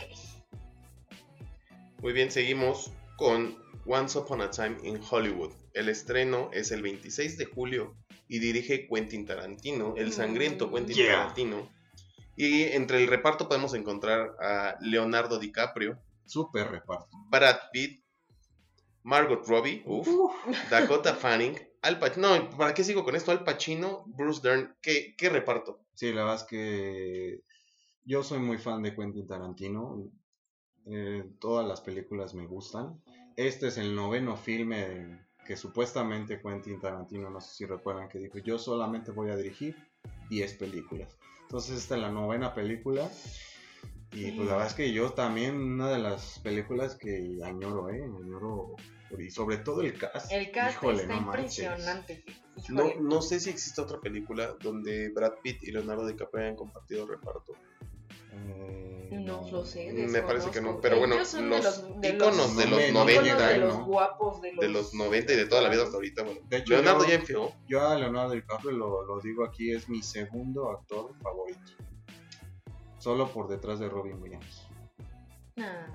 Muy 2.02 2.12
bien, 2.12 2.31
seguimos 2.31 2.92
con 3.16 3.57
Once 3.87 4.18
Upon 4.18 4.42
a 4.42 4.50
Time 4.50 4.76
in 4.85 5.00
Hollywood. 5.11 5.52
El 5.72 5.88
estreno 5.88 6.50
es 6.52 6.70
el 6.70 6.83
26 6.83 7.38
de 7.38 7.46
julio 7.46 7.96
y 8.29 8.38
dirige 8.38 8.87
Quentin 8.88 9.24
Tarantino, 9.24 9.94
el 9.96 10.12
sangriento 10.12 10.68
Mm. 10.68 10.74
Quentin 10.74 10.96
Yeah. 10.96 11.12
Tarantino. 11.16 11.70
Y 12.37 12.64
entre 12.64 12.98
el 13.02 13.09
reparto 13.09 13.48
podemos 13.48 13.72
encontrar 13.74 14.35
a 14.40 14.76
Leonardo 14.81 15.38
DiCaprio, 15.38 15.98
Súper 16.26 16.68
reparto. 16.68 17.09
Brad 17.31 17.57
Pitt, 17.72 18.05
Margot 19.07 19.47
Robbie, 19.47 19.85
uf, 19.87 20.09
Dakota 20.69 21.14
Fanning, 21.14 21.57
Al 21.83 22.01
Pacino. 22.01 22.37
No, 22.37 22.51
¿para 22.57 22.75
qué 22.75 22.83
sigo 22.83 23.05
con 23.05 23.14
esto? 23.14 23.31
Al 23.31 23.45
Pacino, 23.45 24.03
Bruce 24.07 24.40
Dern. 24.42 24.77
¿Qué, 24.83 25.14
qué 25.16 25.29
reparto? 25.29 25.79
Sí, 25.95 26.12
la 26.12 26.23
verdad 26.23 26.40
es 26.40 26.42
que 26.42 27.40
yo 28.05 28.25
soy 28.25 28.40
muy 28.40 28.59
fan 28.59 28.83
de 28.83 28.97
Quentin 28.97 29.25
Tarantino. 29.25 30.11
Eh, 30.87 31.25
todas 31.38 31.69
las 31.69 31.81
películas 31.83 32.35
me 32.35 32.49
gustan. 32.49 33.01
Este 33.37 33.69
es 33.69 33.79
el 33.79 33.95
noveno 33.95 34.37
filme 34.37 35.25
que 35.47 35.57
supuestamente 35.57 36.40
Quentin 36.42 36.81
Tarantino, 36.81 37.31
no 37.31 37.40
sé 37.40 37.55
si 37.55 37.64
recuerdan 37.64 38.09
que 38.09 38.19
dijo, 38.19 38.38
yo 38.38 38.59
solamente 38.59 39.12
voy 39.12 39.31
a 39.31 39.37
dirigir 39.37 39.77
10 40.31 40.55
películas. 40.55 41.16
Entonces 41.42 41.79
esta 41.79 41.95
es 41.95 42.01
la 42.01 42.11
novena 42.11 42.53
película. 42.55 43.09
Y 44.12 44.33
pues 44.33 44.49
la 44.49 44.55
verdad 44.55 44.66
es 44.66 44.75
que 44.75 44.92
yo 44.92 45.11
también 45.11 45.57
una 45.57 45.90
de 45.90 45.99
las 45.99 46.40
películas 46.40 46.97
que 46.97 47.38
añoro, 47.45 47.90
¿eh? 47.90 48.03
Añoro, 48.03 48.75
y 49.19 49.31
sobre 49.31 49.59
todo 49.59 49.83
el 49.83 49.99
cast. 49.99 50.31
El 50.33 50.51
cast 50.51 50.77
Híjole, 50.77 51.03
está 51.03 51.14
no 51.14 51.21
impresionante. 51.21 52.25
No, 52.71 52.95
no 53.01 53.23
sé 53.23 53.38
si 53.40 53.51
existe 53.51 53.81
otra 53.81 54.01
película 54.01 54.57
donde 54.61 55.11
Brad 55.11 55.35
Pitt 55.42 55.62
y 55.64 55.73
Leonardo 55.73 56.07
DiCaprio 56.07 56.45
hayan 56.45 56.57
compartido 56.57 57.07
reparto. 57.07 57.53
Eh, 58.33 59.09
No 59.12 59.49
lo 59.51 59.64
sé. 59.64 59.92
Me 59.92 60.23
parece 60.23 60.51
que 60.51 60.61
no, 60.61 60.81
pero 60.81 60.99
bueno, 60.99 61.16
los 61.16 61.33
de 61.33 61.42
los, 61.42 62.01
de 62.01 62.09
íconos 62.11 62.37
los, 62.37 62.57
de 62.57 62.66
los 62.66 62.92
Noventa, 62.92 62.92
90, 62.92 63.23
íconos 63.31 63.49
de 63.49 63.59
los 63.59 63.87
guapos, 63.87 64.40
de 64.42 64.53
los, 64.53 64.61
de 64.61 64.69
los 64.69 64.95
90 64.95 65.33
y 65.33 65.37
de 65.37 65.47
toda 65.47 65.62
la 65.62 65.69
vida 65.69 65.83
hasta 65.85 65.97
ahorita. 65.97 66.23
Bueno, 66.23 66.40
De 66.49 66.57
hecho, 66.59 66.73
Leonardo 66.75 67.05
yo- 67.05 67.09
ya 67.11 67.14
enfrió. 67.14 67.53
Yo 67.69 67.87
a 67.88 67.95
Leonardo 67.97 68.33
DiCaprio 68.33 68.73
lo, 68.73 69.05
lo 69.07 69.21
digo 69.21 69.45
aquí, 69.45 69.73
es 69.73 69.88
mi 69.88 70.03
segundo 70.03 70.71
actor 70.71 71.14
favorito. 71.23 71.61
Solo 72.99 73.29
por 73.31 73.49
detrás 73.49 73.79
de 73.79 73.88
Robin 73.88 74.21
Williams. 74.21 74.66
Ah, 75.59 75.87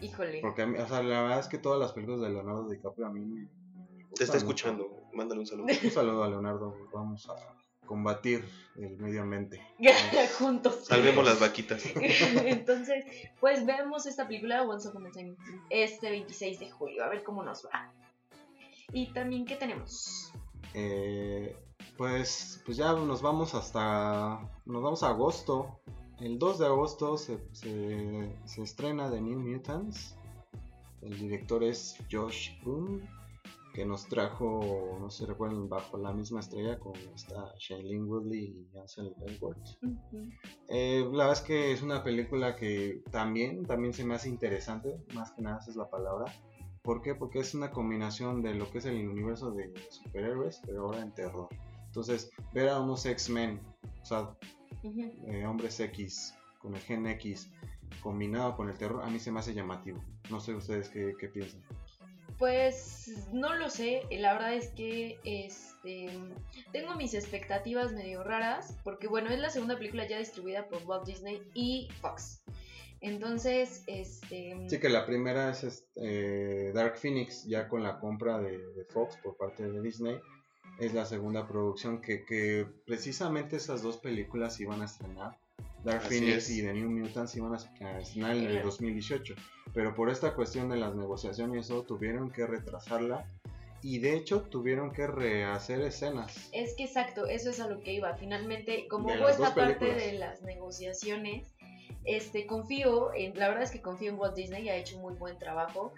híjole. 0.00 0.40
Porque 0.40 0.62
a 0.62 0.66
mí- 0.66 0.78
o 0.78 0.86
sea, 0.88 1.02
la 1.02 1.22
verdad 1.22 1.40
es 1.40 1.48
que 1.48 1.58
todas 1.58 1.78
las 1.80 1.92
películas 1.92 2.20
de 2.20 2.30
Leonardo 2.30 2.68
DiCaprio 2.68 3.06
a 3.06 3.10
mí 3.10 3.20
me, 3.20 3.48
Te 4.14 4.24
está 4.24 4.36
escuchando. 4.36 4.88
Mándale 5.12 5.40
un 5.40 5.46
saludo. 5.46 5.66
Un 5.82 5.90
saludo 5.90 6.24
a 6.24 6.28
Leonardo, 6.28 6.74
vamos 6.92 7.28
a 7.28 7.34
combatir 7.86 8.44
el 8.76 8.96
medio 8.98 9.22
ambiente. 9.22 9.60
Juntos. 10.38 10.84
Salvemos 10.86 11.24
las 11.24 11.40
vaquitas. 11.40 11.82
Entonces, 12.44 13.04
pues 13.40 13.64
vemos 13.66 14.06
esta 14.06 14.26
película 14.28 14.62
Once 14.62 14.88
Upon 14.88 15.06
a 15.06 15.10
Time 15.10 15.34
este 15.70 16.10
26 16.10 16.60
de 16.60 16.70
julio, 16.70 17.04
a 17.04 17.08
ver 17.08 17.22
cómo 17.22 17.42
nos 17.42 17.64
va. 17.66 17.92
Y 18.92 19.12
también, 19.12 19.44
¿qué 19.44 19.56
tenemos? 19.56 20.32
Eh, 20.74 21.56
Pues, 21.96 22.62
pues 22.64 22.76
ya 22.76 22.92
nos 22.92 23.22
vamos 23.22 23.54
hasta. 23.54 24.38
Nos 24.66 24.82
vamos 24.82 25.02
a 25.02 25.08
agosto. 25.08 25.80
El 26.20 26.38
2 26.38 26.58
de 26.58 26.66
agosto 26.66 27.16
se, 27.16 27.38
se, 27.52 28.36
se 28.44 28.62
estrena 28.62 29.10
The 29.10 29.20
New 29.20 29.38
Mutants. 29.38 30.16
El 31.00 31.16
director 31.16 31.62
es 31.62 31.96
Josh 32.10 32.60
Boone, 32.64 33.08
que 33.72 33.86
nos 33.86 34.08
trajo, 34.08 34.98
no 35.00 35.08
sé 35.10 35.18
si 35.18 35.26
recuerdan, 35.26 35.68
bajo 35.68 35.96
la 35.96 36.12
misma 36.12 36.40
estrella 36.40 36.76
con 36.80 36.96
esta 37.14 37.54
Shailene 37.56 38.02
Woodley 38.02 38.68
y 38.72 38.78
Ansel 38.78 39.14
Elgort. 39.24 39.60
Eh, 40.68 41.02
la 41.12 41.26
verdad 41.26 41.32
es 41.34 41.40
que 41.42 41.72
es 41.72 41.82
una 41.82 42.02
película 42.02 42.56
que 42.56 43.04
también, 43.12 43.64
también 43.64 43.94
se 43.94 44.04
me 44.04 44.16
hace 44.16 44.28
interesante, 44.28 45.00
más 45.14 45.30
que 45.30 45.42
nada 45.42 45.58
esa 45.58 45.70
es 45.70 45.76
la 45.76 45.88
palabra. 45.88 46.24
¿Por 46.82 47.00
qué? 47.02 47.14
Porque 47.14 47.38
es 47.38 47.54
una 47.54 47.70
combinación 47.70 48.42
de 48.42 48.54
lo 48.54 48.68
que 48.68 48.78
es 48.78 48.86
el 48.86 49.08
universo 49.08 49.52
de 49.52 49.72
superhéroes, 49.90 50.60
pero 50.66 50.86
ahora 50.86 51.00
en 51.00 51.14
terror. 51.14 51.48
Entonces, 51.86 52.32
ver 52.52 52.70
a 52.70 52.80
unos 52.80 53.06
X-Men, 53.06 53.60
o 54.02 54.04
sea, 54.04 54.36
eh, 54.82 55.46
hombres 55.46 55.80
X, 55.80 56.34
con 56.58 56.74
el 56.74 56.80
gen 56.80 57.06
X, 57.06 57.50
combinado 58.02 58.56
con 58.56 58.68
el 58.68 58.76
terror, 58.76 59.02
a 59.02 59.10
mí 59.10 59.18
se 59.18 59.30
me 59.32 59.40
hace 59.40 59.54
llamativo. 59.54 60.02
No 60.30 60.40
sé 60.40 60.54
ustedes 60.54 60.88
qué, 60.88 61.14
qué 61.18 61.28
piensan. 61.28 61.62
Pues 62.38 63.28
no 63.32 63.54
lo 63.54 63.68
sé, 63.68 64.02
la 64.10 64.32
verdad 64.34 64.54
es 64.54 64.68
que 64.68 65.18
este 65.24 66.08
tengo 66.72 66.94
mis 66.94 67.14
expectativas 67.14 67.92
medio 67.92 68.22
raras, 68.22 68.78
porque 68.84 69.08
bueno, 69.08 69.30
es 69.30 69.40
la 69.40 69.50
segunda 69.50 69.76
película 69.76 70.06
ya 70.06 70.18
distribuida 70.18 70.68
por 70.68 70.82
Walt 70.84 71.04
Disney 71.04 71.42
y 71.54 71.88
Fox. 72.00 72.42
Entonces, 73.00 73.84
este... 73.86 74.56
Sí, 74.68 74.80
que 74.80 74.88
la 74.88 75.06
primera 75.06 75.50
es 75.50 75.62
este, 75.62 76.72
Dark 76.72 76.96
Phoenix, 76.96 77.44
ya 77.44 77.68
con 77.68 77.82
la 77.82 78.00
compra 78.00 78.38
de, 78.38 78.58
de, 78.58 78.84
Fox 78.86 79.16
por 79.22 79.36
parte 79.36 79.68
de 79.68 79.80
Disney. 79.80 80.20
Es 80.78 80.94
la 80.94 81.04
segunda 81.04 81.46
producción 81.46 82.00
que, 82.00 82.24
que 82.24 82.66
precisamente 82.86 83.56
esas 83.56 83.82
dos 83.82 83.96
películas 83.96 84.60
iban 84.60 84.82
a 84.82 84.84
estrenar. 84.84 85.36
Dark 85.84 86.02
Así 86.04 86.18
Phoenix 86.18 86.36
es. 86.36 86.50
y 86.50 86.62
The 86.62 86.72
New 86.72 86.90
Mutants 86.90 87.36
iban 87.36 87.54
a 87.54 87.56
estrenar 87.56 88.36
en 88.36 88.46
el 88.46 88.62
2018. 88.62 89.34
Pero 89.74 89.94
por 89.94 90.10
esta 90.10 90.34
cuestión 90.34 90.68
de 90.68 90.76
las 90.76 90.94
negociaciones 90.94 91.56
y 91.56 91.58
eso, 91.60 91.82
tuvieron 91.82 92.30
que 92.30 92.46
retrasarla. 92.46 93.26
Y 93.80 94.00
de 94.00 94.16
hecho 94.16 94.42
tuvieron 94.42 94.92
que 94.92 95.06
rehacer 95.06 95.80
escenas. 95.82 96.48
Es 96.52 96.74
que 96.74 96.84
exacto, 96.84 97.26
eso 97.26 97.50
es 97.50 97.60
a 97.60 97.68
lo 97.68 97.80
que 97.80 97.92
iba. 97.92 98.12
Finalmente, 98.14 98.88
como 98.88 99.06
hubo 99.06 99.28
esta 99.28 99.54
parte 99.54 99.74
películas. 99.76 100.04
de 100.04 100.12
las 100.18 100.42
negociaciones, 100.42 101.54
este, 102.04 102.46
confío, 102.46 103.14
en, 103.14 103.38
la 103.38 103.48
verdad 103.48 103.64
es 103.64 103.70
que 103.70 103.80
confío 103.80 104.10
en 104.10 104.18
Walt 104.18 104.34
Disney, 104.34 104.68
ha 104.68 104.76
hecho 104.76 104.96
un 104.96 105.02
muy 105.02 105.14
buen 105.14 105.38
trabajo, 105.38 105.92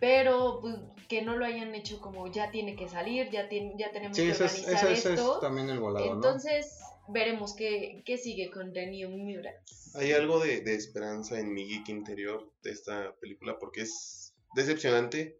pero 0.00 0.58
pues, 0.60 0.76
que 1.08 1.22
no 1.22 1.36
lo 1.36 1.44
hayan 1.44 1.74
hecho 1.74 2.00
como 2.00 2.30
ya 2.30 2.50
tiene 2.50 2.76
que 2.76 2.88
salir, 2.88 3.30
ya, 3.30 3.48
tiene, 3.48 3.74
ya 3.78 3.90
tenemos 3.92 4.16
Sí, 4.16 4.24
que 4.24 4.32
ese 4.32 4.44
es, 4.46 4.52
organizar 4.64 4.90
ese- 4.90 4.92
ese 4.92 5.12
es 5.14 5.20
esto. 5.20 5.38
también 5.40 5.68
el 5.70 5.78
volado, 5.80 6.06
¿no? 6.06 6.14
Entonces, 6.14 6.78
veremos 7.08 7.54
qué, 7.54 8.02
qué 8.04 8.16
sigue 8.18 8.50
con 8.50 8.72
The 8.72 8.86
New 8.86 9.10
Mutants. 9.10 9.94
Hay 9.96 10.12
algo 10.12 10.38
de, 10.40 10.60
de 10.62 10.74
esperanza 10.74 11.38
en 11.38 11.52
mi 11.52 11.66
geek 11.68 11.88
interior 11.88 12.50
de 12.62 12.70
esta 12.72 13.14
película 13.20 13.58
porque 13.58 13.82
es 13.82 14.34
decepcionante 14.54 15.38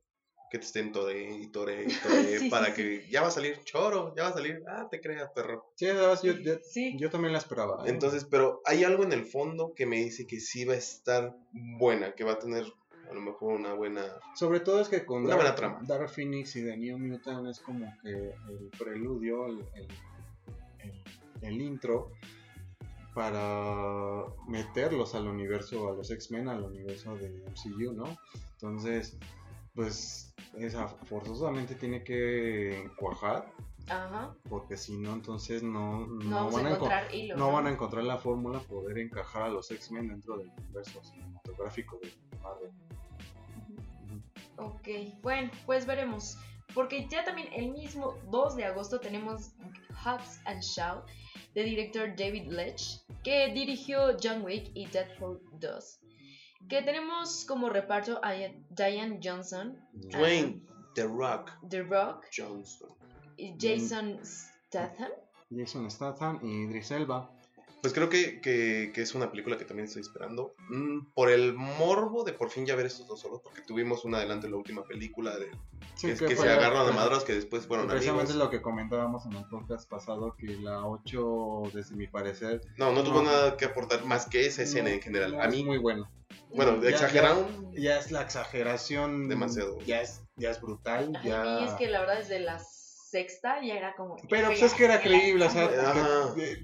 que 0.51 0.59
te 0.59 0.67
estén 0.67 0.93
tore 0.93 1.35
y 1.37 1.49
tore 1.51 1.83
y 1.83 1.87
tore 2.03 2.39
Sí, 2.39 2.49
para 2.51 2.67
sí, 2.67 2.73
que 2.75 3.11
ya 3.11 3.23
va 3.23 3.29
a 3.29 3.33
salir 3.33 3.59
choro, 3.65 4.15
ya 4.17 4.25
va 4.25 4.29
a 4.29 4.33
salir, 4.35 4.63
ah, 4.69 4.87
te 4.89 5.01
creas, 5.01 5.31
perro. 5.35 5.73
Sí, 5.75 5.87
sabes, 5.87 6.23
yo, 6.23 6.35
yo, 6.35 6.55
Sí. 6.63 6.97
yo 6.97 7.11
también 7.11 7.33
la 7.33 7.39
esperaba. 7.39 7.83
¿eh? 7.85 7.91
Entonces, 7.91 8.25
pero 8.31 8.61
hay 8.65 8.85
algo 8.85 9.03
en 9.03 9.13
el 9.13 9.25
fondo 9.25 9.73
que 9.75 9.87
me 9.87 9.97
dice 9.97 10.27
que 10.29 10.39
sí 10.39 10.65
va 10.65 10.75
a 10.75 10.77
estar 10.77 11.35
buena, 11.53 12.15
que 12.15 12.23
va 12.23 12.33
a 12.35 12.39
tener 12.39 12.65
a 13.15 13.19
lo 13.19 13.21
mejor 13.31 13.55
una 13.55 13.75
buena... 13.75 14.03
Sobre 14.35 14.59
todo 14.61 14.81
es 14.81 14.89
que 14.89 15.07
con 15.07 15.25
Una 15.25 15.37
buena 15.37 15.55
trama. 15.55 15.77
Dark, 15.83 15.87
Dark 15.87 16.09
Phoenix 16.11 16.57
y 16.57 16.65
The 16.65 16.77
New 16.77 16.99
Mutant 16.99 17.47
es 17.47 17.61
como 17.61 17.87
que 18.03 18.11
el 18.11 18.71
preludio, 18.77 19.47
el, 19.47 19.59
el- 19.75 19.89
el- 20.81 21.03
el 21.43 21.61
intro 21.63 22.11
para 23.15 24.25
meterlos 24.49 25.15
al 25.15 25.29
universo, 25.29 25.89
a 25.89 25.93
los 25.95 26.11
X-Men, 26.11 26.49
al 26.49 26.65
universo 26.65 27.15
de 27.17 27.45
MCU, 27.49 27.93
¿no? 27.93 28.17
Entonces, 28.55 29.17
pues 29.75 30.35
esa 30.59 30.89
forzosamente 30.89 31.77
tiene 31.77 32.03
que 32.03 32.91
cuajar, 32.97 33.53
Ajá. 33.89 34.35
porque 34.49 34.77
si 34.77 34.97
no, 34.99 35.13
entonces 35.13 35.63
no, 35.63 36.07
no, 36.07 36.51
van 36.51 36.67
a 36.67 36.71
a 36.71 36.73
enco- 36.73 36.75
encontrar 36.77 37.15
hilo. 37.15 37.37
no 37.37 37.53
van 37.53 37.67
a 37.69 37.71
encontrar 37.71 38.03
la 38.05 38.19
fórmula 38.19 38.59
poder 38.61 38.99
encajar 38.99 39.43
a 39.43 39.49
los 39.49 39.71
X-Men 39.71 40.09
dentro 40.09 40.37
del 40.39 40.49
universo 40.59 41.01
cinematográfico 41.05 42.01
de 42.03 42.13
Marvel. 42.43 42.71
Ok, 44.57 44.89
bueno, 45.23 45.51
pues 45.67 45.87
veremos. 45.87 46.37
Porque 46.75 47.07
ya 47.09 47.25
también 47.25 47.49
el 47.53 47.71
mismo 47.73 48.15
2 48.31 48.57
de 48.57 48.65
agosto 48.65 48.99
tenemos 48.99 49.53
Hobbs 50.05 50.41
and 50.47 50.63
Shaw 50.63 51.03
de 51.55 51.63
director 51.63 52.15
David 52.17 52.49
Leitch, 52.49 53.01
que 53.23 53.53
dirigió 53.53 54.17
John 54.21 54.43
Wick 54.45 54.71
y 54.75 54.87
Deadpool 54.87 55.41
2. 55.61 56.01
Que 56.69 56.83
tenemos 56.83 57.45
como 57.45 57.69
reparto 57.69 58.19
a 58.25 58.33
Diane 58.71 59.21
Johnson, 59.23 59.79
Dwayne 59.93 60.63
The 60.95 61.05
Rock 61.07 61.53
The 61.69 61.83
Rock 61.83 62.25
Johnson. 62.37 62.89
y 63.37 63.55
Jason 63.61 64.19
Statham. 64.25 65.11
Jason 65.51 65.91
Statham 65.91 66.41
y 66.43 66.63
Idris 66.65 66.91
Elba. 66.91 67.31
Pues 67.85 67.93
creo 67.93 68.09
que, 68.09 68.41
que, 68.41 68.93
que 68.95 69.03
es 69.03 69.15
una 69.15 69.31
película 69.31 69.59
que 69.59 69.67
también 69.67 69.87
estoy 69.87 70.01
esperando. 70.01 70.55
mm, 70.71 71.13
por 71.15 71.29
el 71.31 71.53
morbo 71.53 72.25
de 72.25 72.33
por 72.33 72.49
fin 72.49 72.65
ya 72.65 72.75
ver 72.77 72.87
estos 72.87 73.07
dos 73.07 73.21
solos, 73.21 73.43
porque 73.45 73.61
tuvimos 73.61 74.07
un 74.07 74.15
adelanto 74.15 74.47
en 74.47 74.53
la 74.53 74.57
última 74.59 74.85
película 74.85 75.37
de 75.37 75.51
Sí, 75.95 76.07
que, 76.15 76.15
que 76.29 76.35
se 76.35 76.49
agarran 76.49 76.89
a 76.89 76.93
madros 76.93 77.25
que 77.25 77.35
después 77.35 77.67
fueron 77.67 77.87
Precisamente 77.87 78.33
amigos. 78.33 78.47
lo 78.47 78.51
que 78.51 78.63
comentábamos 78.63 79.27
en 79.27 79.35
el 79.35 79.45
podcast 79.51 79.87
pasado, 79.87 80.35
que 80.39 80.47
la 80.57 80.87
8, 80.87 81.63
desde 81.75 81.95
mi 81.95 82.07
parecer, 82.07 82.63
No, 82.79 82.91
no 82.93 83.05
tuvo 83.05 83.23
nada 83.23 83.59
que 83.59 83.67
aportar 83.67 84.03
más 84.07 84.25
que 84.31 84.47
esa 84.47 84.63
escena 84.63 84.89
no- 84.89 84.95
en 84.95 85.03
general. 85.03 85.33
no 85.33 85.43
A 85.43 85.45
es 85.45 85.51
mí, 85.55 85.63
muy 85.63 85.77
bueno. 85.77 86.11
bueno, 86.55 86.81
Ya- 86.83 86.89
exageraron. 86.89 87.71
Ya 87.75 87.99
es 87.99 88.11
la 88.11 88.23
exageración. 88.23 89.29
Demasiado. 89.29 89.79
Ya 89.83 90.01
es, 90.01 90.23
ya 90.37 90.51
es 90.51 90.61
brutal. 90.63 91.13
Ay, 91.23 91.29
ya... 91.29 91.61
Y 91.61 91.65
es 91.65 91.73
que 91.75 91.89
la 91.89 92.01
verdad 92.01 92.17
desde 92.17 92.41
la 92.41 92.59
sexta 93.15 93.63
ya 93.63 93.75
era 93.75 93.95
como... 93.95 94.17
Pero 94.29 94.49
pues 94.49 94.63
es 94.63 94.75
que 94.75 94.85
era 94.87 95.01
creíble, 95.01 95.45
o 95.47 95.51
sea, 95.51 95.71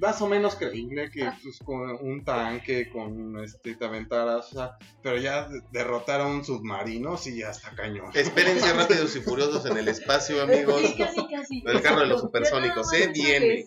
más 0.01 0.21
o 0.21 0.27
menos 0.27 0.57
creíble 0.57 1.09
que 1.11 1.31
pues, 1.43 1.59
con 1.65 1.81
un 2.01 2.25
tanque, 2.25 2.89
con 2.91 3.39
este, 3.45 3.77
te 3.77 3.85
aventaras, 3.85 4.53
o 4.53 4.55
sea, 4.57 4.77
pero 5.03 5.17
ya 5.17 5.49
de- 5.49 5.63
derrotar 5.71 6.21
a 6.23 6.27
un 6.27 6.45
submarino, 6.45 7.17
sí, 7.17 7.39
ya 7.39 7.51
está 7.51 7.71
cañón. 7.77 8.11
Experiencia 8.15 8.73
rápidos 8.75 9.15
y 9.15 9.21
furiosos 9.21 9.65
en 9.67 9.77
el 9.79 9.87
espacio, 9.89 10.43
amigos. 10.43 10.81
Sí, 10.83 10.95
casi, 10.99 11.27
casi. 11.29 11.63
El 11.67 11.81
carro 11.83 12.01
de 12.01 12.07
los 12.07 12.21
supersónicos, 12.21 12.91
Ya 12.93 12.99
¿eh? 12.99 13.11
Viene. 13.15 13.67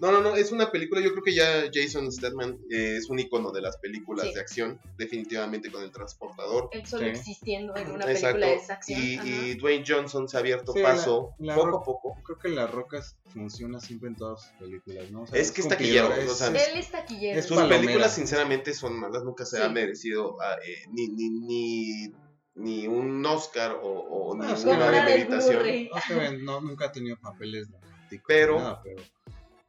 No, 0.00 0.12
no, 0.12 0.20
no, 0.20 0.36
es 0.36 0.52
una 0.52 0.70
película, 0.70 1.00
yo 1.00 1.10
creo 1.12 1.24
que 1.24 1.34
ya 1.34 1.64
Jason 1.72 2.10
Statham 2.12 2.58
eh, 2.70 2.96
es 2.98 3.10
un 3.10 3.18
icono 3.18 3.50
de 3.50 3.62
las 3.62 3.76
películas 3.78 4.26
Sí. 4.28 4.34
de 4.34 4.40
acción, 4.40 4.80
definitivamente 4.96 5.70
con 5.72 5.82
el 5.82 5.90
transportador. 5.90 6.68
Él 6.72 6.86
solo 6.86 7.02
Sí. 7.04 7.10
existiendo 7.10 7.74
en 7.76 7.90
una 7.90 8.04
Exacto. 8.04 8.38
película 8.38 8.46
de 8.46 8.54
esa 8.54 8.74
acción. 8.74 9.00
Y, 9.00 9.18
y 9.50 9.54
Dwayne 9.54 9.84
Johnson 9.86 10.28
se 10.28 10.36
ha 10.36 10.40
abierto 10.40 10.72
Sí, 10.72 10.82
paso 10.82 11.34
la- 11.38 11.56
la 11.56 11.60
poco 11.60 11.76
a 11.78 11.82
poco. 11.82 12.11
Creo 12.24 12.38
que 12.38 12.48
La 12.48 12.66
Roca 12.66 13.02
funciona 13.32 13.80
siempre 13.80 14.08
en 14.08 14.16
todas 14.16 14.42
sus 14.42 14.50
películas, 14.52 15.10
¿no? 15.10 15.22
O 15.22 15.26
sea, 15.26 15.40
Es 15.40 15.50
que 15.52 15.60
es 15.62 15.68
taquillero, 15.68 16.08
o 16.08 16.34
sea, 16.34 16.48
Él 16.48 16.56
es 16.78 16.90
taquillero. 16.90 17.38
es 17.38 17.46
Sus 17.46 17.56
palomera. 17.56 17.80
películas, 17.80 18.14
sinceramente, 18.14 18.74
son 18.74 18.98
malas, 19.00 19.22
nunca 19.24 19.44
se 19.44 19.56
Sí. 19.56 19.62
ha 19.62 19.68
merecido 19.68 20.36
ah, 20.40 20.56
eh, 20.66 20.84
ni, 20.92 21.08
ni, 21.08 21.30
ni, 21.30 22.12
ni 22.54 22.86
un 22.88 23.24
Oscar 23.26 23.78
o, 23.82 23.88
o 23.88 24.36
No, 24.36 24.44
ni 24.44 24.52
es 24.52 24.60
Como 24.60 24.72
una 24.72 24.82
que 24.84 24.88
una 24.88 24.96
del 24.96 25.06
demeritación. 25.06 25.54
Blu-ray. 25.56 25.90
No, 25.94 26.00
se 26.00 26.14
ven, 26.14 26.44
no, 26.44 26.60
nunca 26.60 26.86
ha 26.86 26.92
tenido 26.92 27.16
papeles 27.20 27.68
dramáticos. 27.70 28.24
Pero- 28.26 28.58
nada, 28.58 28.80
pero, 28.82 29.02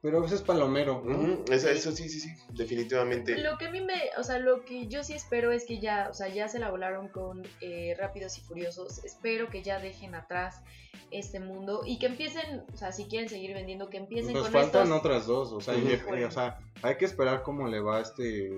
pero 0.04 0.20
pues 0.20 0.34
es 0.34 0.42
palomero. 0.42 1.02
Eso 1.50 1.92
sí, 1.94 2.10
sí, 2.10 2.20
sí, 2.20 2.30
definitivamente. 2.52 3.38
Lo 3.38 3.58
que 3.58 3.68
a 3.68 3.72
mí 3.72 3.80
me, 3.80 3.96
o 4.18 4.24
sea, 4.24 4.38
lo 4.38 4.66
que 4.66 4.88
yo 4.88 5.02
sí 5.04 5.14
espero 5.14 5.54
es 5.54 5.64
que 5.66 5.80
ya, 5.80 6.10
o 6.12 6.14
sea, 6.14 6.28
ya 6.28 6.50
se 6.50 6.60
la 6.60 6.70
volaron 6.70 7.08
con 7.08 7.42
eh, 7.62 7.96
Rápidos 7.98 8.38
y 8.38 8.42
Furiosos. 8.42 9.04
Espero 9.06 9.50
que 9.50 9.64
ya 9.64 9.80
dejen 9.80 10.14
atrás 10.14 10.62
este 11.10 11.40
mundo 11.40 11.84
y 11.86 12.00
que 12.00 12.08
empiecen, 12.08 12.64
o 12.74 12.78
sea, 12.78 12.92
si 12.92 13.06
quieren 13.06 13.30
seguir 13.30 13.54
vendiendo, 13.54 13.90
que 13.90 13.98
empiecen 13.98 14.34
Nos 14.34 14.44
con 14.44 14.52
faltan 14.52 14.84
estos. 14.84 15.00
otras 15.00 15.26
dos, 15.26 15.52
o 15.54 15.62
sea, 15.62 15.74
Ujú. 15.76 15.88
y- 15.88 16.20
y- 16.20 16.24
o 16.26 16.32
sea, 16.32 16.60
hay 16.82 16.98
que 16.98 17.06
esperar 17.06 17.42
cómo 17.44 17.68
le 17.70 17.80
va 17.80 18.00
a 18.00 18.02
este 18.02 18.52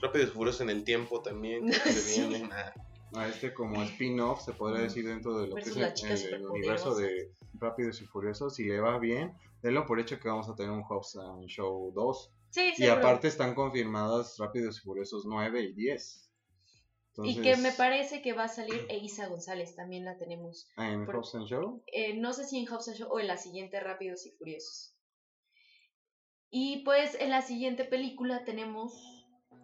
Rápidos 0.00 0.28
y 0.28 0.32
Furiosos 0.32 0.60
en 0.60 0.70
el 0.70 0.84
tiempo 0.84 1.20
también. 1.22 1.64
Sí. 1.84 2.20
vienen, 2.20 2.50
ah. 2.52 2.72
a 3.14 3.26
este 3.26 3.52
como 3.54 3.82
spin-off, 3.82 4.44
se 4.44 4.52
podría 4.52 4.82
decir 4.82 5.08
dentro 5.08 5.40
de 5.40 5.48
lo 5.48 5.56
que 5.56 5.62
es 5.62 5.76
el- 6.24 6.34
el 6.34 6.46
universo 6.46 6.94
de 6.94 7.32
Rápidos 7.54 8.00
y 8.02 8.04
Furiosos, 8.06 8.54
si 8.54 8.64
le 8.66 8.78
va 8.80 8.98
bien, 8.98 9.32
denlo 9.62 9.86
por 9.86 10.00
hecho 10.00 10.18
que 10.20 10.28
vamos 10.28 10.48
a 10.48 10.54
tener 10.54 10.70
un 10.72 10.82
Hobbs 10.82 11.16
and 11.16 11.46
Show 11.46 11.92
2. 11.94 12.32
Sí, 12.50 12.70
Y 12.72 12.76
seguro. 12.76 12.98
aparte 13.00 13.28
están 13.28 13.54
confirmadas 13.54 14.36
Rápidos 14.38 14.78
y 14.78 14.80
Furiosos 14.80 15.24
9 15.26 15.60
y 15.62 15.72
10. 15.74 16.24
Y 17.24 17.40
que 17.42 17.56
me 17.56 17.72
parece 17.72 18.22
que 18.22 18.32
va 18.32 18.44
a 18.44 18.48
salir 18.48 18.86
Eiza 18.88 19.26
González, 19.26 19.74
también 19.74 20.04
la 20.04 20.16
tenemos. 20.18 20.68
En 20.76 21.04
por- 21.04 21.16
Hobbs 21.16 21.34
and 21.34 21.46
Show. 21.48 21.82
Eh, 21.88 22.14
no 22.14 22.32
sé 22.32 22.44
si 22.44 22.58
en 22.58 22.66
Hobbs 22.72 22.88
and 22.88 22.96
Shaw 22.96 23.08
o 23.12 23.18
en 23.20 23.26
la 23.26 23.36
siguiente 23.36 23.80
Rápidos 23.80 24.24
y 24.26 24.30
Furiosos. 24.32 24.94
Y 26.50 26.82
pues 26.84 27.14
en 27.20 27.30
la 27.30 27.42
siguiente 27.42 27.84
película 27.84 28.44
tenemos 28.44 28.94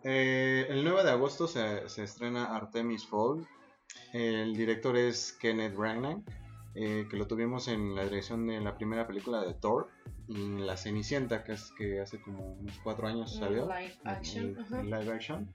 Eh, 0.03 0.67
el 0.69 0.85
9 0.85 1.03
de 1.05 1.11
agosto 1.13 1.47
se, 1.47 1.89
se 1.89 2.03
estrena 2.05 2.55
Artemis 2.57 3.07
Fowl. 3.07 3.47
El 4.13 4.55
director 4.57 4.97
es 4.97 5.33
Kenneth 5.33 5.75
Branagh. 5.77 6.23
Eh, 6.75 7.07
que 7.11 7.17
lo 7.17 7.27
tuvimos 7.27 7.69
en 7.69 7.95
la 7.95 8.05
dirección 8.05 8.47
de 8.47 8.61
la 8.61 8.77
primera 8.77 9.07
película 9.07 9.41
de 9.43 9.55
Thor 9.55 9.89
y 10.29 10.59
La 10.59 10.77
Cenicienta, 10.77 11.45
que 11.45 11.53
es 11.53 11.73
que 11.77 12.01
hace 12.01 12.21
como 12.21 12.55
unos 12.55 12.79
cuatro 12.83 13.07
años 13.07 13.35
salió. 13.37 13.67
Live 13.67 13.95
action. 14.05 14.57
en- 14.73 14.91
live 14.91 15.13
action. 15.13 15.55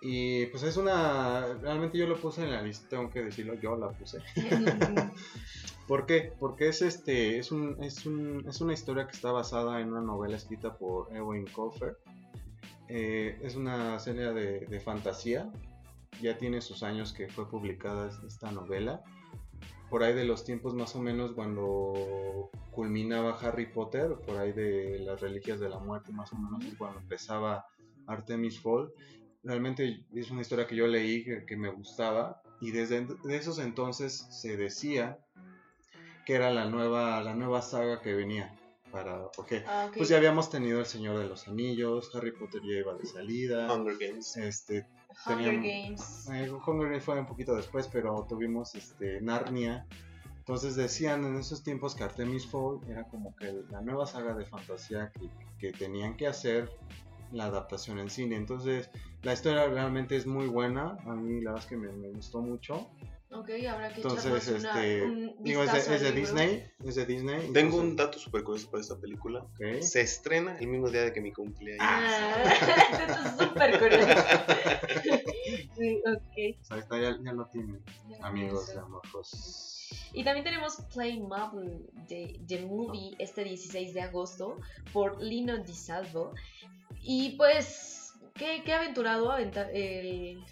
Y 0.00 0.46
pues 0.46 0.62
es 0.62 0.76
una. 0.76 1.54
Realmente 1.60 1.98
yo 1.98 2.06
lo 2.06 2.16
puse 2.20 2.44
en 2.44 2.52
la 2.52 2.62
lista, 2.62 2.88
tengo 2.88 3.10
que 3.10 3.22
decirlo, 3.24 3.54
yo 3.54 3.76
la 3.76 3.88
puse. 3.90 4.18
¿Por 5.88 6.06
qué? 6.06 6.32
Porque 6.38 6.68
es 6.68 6.82
este. 6.82 7.38
Es 7.38 7.50
un, 7.50 7.82
es 7.82 8.06
un, 8.06 8.44
es 8.46 8.60
una 8.60 8.74
historia 8.74 9.06
que 9.06 9.12
está 9.16 9.32
basada 9.32 9.80
en 9.80 9.90
una 9.90 10.00
novela 10.02 10.36
escrita 10.36 10.76
por 10.76 11.14
Ewan 11.16 11.46
Colfer. 11.46 11.96
Eh, 12.88 13.38
es 13.42 13.56
una 13.56 13.98
serie 13.98 14.32
de, 14.32 14.60
de 14.66 14.80
fantasía. 14.80 15.50
Ya 16.22 16.36
tiene 16.38 16.60
sus 16.60 16.82
años 16.82 17.12
que 17.12 17.28
fue 17.28 17.48
publicada 17.50 18.08
es- 18.08 18.22
esta 18.26 18.52
novela. 18.52 19.02
Por 19.90 20.02
ahí 20.02 20.14
de 20.14 20.24
los 20.24 20.44
tiempos 20.44 20.74
más 20.74 20.94
o 20.96 21.00
menos 21.00 21.32
cuando 21.32 22.50
culminaba 22.70 23.38
Harry 23.38 23.66
Potter, 23.66 24.16
por 24.26 24.36
ahí 24.36 24.52
de 24.52 24.98
las 25.00 25.20
reliquias 25.20 25.60
de 25.60 25.68
la 25.68 25.78
muerte, 25.78 26.12
más 26.12 26.32
o 26.32 26.36
menos 26.36 26.64
es 26.64 26.76
cuando 26.76 27.00
empezaba 27.00 27.66
Artemis 28.06 28.60
Fall. 28.60 28.92
Realmente 29.42 30.04
es 30.12 30.30
una 30.30 30.42
historia 30.42 30.66
que 30.66 30.76
yo 30.76 30.86
leí 30.86 31.24
que, 31.24 31.46
que 31.46 31.56
me 31.56 31.70
gustaba 31.70 32.42
y 32.60 32.70
desde 32.72 33.06
de 33.06 33.36
esos 33.36 33.58
entonces 33.58 34.26
se 34.30 34.56
decía 34.56 35.18
que 36.26 36.34
era 36.34 36.50
la 36.50 36.66
nueva, 36.66 37.22
la 37.22 37.34
nueva 37.34 37.62
saga 37.62 38.02
que 38.02 38.14
venía. 38.14 38.54
Para, 38.90 39.30
porque 39.32 39.62
Ah, 39.66 39.86
ok. 39.88 39.96
pues 39.98 40.08
ya 40.08 40.16
habíamos 40.16 40.50
tenido 40.50 40.80
El 40.80 40.86
Señor 40.86 41.18
de 41.18 41.26
los 41.28 41.46
Anillos, 41.46 42.10
Harry 42.14 42.32
Potter 42.32 42.62
ya 42.62 42.78
iba 42.78 42.94
de 42.94 43.04
salida, 43.06 43.72
Hunger 43.72 43.96
Games. 43.98 44.36
este, 44.36 44.86
Hunger 45.26 45.46
tenían- 45.50 45.62
Games. 45.62 46.28
eh, 46.32 46.50
Hunger 46.50 46.88
Games 46.88 47.04
fue 47.04 47.18
un 47.20 47.26
poquito 47.26 47.54
después, 47.54 47.86
pero 47.88 48.24
tuvimos 48.28 48.74
este, 48.74 49.20
Narnia. 49.20 49.86
Entonces 50.38 50.76
decían 50.76 51.24
en 51.26 51.36
esos 51.36 51.62
tiempos 51.62 51.94
que 51.94 52.04
Artemis 52.04 52.46
Fowl 52.46 52.80
era 52.88 53.04
como 53.04 53.36
que 53.36 53.52
la 53.70 53.82
nueva 53.82 54.06
saga 54.06 54.34
de 54.34 54.46
fantasía 54.46 55.12
que, 55.12 55.28
que 55.58 55.72
tenían 55.76 56.16
que 56.16 56.26
hacer 56.26 56.70
la 57.32 57.44
adaptación 57.44 57.98
en 57.98 58.08
cine. 58.08 58.36
Entonces 58.36 58.88
la 59.22 59.34
historia 59.34 59.66
realmente 59.66 60.16
es 60.16 60.26
muy 60.26 60.46
buena. 60.46 60.96
A 61.04 61.14
mí 61.14 61.42
la 61.42 61.50
verdad 61.52 61.64
es 61.64 61.68
que 61.68 61.76
me, 61.76 61.92
me 61.92 62.08
gustó 62.08 62.40
mucho. 62.40 62.88
Ok, 63.30 63.50
habrá 63.68 63.90
que 63.90 63.96
Entonces, 63.96 64.24
echarnos 64.24 64.48
una, 64.48 64.84
este, 64.84 65.02
un 65.02 65.36
digo, 65.40 65.62
es 65.62 65.72
de, 65.72 65.94
es 65.94 66.00
de. 66.00 66.12
Disney. 66.12 66.72
Es 66.82 66.94
de 66.94 67.04
Disney. 67.04 67.52
Tengo 67.52 67.76
un 67.76 67.94
dato 67.94 68.18
súper 68.18 68.42
curioso 68.42 68.70
para 68.70 68.80
esta 68.80 68.98
película. 68.98 69.40
ok. 69.40 69.82
Se 69.82 70.00
estrena 70.00 70.56
el 70.58 70.66
mismo 70.68 70.88
día 70.88 71.02
de 71.02 71.12
que 71.12 71.20
mi 71.20 71.32
cumpleaños. 71.32 71.84
Ah, 71.86 72.42
es 73.36 73.38
súper 73.38 73.78
curioso. 73.78 74.08
sí, 75.76 76.02
ok. 76.06 76.36
Ahí 76.70 76.78
está, 76.78 76.98
ya, 76.98 77.18
ya 77.22 77.32
lo 77.32 77.46
tienen, 77.46 77.82
Ya 78.08 78.26
amigos 78.26 78.72
de 78.72 78.80
Amorfos. 78.80 79.78
Y 80.12 80.24
también 80.24 80.44
tenemos 80.44 80.76
Playmobil 80.92 81.86
de 82.08 82.40
The 82.46 82.64
Movie 82.64 83.14
este 83.18 83.44
16 83.44 83.94
de 83.94 84.00
agosto 84.02 84.58
por 84.92 85.22
Lino 85.22 85.58
Di 85.58 85.74
Salvo. 85.74 86.32
Y 87.02 87.36
pues, 87.36 88.14
qué, 88.34 88.62
qué 88.64 88.72
aventurado 88.72 89.36
el, 89.36 90.44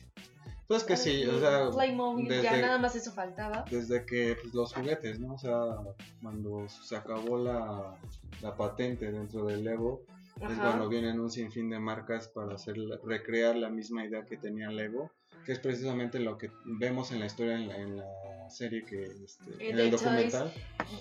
Pues 0.68 0.82
que 0.82 0.96
sí, 0.96 1.24
o 1.26 1.38
sea, 1.38 1.70
Playmobil, 1.70 2.28
ya 2.28 2.42
desde- 2.42 2.60
nada 2.62 2.78
más 2.78 2.96
eso 2.96 3.12
faltaba. 3.12 3.64
desde 3.70 4.04
que 4.04 4.36
pues, 4.42 4.52
los 4.54 4.74
juguetes, 4.74 5.20
¿no? 5.20 5.34
O 5.34 5.38
sea, 5.38 5.76
cuando 6.20 6.68
se 6.68 6.96
acabó 6.96 7.38
la, 7.38 7.96
la 8.42 8.56
patente 8.56 9.12
dentro 9.12 9.44
del 9.46 9.62
Lego, 9.64 10.02
es 10.40 10.58
cuando 10.58 10.88
vienen 10.88 11.20
un 11.20 11.30
sinfín 11.30 11.70
de 11.70 11.78
marcas 11.78 12.28
para 12.28 12.54
hacer 12.56 12.76
recrear 13.04 13.54
la 13.56 13.70
misma 13.70 14.04
idea 14.04 14.24
que 14.24 14.36
tenía 14.36 14.68
Lego, 14.70 15.10
que 15.44 15.52
es 15.52 15.60
precisamente 15.60 16.18
lo 16.18 16.36
que 16.36 16.50
vemos 16.64 17.12
en 17.12 17.20
la 17.20 17.26
historia 17.26 17.54
en 17.54 17.68
la, 17.68 17.76
en 17.76 17.96
la 17.98 18.04
serie 18.50 18.84
que 18.84 19.04
este, 19.04 19.50
Eh, 19.58 19.70
en 19.70 19.76
de 19.76 19.84
el 19.84 19.90
documental 19.90 20.52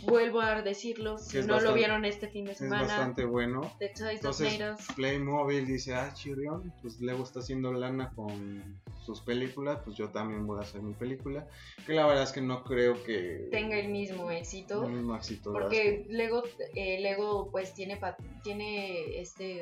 Vuelvo 0.03 0.41
a 0.41 0.61
decirlo, 0.61 1.17
si 1.17 1.37
es 1.37 1.45
no 1.45 1.53
lo 1.53 1.55
bastante- 1.57 1.77
vieron 1.79 2.05
este 2.05 2.27
fin 2.27 2.45
de 2.45 2.51
es 2.53 2.57
semana, 2.57 2.83
bastante 2.83 3.25
bueno. 3.25 3.71
The 3.79 3.89
Toys 3.89 4.15
Entonces. 4.15 4.59
Playmobil 4.95 5.65
dice, 5.67 5.93
ah, 5.93 6.11
chirrión, 6.13 6.73
pues 6.81 6.99
Lego 7.01 7.23
está 7.23 7.39
haciendo 7.39 7.71
lana 7.73 8.11
con 8.15 8.79
sus 9.03 9.21
películas, 9.21 9.79
pues 9.83 9.95
yo 9.95 10.09
también 10.09 10.47
voy 10.47 10.57
a 10.59 10.61
hacer 10.61 10.81
mi 10.81 10.93
película, 10.93 11.47
que 11.85 11.93
la 11.93 12.07
verdad 12.07 12.23
es 12.23 12.31
que 12.31 12.41
no 12.41 12.63
creo 12.63 13.03
que 13.03 13.47
tenga 13.51 13.77
el 13.77 13.89
mismo 13.89 14.31
éxito. 14.31 14.83
el 14.85 14.91
mismo 14.93 15.15
éxito. 15.15 15.53
Porque 15.53 16.05
Lego, 16.09 16.43
eh, 16.73 16.99
Lego 17.01 17.49
pues 17.51 17.73
tiene, 17.75 17.99
tiene 18.43 19.19
este, 19.21 19.61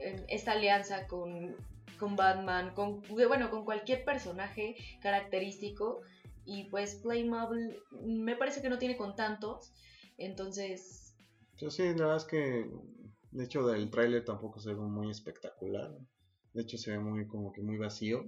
em, 0.00 0.16
esta 0.28 0.52
alianza 0.52 1.06
con, 1.06 1.54
con 2.00 2.16
Batman, 2.16 2.74
con, 2.74 3.00
bueno, 3.08 3.50
con 3.50 3.64
cualquier 3.64 4.04
personaje 4.04 4.74
característico. 5.00 6.00
Y 6.46 6.70
pues 6.70 6.94
Playmobil 7.02 7.76
mm, 7.90 8.22
me 8.22 8.36
parece 8.36 8.62
que 8.62 8.70
no 8.70 8.78
tiene 8.78 8.96
con 8.96 9.14
tantos. 9.16 9.74
Entonces, 10.16 11.14
Yo 11.58 11.70
sí, 11.70 11.82
la 11.82 12.06
verdad 12.06 12.16
es 12.16 12.24
que, 12.24 12.70
de 13.32 13.44
hecho, 13.44 13.66
del 13.66 13.90
tráiler 13.90 14.24
tampoco 14.24 14.60
se 14.60 14.70
ve 14.72 14.80
muy 14.80 15.10
espectacular. 15.10 15.94
De 16.54 16.62
hecho, 16.62 16.78
se 16.78 16.92
ve 16.92 16.98
muy 16.98 17.26
como 17.26 17.52
que 17.52 17.60
muy 17.60 17.76
vacío. 17.76 18.24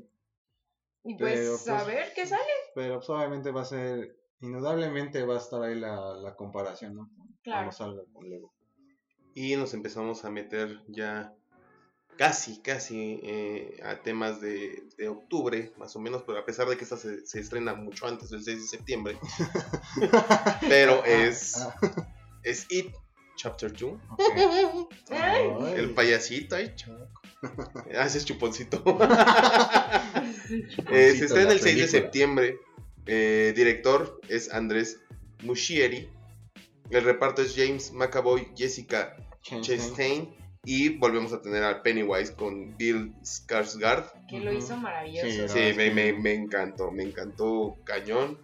y 1.04 1.16
pues, 1.16 1.38
Pero, 1.64 1.76
a 1.76 1.84
pues, 1.84 1.86
ver 1.86 2.12
qué 2.14 2.26
sale. 2.26 2.42
Pero 2.74 2.96
pues, 2.96 3.08
obviamente 3.08 3.50
va 3.52 3.62
a 3.62 3.64
ser, 3.64 4.18
indudablemente 4.40 5.24
va 5.24 5.36
a 5.36 5.38
estar 5.38 5.62
ahí 5.62 5.78
la, 5.78 6.14
la 6.16 6.34
comparación, 6.36 6.94
¿no? 6.96 7.10
Claro. 7.42 7.70
Cuando 7.70 7.72
salga 7.72 8.02
con 8.12 8.28
Lego. 8.28 8.52
Y 9.34 9.54
nos 9.56 9.72
empezamos 9.72 10.24
a 10.24 10.30
meter 10.30 10.82
ya 10.88 11.37
casi, 12.18 12.60
casi 12.60 13.20
eh, 13.22 13.80
a 13.84 14.02
temas 14.02 14.40
de, 14.40 14.82
de 14.98 15.08
octubre, 15.08 15.72
más 15.78 15.94
o 15.96 16.00
menos, 16.00 16.24
pero 16.26 16.38
a 16.38 16.44
pesar 16.44 16.68
de 16.68 16.76
que 16.76 16.82
esta 16.82 16.96
se, 16.96 17.24
se 17.24 17.40
estrena 17.40 17.74
mucho 17.74 18.06
antes 18.06 18.28
del 18.30 18.42
6 18.42 18.60
de 18.60 18.68
septiembre. 18.68 19.18
pero 20.68 21.04
es, 21.04 21.56
es 22.42 22.66
It, 22.70 22.92
Chapter 23.36 23.72
2. 23.72 23.92
ok. 24.10 24.92
Ay. 25.10 25.50
Ay. 25.60 25.74
El 25.76 25.94
payasito, 25.94 26.56
ay, 26.56 26.74
choco. 26.74 27.08
Ah, 27.96 28.04
ese 28.04 28.18
es 28.18 28.24
chuponcito. 28.24 28.78
Chuponcito, 28.78 29.08
Eh, 30.90 31.14
se 31.16 31.26
estrena 31.26 31.52
el 31.52 31.60
6 31.60 31.76
de 31.78 31.88
septiembre. 31.88 32.58
Eh, 33.06 33.52
director 33.54 34.20
es 34.28 34.52
Andrés 34.52 34.98
Muschieri. 35.44 36.10
El 36.90 37.04
reparto 37.04 37.42
es 37.42 37.54
James 37.54 37.92
McAvoy, 37.92 38.48
Jessica 38.56 39.14
Chastain. 39.42 40.34
Y 40.64 40.90
volvemos 40.98 41.32
a 41.32 41.40
tener 41.40 41.62
al 41.62 41.82
Pennywise 41.82 42.34
con 42.34 42.76
Bill 42.76 43.14
Skarsgård. 43.22 44.26
Que 44.28 44.40
lo 44.40 44.52
hizo 44.52 44.76
maravilloso. 44.76 45.48
Sí, 45.48 45.70
Sí, 45.70 45.76
me, 45.76 45.90
me- 45.90 46.12
me 46.12 46.34
encantó, 46.34 46.90
me 46.90 47.04
encantó 47.04 47.76
cañón. 47.84 48.38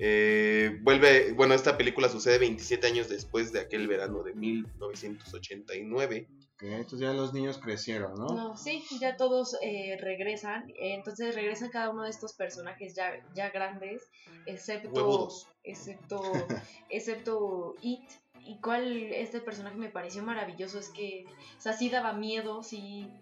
Eh, 0.00 0.78
vuelve, 0.82 1.32
bueno, 1.32 1.54
esta 1.54 1.76
película 1.76 2.08
sucede 2.08 2.38
27 2.38 2.86
años 2.86 3.08
después 3.08 3.52
de 3.52 3.58
aquel 3.60 3.88
verano 3.88 4.22
de 4.22 4.32
1989. 4.34 6.28
Ok, 6.54 6.62
entonces 6.64 7.00
ya 7.00 7.12
los 7.12 7.32
niños 7.34 7.58
crecieron, 7.58 8.14
¿no? 8.14 8.26
No, 8.28 8.56
sí, 8.56 8.84
ya 9.00 9.16
todos 9.16 9.56
eh, 9.62 9.96
regresan. 10.00 10.64
entonces 10.76 11.34
regresan 11.34 11.70
cada 11.70 11.90
uno 11.90 12.02
de 12.04 12.10
estos 12.10 12.32
personajes 12.34 12.94
ya, 12.94 13.12
ya 13.34 13.50
grandes, 13.50 14.02
excepto, 14.46 14.90
Huevudos. 14.90 15.48
excepto, 15.64 16.20
excepto 16.90 17.74
It. 17.82 18.00
Y 18.48 18.60
cuál 18.60 18.86
este 19.12 19.40
personaje 19.40 19.76
me 19.76 19.90
pareció 19.90 20.22
maravilloso 20.22 20.78
es 20.78 20.88
que, 20.88 21.26
o 21.58 21.60
sea, 21.60 21.74
sí 21.74 21.90
daba 21.90 22.12
miedo, 22.14 22.62
sí. 22.62 23.12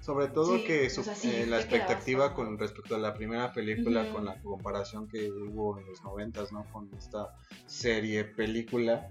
Sobre 0.00 0.28
todo 0.28 0.58
Sí, 0.58 0.64
que 0.64 0.86
o 0.86 0.90
su- 0.90 1.02
sea, 1.04 1.14
sí, 1.14 1.28
eh, 1.32 1.46
la 1.46 1.56
expectativa 1.58 2.34
con 2.34 2.58
respecto 2.58 2.94
a 2.94 2.98
la 2.98 3.14
primera 3.14 3.52
película, 3.52 4.10
con 4.12 4.24
la 4.24 4.40
comparación 4.42 5.08
que 5.08 5.30
hubo 5.30 5.78
en 5.78 5.86
los 5.86 6.02
noventas, 6.02 6.52
¿no? 6.52 6.64
Con 6.72 6.90
esta 6.98 7.34
serie, 7.66 8.24
película, 8.24 9.08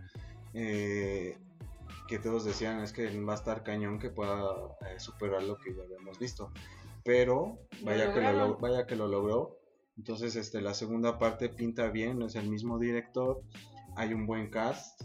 eh, 0.54 1.38
que 2.08 2.20
todos 2.20 2.46
decían 2.46 2.82
es 2.82 2.94
que 2.94 3.08
va 3.22 3.34
a 3.34 3.36
estar 3.36 3.64
cañón 3.64 4.00
que 4.00 4.10
pueda 4.10 4.44
eh, 4.90 5.00
superar 5.00 5.44
lo 5.44 5.58
que 5.58 5.74
ya 5.76 5.84
habíamos 5.84 6.20
visto. 6.20 6.52
Pero 7.04 7.58
vaya 7.82 8.14
que 8.14 8.22
lo- 8.22 8.58
vaya 8.58 8.86
que 8.86 8.96
lo 8.96 9.08
logró. 9.08 9.58
Entonces, 9.98 10.36
este, 10.36 10.62
la 10.62 10.74
segunda 10.74 11.18
parte 11.20 11.50
pinta 11.50 11.90
bien, 11.90 12.22
es 12.22 12.36
el 12.36 12.50
mismo 12.50 12.78
director, 12.80 13.42
hay 13.96 14.14
un 14.14 14.26
buen 14.26 14.50
cast, 14.50 15.02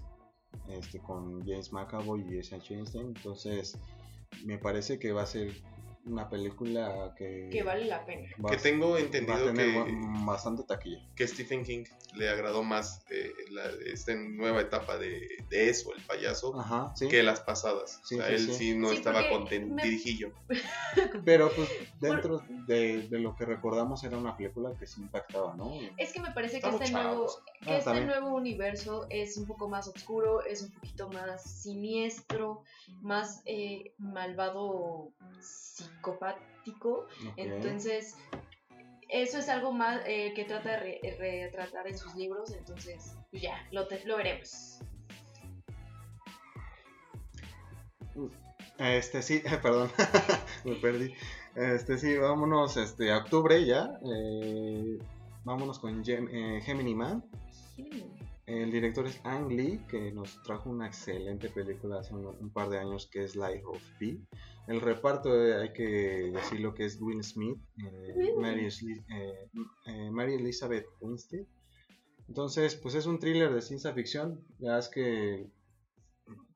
este, 0.68 1.00
con 1.00 1.40
James 1.46 1.72
McAvoy 1.72 2.22
y 2.22 2.36
Jessica 2.36 2.60
Chastain, 2.60 3.06
entonces 3.08 3.78
me 4.44 4.58
parece 4.58 4.98
que 4.98 5.12
va 5.12 5.22
a 5.22 5.26
ser 5.26 5.52
una 6.10 6.28
película 6.28 7.14
que, 7.16 7.48
que 7.50 7.62
vale 7.62 7.84
la 7.86 8.04
pena. 8.04 8.28
va, 8.44 8.50
Que 8.50 8.56
tengo 8.58 8.90
va 8.90 8.96
a 8.96 9.00
entendido 9.00 9.46
tener 9.46 9.84
que, 9.86 9.92
bastante 10.24 10.62
taquilla. 10.64 11.00
que 11.16 11.26
Stephen 11.26 11.64
King 11.64 11.84
le 12.14 12.28
agradó 12.28 12.62
más 12.64 13.04
eh, 13.10 13.32
la- 13.50 13.70
esta 13.86 14.14
nueva 14.14 14.60
etapa 14.60 14.98
de, 14.98 15.28
de 15.48 15.68
eso, 15.70 15.94
el 15.94 16.02
payaso, 16.04 16.58
Ajá, 16.58 16.92
sí. 16.96 17.08
que 17.08 17.22
las 17.22 17.40
pasadas. 17.40 18.00
Sí, 18.04 18.16
o 18.16 18.18
sea, 18.18 18.26
sí, 18.28 18.32
él 18.34 18.40
sí. 18.48 18.52
sí 18.54 18.74
no 18.78 18.88
Sí, 18.90 18.96
estaba 18.96 19.28
contentidillo. 19.28 20.32
Pero 21.24 21.50
pues 21.54 21.68
dentro 22.00 22.42
de, 22.66 23.08
de 23.08 23.18
lo 23.20 23.36
que 23.36 23.44
recordamos 23.44 24.02
era 24.04 24.16
una 24.18 24.36
película 24.36 24.72
que 24.78 24.86
sí 24.86 25.00
impactaba, 25.00 25.54
¿no? 25.54 25.70
Es 25.96 26.12
que 26.12 26.20
me 26.20 26.32
parece 26.32 26.60
que 26.60 26.68
este 26.68 26.90
nuevo, 26.90 27.10
chavos. 27.26 27.42
Ah, 27.66 27.72
este 27.76 27.84
también. 27.84 28.06
nuevo 28.08 28.34
universo 28.34 29.06
es 29.10 29.36
un 29.36 29.46
poco 29.46 29.68
más 29.68 29.86
oscuro, 29.88 30.44
es 30.44 30.62
un 30.62 30.70
poquito 30.72 31.08
más 31.10 31.42
siniestro, 31.42 32.64
más 33.02 33.42
eh, 33.46 33.92
malvado 33.98 35.12
psicopático. 36.00 37.06
Entonces, 37.36 38.16
eso 39.08 39.38
es 39.38 39.48
algo 39.48 39.72
más 39.72 40.00
eh, 40.06 40.32
que 40.34 40.44
trata 40.44 40.70
de 40.70 40.76
re- 40.78 41.16
retratar 41.18 41.86
en 41.88 41.98
sus 41.98 42.14
libros, 42.14 42.52
entonces 42.52 43.14
ya, 43.32 43.66
lo, 43.72 43.86
te- 43.86 44.04
lo 44.06 44.16
veremos. 44.16 44.78
Este 48.78 49.22
sí, 49.22 49.42
perdón, 49.62 49.90
me 50.64 50.74
perdí. 50.76 51.12
Este 51.54 51.98
sí, 51.98 52.16
vámonos 52.16 52.76
este, 52.76 53.10
a 53.12 53.18
octubre 53.18 53.64
ya. 53.66 53.98
eh, 54.04 54.98
vámonos 55.44 55.78
con 55.78 56.02
Gem- 56.04 56.28
eh, 56.30 56.60
Gemini 56.62 56.94
Man. 56.94 57.24
El 58.46 58.72
director 58.72 59.06
es 59.06 59.20
Ang 59.24 59.48
Lee, 59.52 59.80
que 59.88 60.10
nos 60.12 60.42
trajo 60.42 60.70
una 60.70 60.86
excelente 60.88 61.48
película 61.50 62.00
hace 62.00 62.14
un, 62.14 62.26
un 62.26 62.50
par 62.50 62.68
de 62.68 62.78
años 62.78 63.06
que 63.10 63.22
es 63.24 63.36
Life 63.36 63.62
of 63.64 63.80
Pi. 63.98 64.20
El 64.66 64.80
reparto 64.80 65.34
eh, 65.34 65.54
hay 65.60 65.72
que 65.72 65.82
decirlo 66.32 66.74
que 66.74 66.84
es 66.84 67.00
Will 67.00 67.22
Smith, 67.24 67.58
eh. 67.78 68.34
Mary, 68.36 68.66
eh, 68.66 69.48
eh, 69.86 70.10
Mary 70.10 70.34
Elizabeth 70.34 70.86
Winstead. 71.00 71.46
Entonces, 72.28 72.76
pues 72.76 72.94
es 72.94 73.06
un 73.06 73.18
thriller 73.18 73.52
de 73.52 73.62
ciencia 73.62 73.92
ficción. 73.92 74.44
Ya 74.58 74.78
es 74.78 74.88
que 74.88 75.50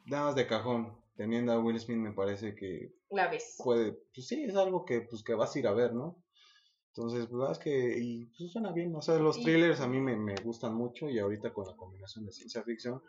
nada 0.07 0.26
más 0.26 0.34
de 0.36 0.46
cajón, 0.46 0.96
teniendo 1.16 1.52
a 1.52 1.59
Will 1.59 1.80
Smith 1.80 1.98
me 1.98 2.12
parece 2.12 2.55
que 2.55 2.92
La 3.11 3.28
ves. 3.28 3.57
puede, 3.62 3.92
pues 4.14 4.28
sí, 4.28 4.44
es 4.44 4.55
algo 4.55 4.84
que 4.84 5.00
pues 5.00 5.24
que 5.24 5.34
vas 5.34 5.55
a 5.55 5.59
ir 5.59 5.66
a 5.66 5.72
ver, 5.72 5.92
¿no? 5.94 6.22
Entonces, 6.96 7.26
pues, 7.26 7.32
la 7.32 7.38
verdad 7.38 7.52
es 7.52 7.59
que, 7.59 7.98
y 7.98 8.26
pues 8.38 8.52
suena 8.52 8.70
bien, 8.70 8.94
o 8.94 9.02
sea, 9.02 9.18
los 9.18 9.38
Y- 9.38 9.42
thrillers 9.42 9.80
a 9.80 9.88
mí 9.88 10.00
me, 10.00 10.14
me 10.16 10.36
gustan 10.44 10.74
mucho 10.76 11.11
y 11.11 11.18
ahorita 11.18 11.52
con 11.52 11.66
la 11.66 11.74
combinación 11.74 12.24
de 12.24 12.30
ciencia 12.32 12.62
ficción, 12.62 13.02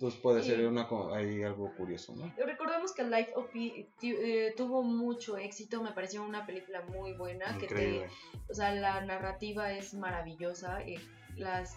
pues 0.00 0.14
puede 0.16 0.42
ser 0.42 0.66
una, 0.66 0.88
ahí 1.14 1.42
algo 1.42 1.72
curioso, 1.76 2.14
¿no? 2.16 2.32
Recordemos 2.44 2.92
que 2.92 3.04
Life 3.04 3.32
of 3.36 3.50
Pi 3.52 3.86
ti- 3.98 4.16
eh, 4.18 4.54
tuvo 4.56 4.82
mucho 4.82 5.36
éxito, 5.36 5.82
me 5.82 5.92
pareció 5.92 6.22
una 6.24 6.46
película 6.46 6.80
muy 6.86 7.12
buena, 7.12 7.46
que 7.58 7.66
te, 7.66 7.74
Increíble. 7.74 8.06
o 8.48 8.54
sea, 8.54 8.72
la 8.74 9.02
narrativa 9.04 9.72
es 9.72 9.92
maravillosa, 9.94 10.80
eh, 10.82 10.98
las 11.36 11.74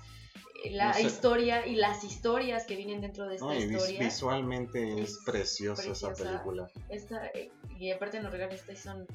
eh, 0.64 0.72
la 0.72 0.88
No 0.90 0.94
sé. 0.94 1.02
historia 1.04 1.68
y 1.68 1.76
las 1.76 2.04
historias 2.06 2.66
que 2.66 2.78
vienen 2.78 3.02
dentro 3.02 3.28
de 3.28 3.36
esta 3.36 3.46
No, 3.48 3.54
y 3.54 3.64
historia. 3.64 4.00
visualmente 4.00 5.02
es, 5.02 5.10
es 5.10 5.18
preciosa, 5.26 5.82
esa 5.92 6.08
preciosa. 6.08 6.32
película. 6.32 6.68
Esta, 6.90 7.28
eh, 7.28 7.52
y 7.78 7.92
aparte 7.92 8.22
nos 8.22 8.32
regalan 8.32 8.56
esta, 8.56 8.72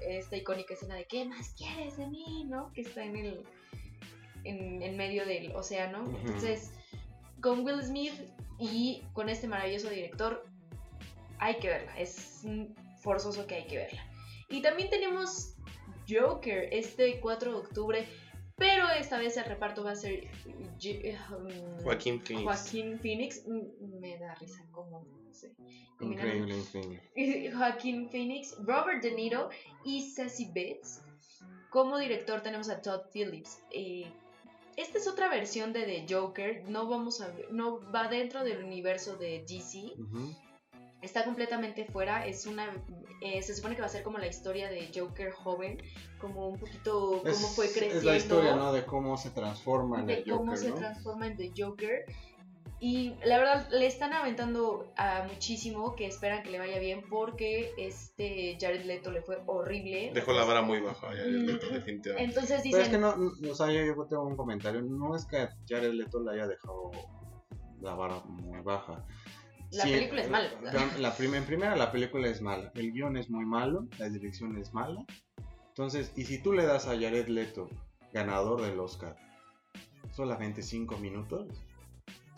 esta 0.06 0.36
icónica 0.36 0.74
escena 0.74 0.96
de 0.96 1.06
¿qué 1.06 1.24
más 1.24 1.54
quieres 1.56 1.96
de 1.96 2.06
mí? 2.08 2.44
¿no? 2.44 2.70
Que 2.74 2.82
está 2.82 3.02
en 3.04 3.16
el 3.16 3.42
en, 4.44 4.82
en 4.82 4.96
medio 4.96 5.24
del 5.24 5.54
océano. 5.56 6.02
Ujú. 6.02 6.16
Entonces, 6.18 6.72
con 7.40 7.64
Will 7.64 7.82
Smith 7.82 8.12
y 8.58 9.02
con 9.12 9.28
este 9.28 9.46
maravilloso 9.46 9.90
director, 9.90 10.44
hay 11.38 11.56
que 11.58 11.68
verla. 11.68 11.98
Es 11.98 12.42
forzoso 13.00 13.46
que 13.46 13.56
hay 13.56 13.66
que 13.66 13.76
verla. 13.76 14.04
Y 14.48 14.62
también 14.62 14.90
tenemos 14.90 15.54
Joker 16.08 16.68
este 16.72 17.20
4 17.20 17.52
de 17.52 17.58
octubre, 17.58 18.08
pero 18.56 18.88
esta 18.90 19.18
vez 19.18 19.36
el 19.36 19.44
reparto 19.44 19.84
va 19.84 19.92
a 19.92 19.96
ser 19.96 20.28
um, 20.50 21.82
Joaquín 21.84 22.20
Phoenix. 22.20 22.44
Joaquín 22.44 22.98
Phoenix. 22.98 23.46
Mm, 23.46 23.98
Me 24.00 24.18
da 24.18 24.34
risa 24.36 24.64
como, 24.72 25.04
no 25.04 25.32
sé. 25.34 25.52
Increíble, 26.00 26.56
increíble. 26.56 27.52
Joaquín 27.52 28.08
Phoenix, 28.08 28.56
Robert 28.64 29.02
De 29.02 29.12
Niro 29.12 29.50
y 29.84 30.02
Sassy 30.02 30.46
Bates. 30.46 31.02
Como 31.70 31.98
director 31.98 32.40
tenemos 32.40 32.70
a 32.70 32.80
Todd 32.80 33.02
Phillips. 33.12 33.60
Eh, 33.70 34.10
esta 34.80 34.98
es 34.98 35.06
otra 35.08 35.28
versión 35.28 35.72
de 35.72 35.82
The 35.82 36.06
Joker. 36.14 36.62
No 36.68 36.88
vamos 36.88 37.20
a 37.20 37.28
ver- 37.28 37.48
no 37.52 37.80
va 37.92 38.08
dentro 38.08 38.44
del 38.44 38.62
universo 38.64 39.16
de 39.16 39.44
DC. 39.48 39.92
Está 41.00 41.24
completamente 41.24 41.84
fuera. 41.84 42.26
Es 42.26 42.46
una, 42.46 42.72
eh, 43.20 43.40
se 43.42 43.54
supone 43.54 43.74
que 43.76 43.80
va 43.82 43.86
a 43.86 43.90
ser 43.90 44.02
como 44.02 44.18
la 44.18 44.26
historia 44.26 44.68
de 44.68 44.90
Joker 44.94 45.30
joven, 45.30 45.80
como 46.20 46.48
un 46.48 46.58
poquito 46.58 47.18
cómo 47.18 47.28
Es, 47.28 47.54
fue 47.54 47.66
creciendo 47.66 47.98
es 47.98 48.04
la 48.04 48.16
historia, 48.16 48.56
¿no? 48.56 48.72
De 48.72 48.84
cómo 48.84 49.16
se 49.16 49.30
transforma 49.30 50.00
en 50.00 50.06
de 50.06 50.14
el 50.14 50.24
cómo 50.24 50.52
Joker, 50.52 50.58
se 50.58 50.70
¿no? 50.70 50.74
transforma 50.76 51.26
en 51.28 51.36
The 51.36 51.52
Joker. 51.56 52.04
Y 52.80 53.14
la 53.24 53.38
verdad 53.38 53.68
le 53.70 53.86
están 53.86 54.12
aventando 54.12 54.92
a 54.96 55.24
muchísimo 55.28 55.96
que 55.96 56.06
esperan 56.06 56.42
que 56.44 56.50
le 56.50 56.58
vaya 56.60 56.78
bien 56.78 57.02
porque 57.10 57.72
este 57.76 58.56
Jared 58.60 58.84
Leto 58.84 59.10
le 59.10 59.20
fue 59.22 59.42
horrible. 59.46 60.12
Dejó 60.14 60.32
la 60.32 60.44
vara 60.44 60.62
muy 60.62 60.80
baja, 60.80 61.08
Mm. 61.10 61.46
Leto, 61.46 61.66
definitivamente. 61.70 62.22
Entonces 62.30 62.60
Pero 62.62 62.76
es 62.78 62.84
dicen, 62.84 62.90
que 62.92 62.98
no, 62.98 63.16
no, 63.16 63.50
o 63.50 63.54
sea, 63.54 63.66
yo, 63.72 63.80
yo 63.84 64.06
tengo 64.08 64.24
un 64.24 64.36
comentario. 64.36 64.80
No 64.82 65.16
es 65.16 65.24
que 65.26 65.48
Jared 65.68 65.92
Leto 65.92 66.20
le 66.22 66.32
haya 66.34 66.46
dejado 66.46 66.92
la 67.80 67.94
vara 67.94 68.20
muy 68.26 68.60
baja. 68.62 69.04
La 69.72 69.84
película 69.84 70.22
es 70.22 70.30
mala. 70.30 70.50
La, 70.62 70.86
la 70.98 71.16
prim- 71.16 71.34
en 71.34 71.44
primera, 71.44 71.74
la 71.76 71.90
película 71.92 72.28
es 72.28 72.40
mala. 72.40 72.70
El 72.74 72.92
guion 72.92 73.16
es 73.16 73.28
muy 73.28 73.44
malo. 73.44 73.86
La 73.98 74.08
dirección 74.08 74.56
es 74.56 74.72
mala. 74.72 75.04
Entonces, 75.70 76.12
y 76.16 76.24
si 76.24 76.40
tú 76.42 76.52
le 76.52 76.64
das 76.64 76.86
a 76.86 76.90
Jared 76.98 77.26
Leto, 77.28 77.68
ganador 78.12 78.62
del 78.62 78.78
Oscar, 78.80 79.16
solamente 80.12 80.62
5 80.62 80.96
minutos, 80.98 81.48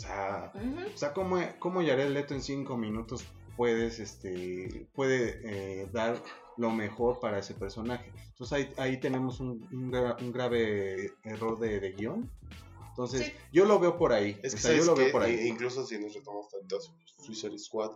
o 0.04 0.08
sea, 0.08 0.52
o 0.94 0.98
sea, 0.98 1.12
¿cómo, 1.12 1.38
cómo 1.58 1.80
Jared 1.80 2.10
Leto 2.10 2.34
en 2.34 2.42
5 2.42 2.76
minutos 2.76 3.24
puedes, 3.56 3.98
este, 4.00 4.86
puede 4.94 5.40
eh, 5.82 5.88
dar 5.92 6.22
lo 6.56 6.70
mejor 6.70 7.20
para 7.20 7.38
ese 7.38 7.54
personaje? 7.54 8.10
Entonces 8.30 8.52
ahí, 8.52 8.72
ahí 8.78 9.00
tenemos 9.00 9.40
un, 9.40 9.66
un 9.72 9.92
gra- 9.92 10.16
un 10.22 10.32
grave 10.32 11.12
error 11.24 11.58
de, 11.58 11.80
de 11.80 11.92
guion. 11.92 12.30
Entonces, 12.88 13.26
Sí. 13.26 13.32
yo 13.52 13.64
lo 13.66 13.78
veo 13.78 13.96
por 13.98 14.12
ahí. 14.12 14.38
Es 14.42 14.54
o 14.54 14.56
que 14.56 14.62
sea, 14.62 14.72
yo 14.72 14.82
¿sabes 14.82 14.86
lo 14.86 14.94
veo 14.96 15.12
por 15.12 15.22
ahí. 15.22 15.46
incluso 15.46 15.86
si 15.86 15.98
nos 15.98 16.12
retomamos 16.14 16.48
tanto 16.50 16.76
a 16.76 16.80
Su- 16.80 16.94
Suicide 17.24 17.58
Squad, 17.58 17.92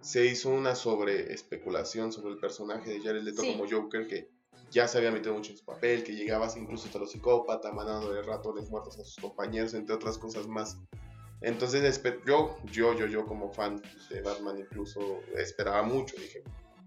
se 0.00 0.26
hizo 0.26 0.48
una 0.50 0.74
sobre 0.74 1.32
especulación 1.32 2.12
sobre 2.12 2.32
el 2.34 2.38
personaje 2.40 2.90
de 2.90 3.00
Jared 3.00 3.22
Leto 3.22 3.42
Sí. 3.42 3.52
como 3.52 3.70
Joker 3.70 4.06
que 4.08 4.30
ya 4.70 4.88
se 4.88 4.98
había 4.98 5.10
metido 5.12 5.34
mucho 5.34 5.52
en 5.52 5.58
su 5.58 5.64
papel, 5.66 6.02
que 6.02 6.12
llegabas 6.14 6.56
incluso 6.56 6.86
hasta 6.86 6.98
los 6.98 7.12
psicópatas, 7.12 7.72
mandando 7.74 8.10
de 8.12 8.22
ratones 8.22 8.68
muertos 8.70 8.98
a 8.98 9.04
sus 9.04 9.16
compañeros, 9.16 9.74
entre 9.74 9.94
otras 9.94 10.16
cosas 10.18 10.48
más. 10.48 10.78
Entonces 11.42 12.00
yo, 12.26 12.56
yo, 12.64 12.94
yo, 12.94 13.06
yo 13.06 13.26
como 13.26 13.52
fan 13.52 13.82
de 14.10 14.22
Batman 14.22 14.58
incluso 14.58 15.20
esperaba 15.36 15.82
mucho, 15.82 16.16
dije, 16.16 16.42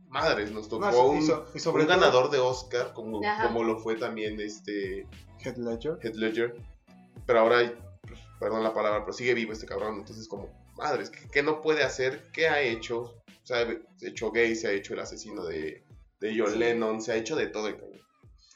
madres, 0.08 0.52
nos 0.52 0.70
tocó 0.70 0.86
y 1.14 1.18
un, 1.18 1.28
so- 1.28 1.46
y 1.54 1.60
sobre 1.60 1.84
un 1.84 1.90
todo, 1.90 2.00
ganador 2.00 2.32
de 2.32 2.40
Oscar 2.40 2.94
como, 2.94 3.22
Ajá. 3.26 3.48
como 3.48 3.64
lo 3.64 3.80
fue 3.80 3.96
también 3.96 4.40
este 4.40 5.08
Heath 5.44 5.58
Ledger. 6.16 6.56
Pero 7.26 7.40
ahora, 7.40 7.74
pues, 8.08 8.20
perdón 8.40 8.64
la 8.64 8.74
palabra, 8.74 9.02
pero 9.02 9.14
sigue 9.14 9.34
vivo 9.34 9.52
este 9.52 9.66
cabrón, 9.66 9.96
entonces 10.00 10.28
como, 10.28 10.48
madres, 10.78 11.10
¿qué, 11.10 11.28
qué 11.32 11.44
no 11.44 11.62
puede 11.62 11.84
hacer? 11.84 12.30
¿Qué 12.32 12.48
ha 12.48 12.62
hecho? 12.62 13.02
O 13.02 13.46
sea, 13.48 13.68
se 13.98 14.06
ha 14.06 14.10
hecho 14.10 14.32
gay, 14.32 14.56
se 14.56 14.68
ha 14.68 14.72
hecho 14.72 14.94
el 14.94 15.00
asesino 15.02 15.44
de, 15.46 15.84
de 16.20 16.36
John 16.38 16.54
Sí. 16.54 16.58
Lennon, 16.60 17.02
se 17.02 17.12
ha 17.12 17.16
hecho 17.16 17.36
de 17.36 17.48
todo 17.48 17.68
el 17.68 17.76
cabrón. 17.78 18.00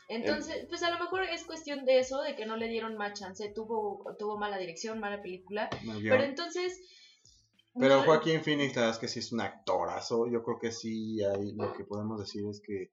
Entonces, 0.09 0.65
pues 0.67 0.81
a 0.83 0.89
lo 0.89 0.99
mejor 0.99 1.23
es 1.23 1.43
cuestión 1.45 1.85
de 1.85 1.99
eso, 1.99 2.21
de 2.21 2.35
que 2.35 2.45
no 2.47 2.57
le 2.57 2.67
dieron 2.67 2.97
más 2.97 3.17
chance, 3.19 3.47
tuvo, 3.53 4.03
tuvo 4.17 4.37
mala 4.39 4.57
dirección, 4.57 4.99
mala 4.99 5.21
película, 5.21 5.69
pero 6.03 6.23
entonces... 6.23 6.81
Pero 7.79 7.97
no- 7.97 8.03
Joaquín 8.03 8.41
Phoenix, 8.43 8.75
la 8.75 8.81
verdad 8.81 8.95
es 8.95 8.99
que 8.99 9.07
sí 9.07 9.19
es 9.19 9.31
un 9.31 9.41
actorazo. 9.41 10.25
Yo 10.27 10.43
creo 10.43 10.57
que 10.59 10.71
sí, 10.71 11.23
ahí 11.23 11.53
lo 11.53 11.71
que 11.73 11.83
podemos 11.85 12.19
decir 12.19 12.43
es 12.49 12.59
que 12.65 12.89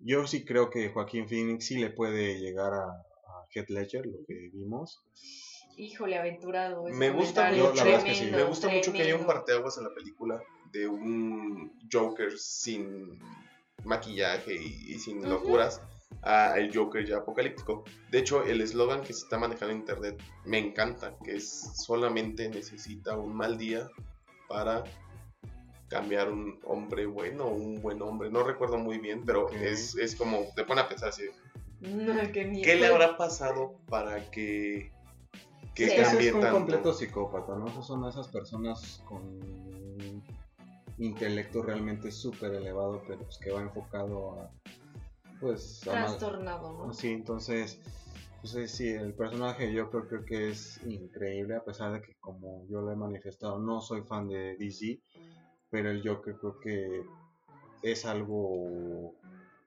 yo 0.00 0.26
sí 0.26 0.44
creo 0.44 0.68
que 0.68 0.88
Joaquín 0.90 1.28
Phoenix 1.28 1.66
sí 1.66 1.76
le 1.78 1.90
puede 1.90 2.38
llegar 2.40 2.74
a, 2.74 2.84
a 2.88 3.44
Heath 3.54 3.70
Ledger, 3.70 4.04
lo 4.06 4.18
que 4.26 4.50
vimos. 4.52 5.00
Híjole, 5.76 6.18
aventurado. 6.18 6.82
Me 6.90 7.10
gusta 7.10 7.50
mucho- 7.52 7.72
la 7.74 7.84
verdad 7.84 8.00
es 8.00 8.04
que 8.04 8.10
sí. 8.14 8.16
tremendo, 8.22 8.38
Me 8.38 8.44
gusta 8.44 8.68
mucho 8.68 8.92
que 8.92 9.02
haya 9.02 9.14
un 9.14 9.20
tremendo. 9.20 9.26
parteaguas 9.32 9.78
en 9.78 9.84
la 9.84 9.94
película 9.94 10.42
de 10.72 10.88
un 10.88 11.72
Joker 11.90 12.36
sin 12.36 13.18
maquillaje 13.84 14.54
y, 14.56 14.92
y 14.94 14.98
sin 14.98 15.26
locuras 15.28 15.80
a 16.22 16.58
el 16.58 16.74
Joker 16.76 17.06
ya 17.06 17.18
apocalíptico. 17.18 17.84
De 18.10 18.18
hecho, 18.18 18.42
el 18.44 18.60
eslogan 18.60 19.02
que 19.02 19.12
se 19.12 19.24
está 19.24 19.38
manejando 19.38 19.72
en 19.72 19.80
internet 19.80 20.22
me 20.44 20.58
encanta, 20.58 21.14
que 21.24 21.36
es 21.36 21.84
solamente 21.84 22.48
necesita 22.48 23.16
un 23.16 23.34
mal 23.34 23.56
día 23.56 23.88
para 24.48 24.84
cambiar 25.88 26.30
un 26.30 26.58
hombre 26.64 27.06
bueno 27.06 27.44
o 27.44 27.54
un 27.54 27.80
buen 27.80 28.02
hombre. 28.02 28.30
No 28.30 28.42
recuerdo 28.42 28.78
muy 28.78 28.98
bien, 28.98 29.22
pero 29.24 29.48
es, 29.50 29.96
es 29.96 30.16
como, 30.16 30.46
te 30.54 30.64
pone 30.64 30.80
a 30.82 30.88
pensar 30.88 31.10
así, 31.10 31.24
No, 31.80 32.14
qué 32.32 32.44
miedo. 32.44 32.64
¿qué 32.64 32.76
le 32.76 32.86
habrá 32.86 33.16
pasado 33.16 33.78
para 33.88 34.30
que, 34.30 34.92
que 35.74 35.88
Sí. 35.88 35.96
Cambie 35.96 36.28
es 36.28 36.34
un 36.34 36.40
tanto? 36.40 36.56
completo 36.56 36.92
psicópata, 36.92 37.54
¿no? 37.56 37.68
Esas 37.68 37.86
son 37.86 38.04
esas 38.06 38.28
personas 38.28 39.02
con 39.06 39.40
intelecto 40.98 41.62
realmente 41.62 42.10
súper 42.10 42.54
elevado, 42.54 43.02
pero 43.06 43.20
pues 43.20 43.38
que 43.38 43.52
va 43.52 43.62
enfocado 43.62 44.32
a, 44.32 44.50
pues, 45.40 45.80
Trastornado, 45.82 46.86
¿no? 46.86 46.92
Sí, 46.92 47.08
entonces, 47.08 47.78
pues 48.40 48.70
sí, 48.70 48.88
el 48.88 49.14
personaje 49.14 49.72
yo 49.72 49.90
creo, 49.90 50.06
creo 50.08 50.24
que 50.24 50.48
es 50.50 50.80
increíble, 50.84 51.56
a 51.56 51.64
pesar 51.64 51.92
de 51.92 52.00
que 52.02 52.14
como 52.20 52.66
yo 52.68 52.80
lo 52.80 52.92
he 52.92 52.96
manifestado, 52.96 53.58
no 53.58 53.80
soy 53.80 54.02
fan 54.02 54.28
de 54.28 54.56
DC, 54.56 55.00
pero 55.70 55.90
el 55.90 56.06
Joker 56.06 56.36
creo 56.38 56.58
que 56.60 57.02
es 57.82 58.04
algo 58.04 59.14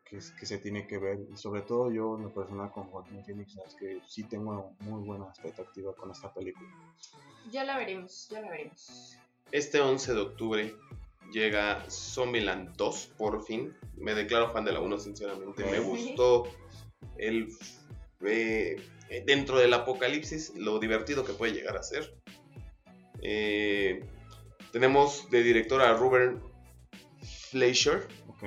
que, 0.03 0.17
es- 0.17 0.31
que 0.31 0.45
se 0.45 0.57
tiene 0.59 0.87
que 0.87 0.97
ver, 0.97 1.19
y 1.31 1.37
sobre 1.37 1.61
todo 1.61 1.91
yo 1.91 2.17
en 2.17 2.23
lo 2.23 2.33
personal 2.33 2.71
con 2.71 2.83
Joaquin 2.85 3.23
Phoenix, 3.23 3.57
es 3.65 3.75
que 3.79 4.01
sí 4.07 4.23
tengo 4.27 4.73
muy 4.81 5.01
buena 5.03 5.25
expectativa 5.29 5.93
con 5.95 6.11
esta 6.11 6.33
película. 6.33 6.69
Ya 7.51 7.63
la 7.63 7.77
veremos, 7.77 8.27
ya 8.29 8.41
la 8.41 8.49
veremos. 8.49 9.17
Este 9.51 9.79
11 9.81 10.13
de 10.13 10.21
octubre 10.21 10.75
llega 11.31 11.85
Zombieland 11.89 12.75
2, 12.75 13.13
por 13.17 13.43
fin. 13.43 13.73
Me 13.97 14.13
declaro 14.13 14.51
fan 14.51 14.65
de 14.65 14.73
la 14.73 14.79
1, 14.79 14.99
sinceramente. 14.99 15.63
Me 15.65 15.79
gustó 15.79 16.43
el 17.17 17.47
eh, 18.23 18.75
dentro 19.25 19.57
del 19.59 19.73
apocalipsis 19.73 20.53
lo 20.55 20.79
divertido 20.79 21.25
que 21.25 21.33
puede 21.33 21.53
llegar 21.53 21.77
a 21.77 21.83
ser. 21.83 22.15
Eh, 23.21 24.03
tenemos 24.71 25.29
de 25.29 25.43
director 25.43 25.81
a 25.81 25.93
Ruben 25.93 26.41
Fleischer. 27.49 28.07
Ok. 28.27 28.43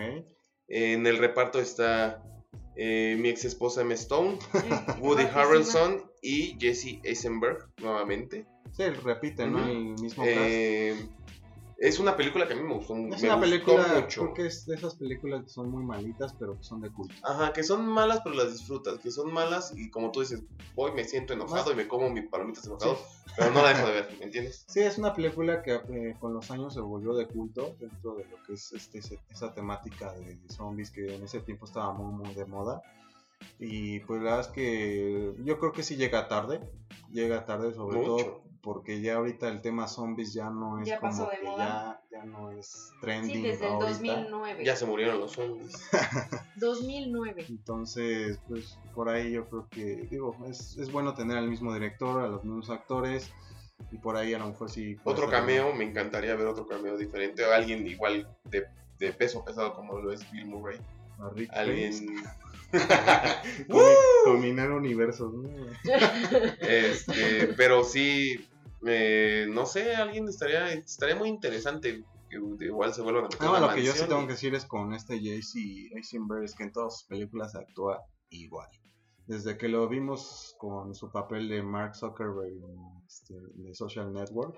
En 0.69 1.07
el 1.07 1.19
reparto 1.19 1.61
está 1.61 2.23
eh, 2.77 3.17
mi 3.19 3.29
ex 3.29 3.45
esposa 3.45 3.83
Emma 3.83 3.95
Stone, 3.95 4.39
Woody. 5.01 5.25
Harrelson 5.25 6.11
y 6.23 6.57
Jesse 6.59 7.01
Eisenberg 7.03 7.69
nuevamente. 7.81 8.47
Sí, 8.73 8.85
repite, 8.85 9.47
¿no? 9.47 9.65
El 9.65 9.95
mismo 10.01 10.25
cast. 10.25 11.24
Es 11.79 11.99
una 11.99 12.17
película 12.17 12.47
que 12.47 12.55
a 12.55 12.57
mí 12.57 12.63
me 12.63 12.75
gustó, 12.75 12.95
Es 12.95 13.01
me 13.01 13.07
una 13.07 13.17
gustó 13.37 13.41
película, 13.41 14.01
mucho. 14.01 14.21
creo 14.23 14.35
que 14.35 14.47
es 14.47 14.65
de 14.67 14.77
esas 14.77 14.95
películas 14.95 15.43
que 15.45 15.51
son 15.51 15.71
muy 15.71 15.83
malitas, 15.85 16.33
pero 16.39 16.57
que 16.57 16.63
son 16.63 16.81
de 16.81 16.91
culto. 16.91 17.15
Ajá, 17.25 17.53
que 17.53 17.63
son 17.63 17.87
malas 17.87 18.21
pero 18.23 18.37
las 18.37 18.53
disfrutas, 18.53 18.99
que 19.01 19.11
son 19.11 19.33
malas 19.33 19.73
y 19.77 19.91
como 19.91 20.11
tú 20.13 20.21
dices, 20.21 20.43
voy, 20.75 20.93
me 20.93 21.05
siento 21.05 21.33
enojado 21.33 21.73
y 21.73 21.75
me 21.75 21.89
como 21.89 22.09
mis 22.11 22.29
palomitas 22.29 22.65
enojado, 22.67 22.97
pero 23.37 23.51
no 23.51 23.63
la 23.63 23.71
dejo 23.71 23.87
de 23.89 23.93
ver, 23.93 24.17
¿me 24.19 24.25
entiendes? 24.27 24.65
Sí, 24.69 24.81
es 24.81 24.99
una 24.99 25.13
película 25.15 25.63
que 25.63 25.75
eh, 25.75 26.17
con 26.21 26.33
los 26.33 26.51
años 26.51 26.73
se 26.75 26.81
volvió 26.81 27.15
de 27.15 27.27
culto 27.27 27.77
dentro 27.81 28.15
de 28.15 28.25
lo 28.27 28.43
que 28.47 28.55
es 28.55 28.73
este, 28.73 29.01
esa 29.31 29.53
temática 29.53 30.13
de 30.13 30.39
zombies 30.49 30.91
que 30.91 31.15
en 31.15 31.25
ese 31.25 31.41
tiempo 31.41 31.67
estaba 31.67 31.93
muy, 31.93 32.13
muy 32.13 32.35
de 32.35 32.45
moda. 32.47 32.83
Y 33.59 34.01
pues 34.01 34.23
la 34.23 34.37
verdad 34.37 34.41
es 34.49 34.53
que 34.55 35.35
yo 35.45 35.59
creo 35.59 35.73
que 35.73 35.83
sí 35.83 35.97
llega 35.97 36.29
tarde, 36.29 36.61
llega 37.11 37.45
tarde 37.45 37.75
sobre 37.75 37.99
Mucho. 37.99 38.17
todo 38.17 38.45
porque 38.65 39.01
ya 39.03 39.17
ahorita 39.17 39.49
el 39.49 39.61
tema 39.61 39.87
zombies 39.87 40.33
ya 40.33 40.49
no 40.51 40.81
es 40.81 40.89
Ya 40.89 40.99
como 40.99 41.13
pasó 41.13 41.31
de 41.31 41.37
que 41.39 41.45
moda. 41.47 42.01
ya, 42.11 42.19
ya 42.19 42.25
no 42.25 42.51
es 42.51 42.91
trending 43.01 43.37
Sí, 43.37 43.43
desde 43.43 43.67
el 43.67 43.73
ahorita. 43.73 43.91
2009. 43.91 44.65
Ya 44.65 44.75
se 44.77 44.87
murieron 44.87 45.21
los 45.21 45.33
zombies. 45.33 45.73
2009. 46.57 47.45
Entonces, 47.49 48.41
pues 48.49 48.79
por 48.95 49.09
ahí 49.11 49.33
yo 49.33 49.49
creo 49.49 49.69
que, 49.71 50.09
digo, 50.11 50.35
es, 50.49 50.77
es 50.79 50.91
bueno 50.91 51.15
tener 51.15 51.37
al 51.37 51.49
mismo 51.49 51.73
director, 51.75 52.23
a 52.23 52.29
los 52.29 52.43
mismos 52.45 52.71
actores, 52.71 53.31
y 53.93 53.99
por 53.99 54.17
ahí 54.17 54.33
a 54.35 54.39
lo 54.39 54.49
mejor 54.49 54.71
sí. 54.71 54.97
Otro 55.05 55.29
cameo, 55.29 55.75
me 55.75 55.85
encantaría 55.85 56.35
ver 56.35 56.47
otro 56.47 56.67
cameo 56.67 56.97
diferente, 56.97 57.45
o 57.45 57.53
alguien 57.53 57.87
igual 57.87 58.29
de, 58.45 58.65
de 58.99 59.13
peso 59.13 59.45
pesado 59.45 59.75
como 59.75 59.99
lo 59.99 60.11
es 60.13 60.29
Bill 60.33 60.47
Murray. 60.47 60.79
a 61.19 61.29
Rick. 61.31 61.51
Alguien... 61.53 62.25
Combinar 64.25 64.71
universos, 64.73 65.33
¿no? 65.33 65.49
Este, 66.61 67.49
pero 67.57 67.85
sí, 67.85 68.49
eh, 68.87 69.47
no 69.49 69.67
sé, 69.67 69.95
alguien 69.95 70.29
estaría, 70.29 70.73
estaría 70.73 71.17
muy 71.17 71.29
interesante 71.29 72.05
que 72.29 72.65
igual 72.65 72.93
se 72.93 73.03
vuelvan 73.03 73.25
a 73.25 73.29
meter 73.29 73.41
la 73.49 73.61
lo 73.61 73.75
que 73.75 73.85
yo 73.85 73.93
sí 73.93 74.05
tengo 74.09 74.27
que 74.27 74.33
decir 74.33 74.55
es 74.55 74.65
con 74.65 74.95
este 74.95 75.21
JC 75.21 75.95
Eisenberg 75.95 76.45
es 76.45 76.55
que 76.55 76.65
en 76.65 76.73
todas 76.73 76.99
sus 76.99 77.09
películas 77.09 77.55
actúa 77.55 78.03
igual. 78.31 78.69
Desde 79.27 79.57
que 79.57 79.69
lo 79.69 79.89
vimos 79.89 80.55
con 80.59 80.95
su 80.95 81.11
papel 81.11 81.49
de 81.49 81.63
Mark 81.63 81.95
Zuckerberg 81.95 82.53
en, 82.53 83.05
este, 83.07 83.35
de 83.55 83.75
Social 83.75 84.13
Network, 84.13 84.57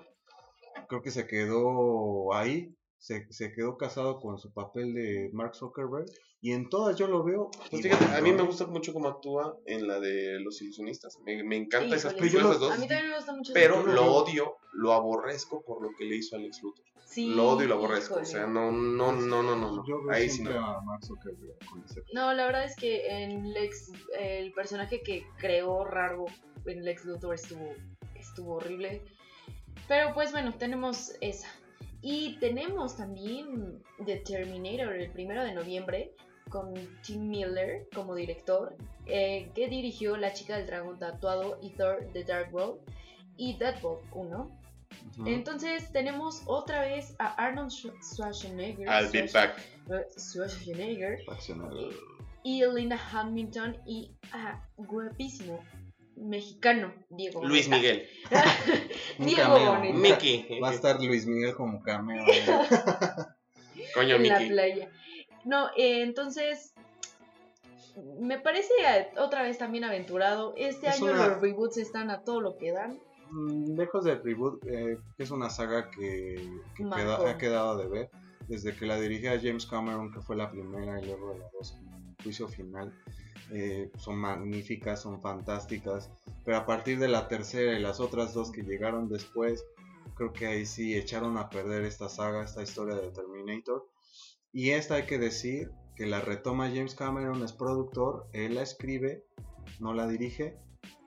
creo 0.89 1.01
que 1.01 1.11
se 1.11 1.25
quedó 1.25 2.33
ahí, 2.33 2.75
se, 2.97 3.31
se 3.31 3.51
quedó 3.53 3.77
casado 3.77 4.19
con 4.19 4.37
su 4.37 4.51
papel 4.51 4.93
de 4.93 5.29
Mark 5.33 5.55
Zuckerberg 5.55 6.07
y 6.41 6.51
en 6.51 6.69
todas 6.69 6.95
yo 6.95 7.07
lo 7.07 7.23
veo. 7.23 7.49
Pues 7.69 7.81
fíjate, 7.81 8.05
a 8.05 8.21
mí 8.21 8.31
¿no? 8.31 8.37
me 8.37 8.43
gusta 8.43 8.67
mucho 8.67 8.93
cómo 8.93 9.07
actúa 9.07 9.57
en 9.65 9.87
la 9.87 9.99
de 9.99 10.39
los 10.39 10.61
ilusionistas. 10.61 11.17
Me, 11.25 11.43
me 11.43 11.55
encanta 11.55 11.95
esas 11.95 12.13
películas 12.13 12.43
yo 12.43 12.49
esas 12.49 12.59
dos. 12.59 12.71
A 12.73 12.77
mí 12.77 12.87
también 12.87 13.09
me 13.09 13.15
gusta 13.15 13.33
mucho. 13.33 13.53
Pero 13.53 13.77
lo 13.77 13.83
película. 13.83 14.11
odio, 14.11 14.57
lo 14.73 14.93
aborrezco 14.93 15.63
por 15.63 15.81
lo 15.81 15.89
que 15.97 16.05
le 16.05 16.17
hizo 16.17 16.35
a 16.35 16.39
Alex 16.39 16.61
Luthor. 16.61 16.85
Sí, 17.05 17.27
Lo 17.33 17.51
odio 17.51 17.65
y 17.65 17.69
lo 17.69 17.75
aborrezco. 17.75 18.15
O 18.15 18.25
sea, 18.25 18.45
no, 18.45 18.71
no, 18.71 19.13
no, 19.13 19.41
no, 19.41 19.55
no. 19.55 19.75
No. 19.77 19.83
veo 19.83 20.11
Ahí 20.11 20.29
sí 20.29 20.43
no. 20.43 20.51
a 20.51 20.81
Mark 20.81 21.03
Zuckerberg 21.05 21.57
con 21.65 21.81
ese 21.83 22.03
No, 22.13 22.33
la 22.33 22.45
verdad 22.45 22.65
es 22.65 22.75
que 22.75 23.23
en 23.23 23.53
Lex, 23.53 23.91
el 24.19 24.51
personaje 24.51 25.01
que 25.01 25.25
creó 25.37 25.85
Raro 25.85 26.25
en 26.65 26.83
Lex 26.83 27.05
Luthor 27.05 27.35
estuvo, 27.35 27.73
estuvo 28.13 28.55
horrible. 28.55 29.01
Pero 29.87 30.13
pues 30.13 30.33
bueno, 30.33 30.53
tenemos 30.53 31.13
esa. 31.21 31.47
Y 32.01 32.37
tenemos 32.39 32.97
también 32.97 33.81
The 34.05 34.17
Terminator, 34.17 34.93
el 34.93 35.11
primero 35.11 35.43
de 35.43 35.53
noviembre, 35.53 36.13
con 36.49 36.73
Tim 37.05 37.29
Miller 37.29 37.87
como 37.93 38.15
director, 38.15 38.75
eh, 39.05 39.49
que 39.55 39.67
dirigió 39.67 40.17
La 40.17 40.33
chica 40.33 40.57
del 40.57 40.67
dragón 40.67 40.97
tatuado 40.99 41.59
y 41.61 41.69
Thor 41.71 42.07
The 42.13 42.23
Dark 42.23 42.53
World 42.53 42.79
y 43.37 43.57
Deadpool 43.57 43.99
1. 44.11 44.51
Ujú. 45.19 45.27
Entonces 45.27 45.91
tenemos 45.91 46.41
otra 46.45 46.81
vez 46.81 47.15
a 47.19 47.27
Arnold 47.35 47.69
Schwar- 47.71 48.01
Schwarzenegger. 48.01 48.87
I'll 48.87 49.11
be 49.11 49.29
back. 49.31 49.57
eh, 49.89 50.05
Schwarzenegger 50.17 51.19
y 52.43 52.65
Linda 52.65 52.97
Hamilton 53.11 53.77
y 53.85 54.11
ah, 54.31 54.61
guapísimo 54.77 55.59
mexicano 56.15 56.93
Diego 57.09 57.43
Luis 57.45 57.67
Boneta. 57.69 57.93
Miguel. 57.93 58.07
Diego 59.19 59.79
Mickey. 59.93 60.59
Va 60.59 60.69
a 60.69 60.73
estar 60.73 61.01
Luis 61.01 61.25
Miguel 61.27 61.53
como 61.55 61.81
cameo. 61.83 62.23
¿no? 62.25 62.25
Coño, 63.93 64.15
en 64.15 64.27
la 64.27 64.39
Mickey. 64.39 64.49
playa. 64.49 64.89
No, 65.47 65.69
eh, 65.77 66.01
entonces 66.03 66.73
me 68.19 68.37
parece 68.39 68.73
otra 69.17 69.43
vez 69.43 69.57
también 69.57 69.85
aventurado. 69.85 70.53
Este 70.57 70.87
Es 70.87 71.01
año 71.01 71.11
una- 71.13 71.27
los 71.27 71.41
reboots 71.41 71.77
están 71.77 72.09
a 72.11 72.21
todo 72.23 72.41
lo 72.41 72.57
que 72.57 72.71
dan. 72.73 72.99
Mm, 73.31 73.77
Lejos 73.77 74.03
del 74.05 74.21
reboot, 74.23 74.63
eh, 74.67 74.97
es 75.17 75.31
una 75.31 75.49
saga 75.49 75.89
que, 75.89 76.35
que 76.75 76.83
Marcó. 76.83 77.17
queda- 77.23 77.31
ha 77.31 77.37
quedado 77.37 77.77
de 77.77 77.87
ver. 77.87 78.09
Desde 78.47 78.75
que 78.75 78.85
la 78.85 78.99
dirigía 78.99 79.39
James 79.41 79.65
Cameron, 79.65 80.11
que 80.13 80.21
fue 80.21 80.35
la 80.35 80.49
primera, 80.51 81.01
y 81.01 81.05
luego 81.05 81.33
la 81.37 81.45
dos, 81.53 81.75
juicio 82.23 82.47
final, 82.47 82.93
eh, 83.51 83.89
son 83.97 84.17
magníficas, 84.17 85.01
son 85.01 85.21
fantásticas. 85.21 86.09
Pero 86.45 86.57
a 86.57 86.65
partir 86.65 86.99
de 86.99 87.07
la 87.09 87.27
tercera 87.27 87.73
y 87.73 87.81
las 87.81 87.99
otras 87.99 88.33
dos 88.33 88.51
que 88.51 88.63
llegaron 88.63 89.09
después, 89.09 89.65
creo 90.15 90.31
que 90.33 90.47
ahí 90.47 90.65
sí 90.65 90.95
echaron 90.97 91.37
a 91.37 91.49
perder 91.49 91.83
esta 91.83 92.07
saga, 92.09 92.43
esta 92.43 92.61
historia 92.63 92.95
de 92.95 93.09
Terminator. 93.11 93.85
Y 94.53 94.71
esta 94.71 94.95
hay 94.95 95.05
que 95.05 95.17
decir 95.17 95.71
que 95.95 96.05
la 96.05 96.21
retoma 96.21 96.67
James 96.69 96.95
Cameron, 96.95 97.43
es 97.43 97.53
productor, 97.53 98.27
él 98.33 98.55
la 98.55 98.61
escribe, 98.61 99.25
no 99.79 99.93
la 99.93 100.07
dirige. 100.07 100.57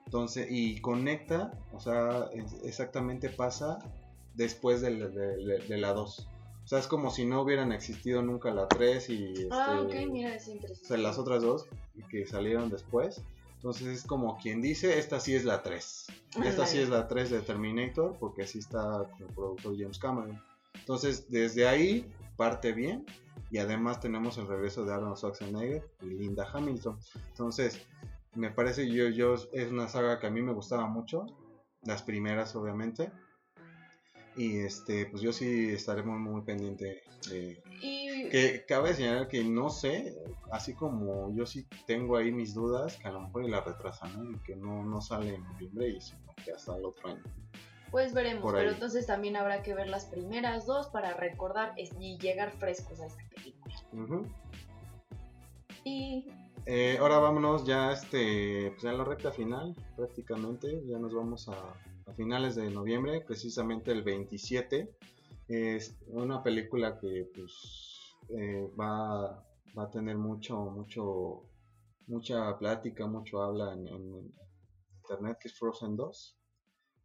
Entonces, 0.05 0.47
y 0.49 0.79
conecta, 0.81 1.51
o 1.73 1.79
sea, 1.79 2.29
exactamente 2.63 3.29
pasa 3.29 3.79
después 4.35 4.81
de, 4.81 4.91
la- 4.91 5.07
de- 5.07 5.37
de- 5.37 5.59
de 5.67 5.77
la 5.77 5.93
2. 5.93 6.27
O 6.63 6.67
sea, 6.67 6.79
es 6.79 6.87
como 6.87 7.09
si 7.11 7.25
no 7.25 7.41
hubieran 7.41 7.71
existido 7.71 8.21
nunca 8.21 8.51
la 8.51 8.67
3 8.67 9.09
y 9.09 9.33
Ah, 9.51 9.81
este, 9.87 10.03
ok, 10.05 10.11
mira, 10.11 10.35
es 10.35 10.47
o 10.49 10.85
sea, 10.85 10.97
las 10.97 11.17
otras 11.17 11.41
dos 11.41 11.65
que 12.09 12.25
salieron 12.25 12.69
después. 12.69 13.21
Entonces 13.55 13.87
es 13.87 14.03
como 14.03 14.37
quien 14.37 14.61
dice, 14.61 14.97
esta 14.99 15.19
sí 15.19 15.35
es 15.35 15.43
la 15.45 15.63
3. 15.63 16.07
Esta 16.43 16.65
sí 16.65 16.79
es 16.79 16.89
la 16.89 17.07
3 17.07 17.29
de 17.29 17.41
Terminator 17.41 18.17
porque 18.19 18.43
así 18.43 18.59
está 18.59 19.07
el 19.19 19.25
productor 19.33 19.75
James 19.77 19.97
Cameron. 19.99 20.41
Entonces 20.75 21.29
desde 21.29 21.67
ahí 21.67 22.11
parte 22.37 22.71
bien 22.73 23.05
y 23.51 23.57
además 23.57 23.99
tenemos 23.99 24.37
el 24.37 24.47
regreso 24.47 24.85
de 24.85 24.93
Arnold 24.93 25.17
Schwarzenegger 25.17 25.83
y 26.01 26.05
Linda 26.05 26.47
Hamilton. 26.51 26.97
Entonces 27.27 27.85
me 28.33 28.49
parece 28.49 28.89
yo, 28.89 29.09
yo 29.09 29.35
es 29.51 29.71
una 29.71 29.89
saga 29.89 30.19
que 30.19 30.27
a 30.27 30.29
mí 30.29 30.41
me 30.41 30.53
gustaba 30.53 30.87
mucho, 30.87 31.25
las 31.83 32.01
primeras 32.01 32.55
obviamente. 32.55 33.11
Y 34.37 34.59
este, 34.59 35.07
pues 35.07 35.21
yo 35.21 35.33
sí 35.33 35.71
estaré 35.71 36.03
muy, 36.03 36.17
muy 36.17 36.41
pendiente 36.43 37.03
de, 37.29 37.61
Y 37.81 38.29
que 38.29 38.63
cabe 38.65 38.93
señalar 38.93 39.27
que 39.27 39.43
no 39.43 39.69
sé, 39.69 40.15
así 40.53 40.73
como 40.73 41.35
yo 41.35 41.45
sí 41.45 41.67
tengo 41.85 42.15
ahí 42.15 42.31
mis 42.31 42.53
dudas, 42.53 42.95
que 42.95 43.09
a 43.09 43.11
lo 43.11 43.19
mejor 43.19 43.49
la 43.49 43.59
retrasan, 43.59 44.15
¿no? 44.17 44.31
Y 44.31 44.39
que 44.39 44.55
no, 44.55 44.85
no 44.85 45.01
sale 45.01 45.35
en 45.35 45.43
noviembre 45.43 45.89
y 45.89 45.99
sino 45.99 46.33
que 46.45 46.53
hasta 46.53 46.77
el 46.77 46.85
otro 46.85 47.09
año. 47.09 47.23
Pues 47.91 48.13
veremos, 48.13 48.51
pero 48.53 48.71
entonces 48.71 49.05
también 49.05 49.35
habrá 49.35 49.61
que 49.61 49.73
ver 49.73 49.87
las 49.87 50.05
primeras 50.05 50.65
dos 50.65 50.87
para 50.87 51.13
recordar 51.13 51.73
y 51.77 52.17
llegar 52.17 52.51
frescos 52.51 52.99
a 53.01 53.05
esta 53.07 53.23
película. 53.35 53.75
Y 55.83 56.27
Eh, 56.67 56.97
ahora 56.99 57.17
vámonos 57.19 57.65
ya 57.65 57.91
este, 57.91 58.69
pues 58.71 58.83
ya 58.83 58.91
en 58.91 58.99
la 58.99 59.03
recta 59.03 59.31
final, 59.31 59.75
prácticamente, 59.97 60.81
ya 60.85 60.99
nos 60.99 61.13
vamos 61.13 61.49
a, 61.49 61.53
a 62.05 62.13
finales 62.13 62.55
de 62.55 62.69
noviembre, 62.69 63.21
precisamente 63.21 63.91
el 63.91 64.03
27. 64.03 64.87
Es 65.47 65.97
una 66.07 66.43
película 66.43 66.99
que 66.99 67.27
pues 67.33 67.51
eh, 68.29 68.69
va, 68.79 69.43
va 69.77 69.83
a 69.83 69.89
tener 69.89 70.17
mucho, 70.17 70.55
mucho, 70.61 71.43
mucha 72.07 72.57
plática, 72.59 73.07
mucho 73.07 73.41
habla 73.41 73.73
en, 73.73 73.87
en 73.87 74.33
internet, 75.01 75.39
que 75.41 75.47
es 75.47 75.57
Frozen 75.57 75.95
2. 75.97 76.37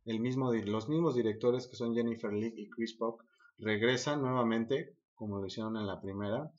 El 0.07 0.21
mismo, 0.21 0.53
los 0.53 0.89
mismos 0.89 1.15
directores 1.15 1.67
que 1.67 1.77
son 1.77 1.95
Jennifer 1.95 2.33
Lee 2.33 2.55
y 2.57 2.71
Chris 2.71 2.95
Puck 2.95 3.25
regresan 3.59 4.23
nuevamente, 4.23 4.95
como 5.15 5.39
lo 5.39 5.47
hicieron 5.47 5.77
en 5.77 5.87
la 5.87 6.01
primera. 6.01 6.51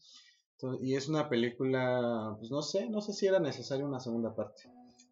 Y 0.81 0.95
es 0.95 1.07
una 1.07 1.29
película, 1.29 2.35
pues 2.39 2.51
no 2.51 2.61
sé, 2.61 2.89
no 2.89 3.01
sé 3.01 3.13
si 3.13 3.27
era 3.27 3.39
necesaria 3.39 3.85
una 3.85 3.99
segunda 3.99 4.35
parte. 4.35 4.63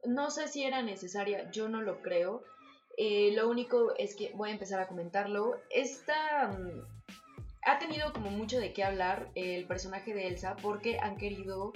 no 0.05 0.29
sé 0.29 0.47
si 0.47 0.63
era 0.63 0.81
necesaria, 0.81 1.49
yo 1.51 1.69
no 1.69 1.81
lo 1.81 2.01
creo. 2.01 2.43
Eh, 2.97 3.31
lo 3.35 3.49
único 3.49 3.93
es 3.97 4.15
que 4.15 4.31
voy 4.35 4.49
a 4.49 4.53
empezar 4.53 4.79
a 4.79 4.87
comentarlo. 4.87 5.57
Esta 5.69 6.49
mm, 6.49 6.81
ha 7.65 7.79
tenido 7.79 8.13
como 8.13 8.31
mucho 8.31 8.59
de 8.59 8.73
qué 8.73 8.83
hablar 8.83 9.29
el 9.35 9.65
personaje 9.65 10.13
de 10.13 10.27
Elsa 10.27 10.55
porque 10.61 10.99
han 10.99 11.17
querido 11.17 11.73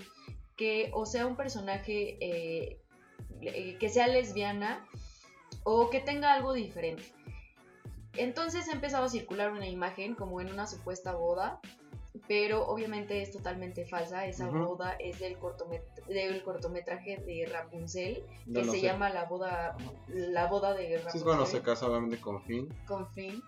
que 0.56 0.92
o 0.94 1.06
sea 1.06 1.26
un 1.26 1.36
personaje 1.36 2.18
eh, 2.20 2.82
eh, 3.42 3.78
que 3.80 3.90
sea 3.90 4.08
lesbiana 4.08 4.86
o 5.64 5.90
que 5.90 6.00
tenga 6.00 6.34
algo 6.34 6.54
diferente. 6.54 7.04
Entonces 8.18 8.68
ha 8.70 8.72
empezado 8.74 9.06
a 9.06 9.10
circular 9.10 9.52
una 9.52 9.68
imagen 9.68 10.16
como 10.16 10.42
en 10.42 10.52
una 10.52 10.68
supuesta 10.68 11.14
boda, 11.14 11.60
pero 12.28 12.66
obviamente 12.68 13.22
es 13.22 13.32
totalmente 13.32 13.86
falsa. 13.86 14.26
Esa 14.26 14.50
boda 14.50 14.94
es 15.00 15.20
del, 15.20 15.38
cortomet- 15.40 16.06
del 16.08 16.42
cortometraje 16.44 17.18
de 17.18 17.46
Rapunzel, 17.52 18.24
No 18.48 18.60
que 18.62 18.66
se 18.66 18.72
sé. 18.72 18.82
llama 18.82 19.10
la 19.10 19.26
boda, 19.26 19.78
la 20.08 20.48
boda 20.48 20.74
de 20.74 20.98
Rapunzel 20.98 21.12
Sí, 21.12 21.18
es 21.20 21.24
cuando 21.24 21.46
se 21.46 21.62
casa 21.62 21.88
obviamente 21.88 22.20
con 22.20 22.42
Finn. 22.44 22.68
con 22.88 23.08
Finn. 23.14 23.42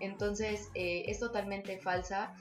Entonces 0.00 0.70
eh, 0.74 1.04
es 1.06 1.18
totalmente 1.18 1.78
falsa. 1.78 2.34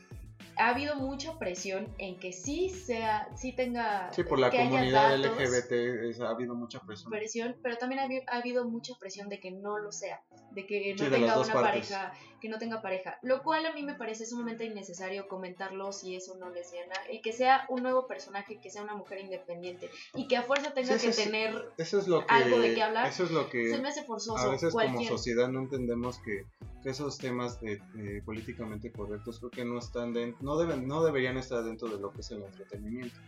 Ha 0.62 0.70
habido 0.70 0.96
mucha 0.96 1.40
presión 1.40 1.94
en 1.98 2.20
que 2.20 2.34
sí 2.34 2.70
sea, 2.70 3.28
sí 3.36 3.54
tenga, 3.56 4.12
Sí, 4.14 4.24
por 4.24 4.38
la 4.38 4.52
que 4.52 4.60
haya 4.60 4.70
comunidad 4.70 5.18
datos, 5.18 5.40
LGBT 5.40 6.08
es- 6.10 6.20
ha 6.20 6.30
habido 6.30 6.54
mucha 6.54 6.80
presión. 6.82 7.10
presión, 7.12 7.56
pero 7.64 7.78
también 7.78 8.00
ha, 8.02 8.06
habi- 8.08 8.24
ha 8.28 8.38
habido 8.38 8.70
mucha 8.70 8.94
presión 9.00 9.28
de 9.28 9.40
que 9.40 9.50
no 9.50 9.80
lo 9.80 9.92
sea, 9.92 10.22
de 10.52 10.68
que 10.68 10.94
no 10.94 11.06
Sí, 11.06 11.10
tenga 11.10 11.40
una 11.40 11.54
partes. 11.54 11.90
pareja, 11.90 12.14
que 12.40 12.48
no 12.50 12.60
tenga 12.60 12.82
pareja, 12.82 13.18
lo 13.24 13.42
cual 13.42 13.66
a 13.66 13.74
mí 13.74 13.82
me 13.82 13.96
parece 13.96 14.26
sumamente 14.28 14.64
innecesario 14.66 15.28
comentarlo 15.28 15.92
si 15.92 16.16
es 16.16 16.30
o 16.30 16.36
no 16.38 16.50
lesbiana, 16.52 16.94
y 17.12 17.22
que 17.22 17.34
sea 17.34 17.66
un 17.70 17.82
nuevo 17.82 18.06
personaje, 18.08 18.60
que 18.62 18.70
sea 18.70 18.84
una 18.84 18.94
mujer 18.96 19.20
independiente, 19.20 19.90
y 20.14 20.28
que 20.28 20.38
a 20.38 20.44
fuerza 20.44 20.74
tenga 20.76 20.98
Sí, 21.00 21.08
que 21.08 21.14
tener, 21.14 21.72
Eso 21.78 21.98
es 21.98 22.08
lo 22.08 22.20
que, 22.26 22.34
algo 22.36 22.60
de 22.60 22.76
qué 22.76 22.84
hablar. 22.84 23.08
Eso 23.08 23.24
es 23.24 23.32
lo 23.32 23.50
que 23.50 23.72
se 23.72 23.80
me 23.80 23.90
hace 23.90 24.04
forzoso, 24.04 24.38
a 24.38 24.52
veces 24.52 24.74
como 24.74 25.04
sociedad 25.04 25.48
no 25.50 25.60
entendemos 25.62 26.20
que, 26.20 26.46
que 26.82 26.90
esos 26.90 27.18
temas 27.18 27.60
de, 27.62 27.82
eh, 27.98 28.22
políticamente 28.26 28.92
correctos 28.92 29.40
creo 29.40 29.52
que 29.52 29.66
no 29.66 29.80
están 29.80 30.14
den- 30.14 30.36
no 30.42 30.58
deben 30.58 30.88
no 30.88 31.04
deberían 31.04 31.38
estar 31.38 31.64
dentro 31.64 31.88
de 31.90 32.00
lo 32.00 32.12
que 32.12 32.22
es 32.22 32.32
el 32.32 32.44
entretenimiento 32.44 33.20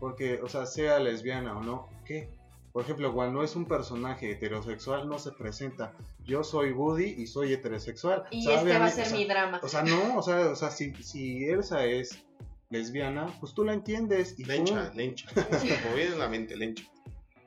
porque 0.00 0.40
o 0.42 0.48
sea 0.48 0.66
sea 0.66 0.98
lesbiana 0.98 1.56
o 1.56 1.62
no 1.62 1.88
qué 2.04 2.28
por 2.72 2.82
ejemplo 2.84 3.12
cuando 3.14 3.42
es 3.42 3.56
un 3.56 3.64
personaje 3.66 4.30
heterosexual 4.30 5.08
no 5.08 5.18
se 5.18 5.32
presenta 5.32 5.94
yo 6.24 6.44
soy 6.44 6.72
Woody 6.72 7.14
y 7.18 7.26
soy 7.26 7.52
heterosexual 7.54 8.24
y 8.30 8.46
O 8.46 8.50
sea, 8.50 8.58
este 8.60 8.78
va 8.78 8.84
a 8.86 8.90
ser 8.90 9.06
o 9.06 9.08
sea, 9.08 9.18
mi 9.18 9.24
drama. 9.24 9.60
o 9.62 9.68
sea 9.68 9.82
no 9.82 10.18
o 10.18 10.22
sea 10.22 10.50
o 10.50 10.54
sea 10.56 10.70
si, 10.70 10.92
si 11.02 11.46
Elsa 11.46 11.84
es 11.86 12.22
lesbiana 12.70 13.26
pues 13.40 13.54
tú 13.54 13.64
la 13.64 13.72
entiendes 13.72 14.38
y 14.38 14.44
Lencha, 14.44 14.88
pum, 14.90 14.96
lencha. 14.98 15.26
Como 15.82 15.94
viene 15.96 16.12
en 16.12 16.18
la 16.18 16.28
mente, 16.28 16.54
lencha. 16.56 16.84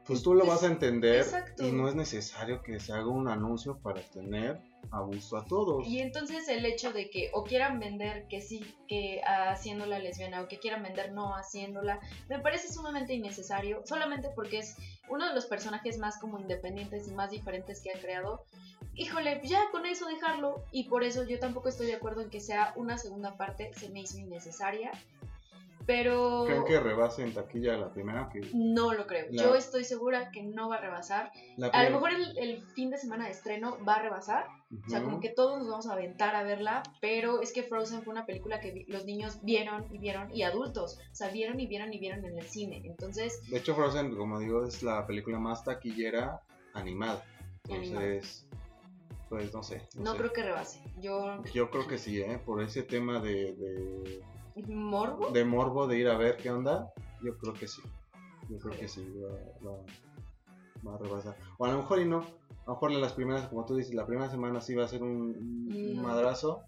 Pues 0.05 0.23
tú 0.23 0.33
lo 0.33 0.45
vas 0.45 0.63
a 0.63 0.67
entender 0.67 1.21
Exacto. 1.21 1.65
y 1.65 1.71
no 1.71 1.87
es 1.87 1.95
necesario 1.95 2.61
que 2.63 2.79
se 2.79 2.93
haga 2.93 3.07
un 3.07 3.27
anuncio 3.27 3.79
para 3.79 4.01
tener 4.01 4.59
a 4.89 5.01
gusto 5.01 5.37
a 5.37 5.45
todos. 5.45 5.87
Y 5.87 5.99
entonces 5.99 6.47
el 6.49 6.65
hecho 6.65 6.91
de 6.91 7.09
que 7.09 7.29
o 7.33 7.43
quieran 7.43 7.79
vender 7.79 8.27
que 8.27 8.41
sí, 8.41 8.65
que 8.87 9.21
haciéndola 9.23 9.99
lesbiana 9.99 10.41
o 10.41 10.47
que 10.47 10.59
quieran 10.59 10.83
vender 10.83 11.11
no 11.11 11.35
haciéndola, 11.35 11.99
me 12.29 12.39
parece 12.39 12.71
sumamente 12.73 13.13
innecesario, 13.13 13.83
solamente 13.85 14.29
porque 14.35 14.59
es 14.59 14.75
uno 15.07 15.27
de 15.27 15.35
los 15.35 15.45
personajes 15.45 15.97
más 15.97 16.17
como 16.17 16.39
independientes 16.39 17.07
y 17.07 17.11
más 17.11 17.29
diferentes 17.31 17.81
que 17.81 17.91
han 17.91 17.99
creado. 17.99 18.43
Híjole, 18.95 19.39
ya 19.43 19.69
con 19.71 19.85
eso 19.85 20.07
dejarlo 20.07 20.63
y 20.71 20.85
por 20.85 21.03
eso 21.03 21.23
yo 21.23 21.39
tampoco 21.39 21.69
estoy 21.69 21.87
de 21.87 21.95
acuerdo 21.95 22.21
en 22.21 22.29
que 22.29 22.41
sea 22.41 22.73
una 22.75 22.97
segunda 22.97 23.37
parte, 23.37 23.71
se 23.73 23.89
me 23.89 24.01
hizo 24.01 24.17
innecesaria, 24.17 24.91
pero 25.85 26.43
¿Creen 26.45 26.65
que 26.65 26.79
rebase 26.79 27.23
en 27.23 27.33
taquilla 27.33 27.77
la 27.77 27.91
primera? 27.91 28.29
Que 28.29 28.41
no 28.53 28.93
lo 28.93 29.07
creo. 29.07 29.25
La- 29.31 29.43
Yo 29.43 29.55
estoy 29.55 29.83
segura 29.83 30.31
que 30.31 30.43
no 30.43 30.69
va 30.69 30.75
a 30.77 30.81
rebasar. 30.81 31.31
A 31.71 31.83
lo 31.83 31.91
mejor 31.91 32.11
el, 32.11 32.37
el 32.37 32.61
fin 32.75 32.89
de 32.89 32.97
semana 32.97 33.25
de 33.25 33.31
estreno 33.31 33.77
va 33.87 33.95
a 33.95 34.01
rebasar, 34.01 34.45
o 34.85 34.89
sea, 34.89 35.03
como 35.03 35.19
que 35.19 35.29
todos 35.29 35.57
nos 35.59 35.67
vamos 35.69 35.87
a 35.87 35.93
aventar 35.93 36.35
a 36.35 36.43
verla, 36.43 36.83
pero 37.01 37.41
es 37.41 37.51
que 37.53 37.63
Frozen 37.63 38.03
fue 38.03 38.11
una 38.13 38.25
película 38.25 38.59
que 38.59 38.85
los 38.87 39.05
niños 39.05 39.39
vieron 39.43 39.85
y 39.91 39.97
vieron, 39.97 40.33
y 40.33 40.43
adultos, 40.43 40.99
o 41.11 41.15
sea, 41.15 41.29
vieron 41.29 41.59
y 41.59 41.67
vieron 41.67 41.93
y 41.93 41.99
vieron 41.99 42.23
en 42.25 42.37
el 42.37 42.45
cine. 42.45 42.81
Entonces, 42.85 43.49
De 43.49 43.57
hecho, 43.57 43.75
Frozen, 43.75 44.15
como 44.15 44.39
digo, 44.39 44.65
es 44.65 44.83
la 44.83 45.05
película 45.07 45.39
más 45.39 45.63
taquillera 45.63 46.41
animada. 46.73 47.23
Animada. 47.69 48.05
Entonces, 48.05 48.45
pues 49.29 49.53
no 49.53 49.63
sé. 49.63 49.81
no 49.97 50.11
sé. 50.11 50.17
creo 50.17 50.33
que 50.33 50.43
rebase. 50.43 50.79
Yo, 50.99 51.41
Yo 51.53 51.69
creo 51.69 51.87
que 51.87 51.97
sí, 51.97 52.21
¿eh? 52.21 52.37
Por 52.45 52.61
ese 52.61 52.83
tema 52.83 53.19
de, 53.21 53.53
de, 53.53 54.21
morbo, 54.67 55.31
de 55.31 55.45
morbo, 55.45 55.87
de 55.87 55.97
ir 55.97 56.07
a 56.07 56.17
ver 56.17 56.37
qué 56.37 56.51
onda, 56.51 56.91
yo 57.21 57.37
creo 57.37 57.53
que 57.53 57.67
sí. 57.67 57.81
Yo 58.49 58.57
creo 58.59 58.77
que 58.79 58.87
sí, 58.87 59.05
va, 59.19 59.29
va- 59.69 59.85
va 60.87 60.95
a 60.95 60.97
rebasar. 60.97 61.37
O 61.57 61.65
a 61.65 61.71
lo 61.71 61.77
mejor 61.77 61.99
y 62.01 62.05
no. 62.05 62.19
A 62.19 62.71
lo 62.71 62.73
mejor 62.73 62.91
en 62.91 63.01
las 63.01 63.13
primeras, 63.13 63.47
como 63.49 63.65
tú 63.65 63.75
dices, 63.75 63.93
la 63.93 64.05
primera 64.05 64.29
semana 64.29 64.61
sí 64.61 64.75
va 64.75 64.85
a 64.85 64.87
ser 64.87 65.01
un, 65.03 65.09
un 65.69 65.95
Mm. 65.97 66.01
madrazo. 66.01 66.63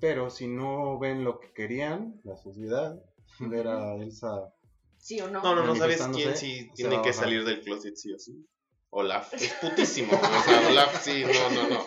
Pero 0.00 0.28
si 0.30 0.48
no 0.48 0.98
ven 0.98 1.24
lo 1.24 1.38
que 1.40 1.52
querían, 1.52 2.20
la 2.24 2.36
sociedad, 2.36 3.00
ver 3.38 3.68
a 3.68 3.94
Elsa 3.96 4.52
sí 4.98 5.20
o 5.20 5.28
no. 5.30 5.42
No, 5.42 5.54
no, 5.54 5.66
no 5.66 5.74
sabes 5.76 6.02
quién 6.14 6.36
sí 6.36 6.70
tiene 6.74 6.96
que 6.96 7.10
bajar. 7.10 7.14
salir 7.14 7.44
del 7.44 7.60
closet 7.60 7.94
sí 7.96 8.12
o 8.12 8.18
sí. 8.18 8.44
Olaf, 8.96 9.34
es 9.34 9.52
putísimo. 9.54 10.12
O 10.12 10.42
sea, 10.42 10.68
Olaf 10.68 11.02
sí, 11.02 11.24
no, 11.24 11.50
no, 11.50 11.68
no. 11.68 11.86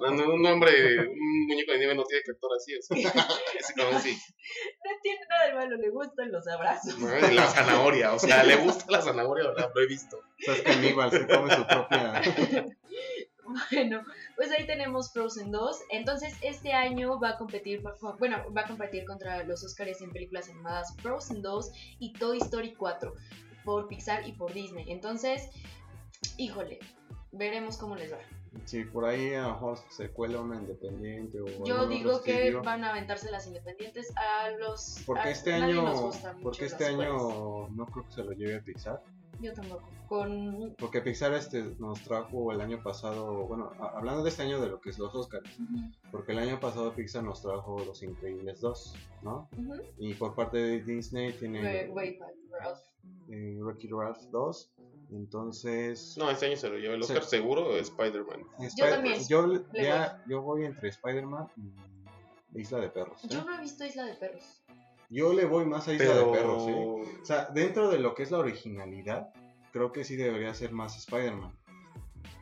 No, 0.00 0.10
no, 0.10 0.34
Un 0.34 0.44
hombre, 0.46 0.98
un 1.08 1.46
muñeco 1.46 1.70
de 1.70 1.78
nieve 1.78 1.94
no 1.94 2.02
tiene 2.02 2.24
que 2.24 2.32
actuar 2.32 2.54
así. 2.56 2.74
O 2.74 2.82
sea, 2.82 2.96
ese 3.58 3.72
cabrón 3.74 4.00
sí. 4.00 4.18
No 4.84 4.90
tiene 5.00 5.20
nada 5.28 5.46
de 5.46 5.54
malo, 5.54 5.76
le 5.76 5.90
gustan 5.90 6.32
los 6.32 6.48
abrazos. 6.48 6.98
¿no? 6.98 7.08
Y 7.28 7.34
la 7.34 7.46
zanahoria, 7.46 8.12
o 8.14 8.18
sea, 8.18 8.42
le 8.42 8.56
gusta 8.56 8.84
la 8.88 9.00
zanahoria, 9.00 9.48
Olaf, 9.48 9.70
lo 9.72 9.80
he 9.80 9.86
visto. 9.86 10.18
O 10.18 10.42
sea, 10.44 10.54
es 10.54 10.62
caníbal, 10.62 11.10
se 11.12 11.26
come 11.28 11.54
su 11.54 11.66
propia. 11.66 12.22
Bueno, 13.70 14.04
pues 14.36 14.50
ahí 14.52 14.66
tenemos 14.66 15.12
Frozen 15.12 15.50
2. 15.50 15.78
Entonces, 15.90 16.34
este 16.40 16.72
año 16.72 17.18
va 17.18 17.30
a 17.30 17.38
competir, 17.38 17.82
bueno, 18.18 18.44
va 18.52 18.62
a 18.62 18.66
competir 18.66 19.04
contra 19.04 19.42
los 19.44 19.64
Oscars 19.64 20.00
en 20.02 20.12
películas 20.12 20.48
animadas 20.48 20.94
Frozen 20.98 21.42
2 21.42 21.70
y 21.98 22.12
Toy 22.12 22.38
Story 22.38 22.74
4 22.74 23.12
por 23.64 23.88
Pixar 23.88 24.26
y 24.26 24.32
por 24.32 24.52
Disney. 24.52 24.90
Entonces, 24.90 25.48
híjole, 26.36 26.78
veremos 27.32 27.76
cómo 27.76 27.96
les 27.96 28.12
va. 28.12 28.18
Si 28.64 28.84
por 28.84 29.04
ahí 29.04 29.32
a 29.34 29.42
lo 29.42 29.52
mejor 29.52 29.78
se 29.90 30.10
cuela 30.10 30.40
una 30.40 30.56
independiente 30.56 31.40
o. 31.40 31.64
Yo 31.64 31.86
digo 31.86 32.20
que 32.22 32.52
van 32.56 32.82
a 32.84 32.90
aventarse 32.90 33.30
las 33.30 33.46
independientes 33.46 34.12
a 34.16 34.50
los... 34.58 35.02
Porque 35.06 35.28
a- 35.28 35.30
este 35.30 35.52
año. 35.54 36.10
Porque 36.42 36.64
este 36.64 36.86
año 36.86 37.68
no 37.68 37.86
creo 37.86 38.04
que 38.06 38.12
se 38.12 38.24
lo 38.24 38.32
lleve 38.32 38.56
a 38.56 38.62
Pixar. 38.62 39.02
Yo 39.40 39.52
tampoco. 39.54 39.88
Con... 40.08 40.74
Porque 40.78 41.00
Pixar 41.00 41.32
este 41.34 41.62
nos 41.78 42.02
trajo 42.02 42.50
el 42.50 42.60
año 42.60 42.82
pasado. 42.82 43.46
Bueno, 43.46 43.70
a- 43.78 43.96
hablando 43.96 44.24
de 44.24 44.30
este 44.30 44.42
año 44.42 44.60
de 44.60 44.68
lo 44.68 44.80
que 44.80 44.90
es 44.90 44.98
los 44.98 45.14
Oscars. 45.14 45.48
Porque 46.10 46.32
el 46.32 46.40
año 46.40 46.58
pasado 46.58 46.92
Pixar 46.92 47.22
nos 47.22 47.40
trajo 47.42 47.78
Los 47.84 48.02
Increíbles 48.02 48.60
2, 48.60 48.94
¿no? 49.22 49.48
Y 49.98 50.14
por 50.14 50.34
parte 50.34 50.58
de 50.58 50.82
Disney 50.82 51.32
tiene. 51.34 51.88
Wait, 51.88 52.18
wait, 52.20 52.20
Ralph. 52.50 52.80
eh, 53.30 53.58
Wreck-It 53.62 53.92
Ralph 53.92 54.18
2. 54.32 54.72
Entonces. 55.12 56.16
No, 56.18 56.30
este 56.30 56.46
año 56.46 56.56
se 56.56 56.68
lo 56.68 56.76
lleva 56.78 56.94
el 56.94 57.02
Oscar 57.02 57.22
Sí. 57.24 57.30
seguro, 57.30 57.76
Spider-Man. 57.76 58.44
Spider- 58.60 58.90
también, 58.94 59.20
Yo, 59.28 59.46
le 59.46 59.62
ya, 59.82 60.22
yo 60.28 60.42
voy 60.42 60.64
entre 60.64 60.88
Spider-Man 60.88 61.48
y 61.56 62.60
Isla 62.60 62.78
de 62.78 62.88
Perros. 62.90 63.24
¿eh? 63.24 63.28
Yo 63.30 63.44
no 63.44 63.56
he 63.56 63.60
visto 63.60 63.84
Isla 63.84 64.04
de 64.04 64.14
Perros. 64.14 64.62
Yo 65.08 65.32
le 65.32 65.44
voy 65.44 65.64
más 65.66 65.88
a 65.88 65.92
Isla 65.94 66.06
Pero... 66.14 66.26
de 66.26 66.32
Perros, 66.38 66.68
¿eh? 66.68 67.18
O 67.22 67.24
sea, 67.24 67.46
dentro 67.46 67.90
de 67.90 67.98
lo 67.98 68.14
que 68.14 68.22
es 68.22 68.30
la 68.30 68.38
originalidad, 68.38 69.32
creo 69.72 69.90
que 69.92 70.04
sí 70.04 70.16
debería 70.16 70.54
ser 70.54 70.72
más 70.72 70.96
Spider-Man. 70.96 71.52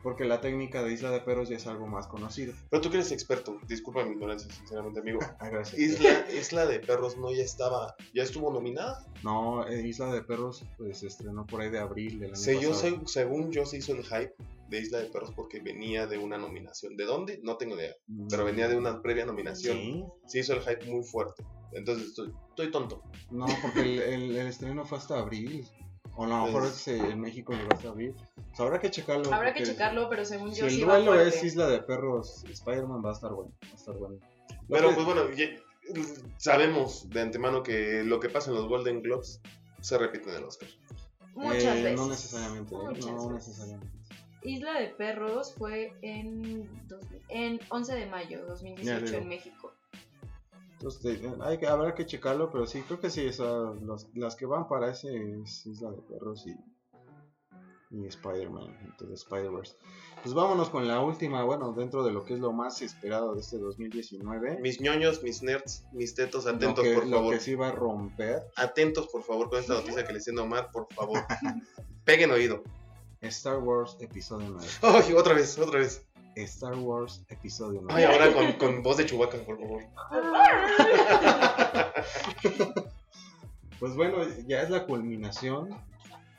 Porque 0.03 0.23
la 0.25 0.39
técnica 0.39 0.81
de 0.83 0.93
Isla 0.93 1.11
de 1.11 1.19
Perros 1.19 1.49
ya 1.49 1.57
es 1.57 1.67
algo 1.67 1.85
más 1.87 2.07
conocido. 2.07 2.53
Pero 2.69 2.81
tú 2.81 2.89
que 2.89 2.95
eres 2.97 3.11
experto, 3.11 3.59
disculpa 3.67 4.03
mi 4.05 4.11
ignorancia, 4.11 4.51
sinceramente, 4.51 4.99
amigo. 5.01 5.19
Ah, 5.39 5.49
gracias. 5.49 5.77
Isla, 5.79 6.25
Isla 6.33 6.65
de 6.65 6.79
Perros 6.79 7.17
no 7.17 7.31
ya 7.31 7.43
estaba, 7.43 7.95
ya 8.13 8.23
estuvo 8.23 8.51
nominada. 8.51 9.05
No, 9.23 9.67
eh, 9.67 9.85
Isla 9.87 10.11
de 10.13 10.21
Perros 10.23 10.63
pues, 10.77 10.99
se 10.99 11.07
estrenó 11.07 11.45
por 11.45 11.61
ahí 11.61 11.69
de 11.69 11.79
abril 11.79 12.19
del 12.19 12.29
año 12.29 12.35
Se, 12.37 12.59
yo, 12.59 12.73
se- 12.73 12.99
según 13.07 13.51
yo 13.51 13.65
se 13.65 13.77
hizo 13.77 13.91
el 13.93 14.03
hype 14.03 14.33
de 14.69 14.79
Isla 14.79 14.99
de 14.99 15.05
Perros 15.07 15.31
porque 15.35 15.59
venía 15.59 16.07
de 16.07 16.17
una 16.17 16.37
nominación. 16.37 16.95
¿De 16.95 17.05
dónde? 17.05 17.39
No 17.43 17.57
tengo 17.57 17.75
idea. 17.75 17.95
Pero 18.29 18.45
venía 18.45 18.67
de 18.67 18.77
una 18.77 19.01
previa 19.01 19.25
nominación. 19.25 19.77
Sí. 19.77 20.05
Se 20.27 20.39
hizo 20.39 20.53
el 20.53 20.61
hype 20.61 20.85
muy 20.85 21.03
fuerte. 21.03 21.43
Entonces 21.71 22.07
estoy, 22.07 22.33
estoy 22.49 22.71
tonto. 22.71 23.03
No, 23.31 23.45
porque 23.61 23.81
el, 23.81 23.99
el- 24.01 24.35
el 24.37 24.47
estreno 24.47 24.85
fue 24.85 24.97
hasta 24.97 25.19
abril. 25.19 25.67
O 26.19 26.25
a 26.25 26.27
lo 26.27 26.45
mejor 26.47 26.65
es, 26.65 26.85
eh, 26.89 26.97
en 26.97 27.21
México 27.21 27.53
llegó 27.53 27.69
hasta 27.73 27.87
abril. 27.87 28.13
O 28.51 28.55
sea, 28.55 28.65
habrá 28.65 28.79
que 28.79 28.91
checarlo. 28.91 29.33
Habrá 29.33 29.53
que 29.53 29.63
checarlo, 29.63 30.09
pero 30.09 30.25
según 30.25 30.51
Si 30.53 30.59
yo 30.59 30.65
el 30.65 30.71
sí 30.73 30.83
va 30.83 30.95
duelo 30.97 31.13
fuerte. 31.13 31.29
es 31.37 31.43
Isla 31.45 31.67
de 31.67 31.81
Perros, 31.81 32.43
Spider-Man 32.43 33.01
va 33.05 33.11
a 33.11 33.13
estar 33.13 33.31
bueno. 33.31 33.51
Va 33.63 33.71
a 33.71 33.75
estar 33.75 33.95
bueno. 33.95 34.15
Lo 34.15 34.57
Pero 34.67 34.89
que- 34.89 34.95
pues 34.95 35.05
bueno, 35.05 35.29
ya- 35.31 35.49
sabemos 36.37 37.09
de 37.09 37.21
antemano 37.21 37.63
que 37.63 38.03
lo 38.03 38.19
que 38.19 38.29
pasa 38.29 38.49
en 38.51 38.57
los 38.57 38.67
Golden 38.67 39.01
Globes 39.01 39.39
se 39.81 39.97
repite 39.97 40.29
en 40.29 40.35
el 40.37 40.43
Oscar. 40.43 40.67
Muchas 41.35 41.63
eh, 41.77 41.83
veces. 41.83 41.99
No 41.99 42.07
necesariamente, 42.09 42.75
¿eh? 42.75 42.77
Muchas 42.79 43.05
no 43.05 43.29
veces. 43.29 43.47
necesariamente. 43.47 43.97
Isla 44.43 44.79
de 44.79 44.87
Perros 44.87 45.53
fue 45.57 45.93
en, 46.01 46.69
dos- 46.87 47.05
en 47.29 47.59
11 47.69 47.95
de 47.95 48.05
mayo 48.07 48.39
de 48.41 48.45
2018 48.45 49.05
digo. 49.05 49.17
en 49.17 49.27
México. 49.29 49.73
Entonces, 50.79 51.21
eh, 51.21 51.33
hay 51.41 51.57
que, 51.57 51.67
habrá 51.67 51.93
que 51.93 52.05
checarlo, 52.05 52.49
pero 52.49 52.65
sí, 52.65 52.81
creo 52.83 53.01
que 53.01 53.09
sí, 53.09 53.29
las 54.13 54.35
que 54.37 54.45
van 54.45 54.67
para 54.69 54.89
ese 54.89 55.41
es 55.41 55.65
Isla 55.65 55.91
de 55.91 56.01
Perros 56.03 56.45
y, 56.47 56.55
y 57.91 58.07
Spider-Man, 58.07 58.77
entonces 58.85 59.23
Spider-Verse. 59.23 59.75
Pues 60.23 60.33
vámonos 60.33 60.69
con 60.69 60.87
la 60.87 61.01
última, 61.01 61.43
bueno, 61.43 61.73
dentro 61.73 62.03
de 62.05 62.11
lo 62.11 62.23
que 62.23 62.35
es 62.35 62.39
lo 62.39 62.53
más 62.53 62.81
esperado 62.81 63.33
de 63.35 63.41
este 63.41 63.57
2019. 63.57 64.59
Mis 64.61 64.79
ñoños, 64.79 65.21
mis 65.21 65.43
nerds, 65.43 65.85
mis 65.91 66.15
tetos, 66.15 66.45
lo 66.45 66.51
atentos 66.51 66.83
que, 66.85 66.93
por 66.93 67.07
lo 67.07 67.17
favor. 67.17 67.33
que 67.33 67.39
sí 67.41 67.55
va 67.55 67.67
a 67.67 67.71
romper. 67.73 68.43
Atentos 68.55 69.07
por 69.07 69.23
favor 69.23 69.49
con 69.49 69.59
esta 69.59 69.73
noticia 69.73 70.05
que 70.05 70.13
les 70.13 70.23
tiendo 70.23 70.43
Omar, 70.43 70.71
por 70.71 70.87
favor. 70.93 71.19
Peguen 72.05 72.31
oído. 72.31 72.63
Star 73.21 73.59
Wars 73.59 73.97
Episodio 73.99 74.49
9. 74.49 74.67
Ay, 74.81 75.13
otra 75.13 75.33
vez, 75.33 75.57
otra 75.59 75.79
vez. 75.79 76.05
Star 76.35 76.75
Wars 76.77 77.25
Episodio 77.29 77.81
9. 77.81 77.93
Ay, 77.93 78.03
ahora 78.03 78.33
con, 78.33 78.53
con 78.53 78.83
voz 78.83 78.97
de 78.97 79.05
Chewbacca, 79.05 79.37
por 79.39 79.59
favor. 79.59 79.83
Pues 83.79 83.95
bueno, 83.95 84.17
ya 84.45 84.61
es 84.61 84.69
la 84.69 84.85
culminación 84.85 85.69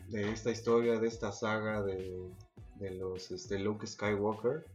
de 0.08 0.30
esta 0.30 0.50
historia, 0.50 1.00
de 1.00 1.08
esta 1.08 1.32
saga 1.32 1.82
de, 1.82 2.30
de 2.74 2.90
los 2.90 3.30
este, 3.30 3.58
Luke 3.58 3.86
Skywalker. 3.86 4.66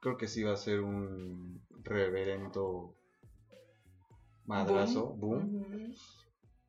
Creo 0.00 0.16
que 0.16 0.26
sí 0.26 0.42
va 0.42 0.54
a 0.54 0.56
ser 0.56 0.80
un 0.80 1.62
reverendo 1.84 2.96
madrazo, 4.44 5.10
boom. 5.10 5.60
Ujú. 5.60 5.94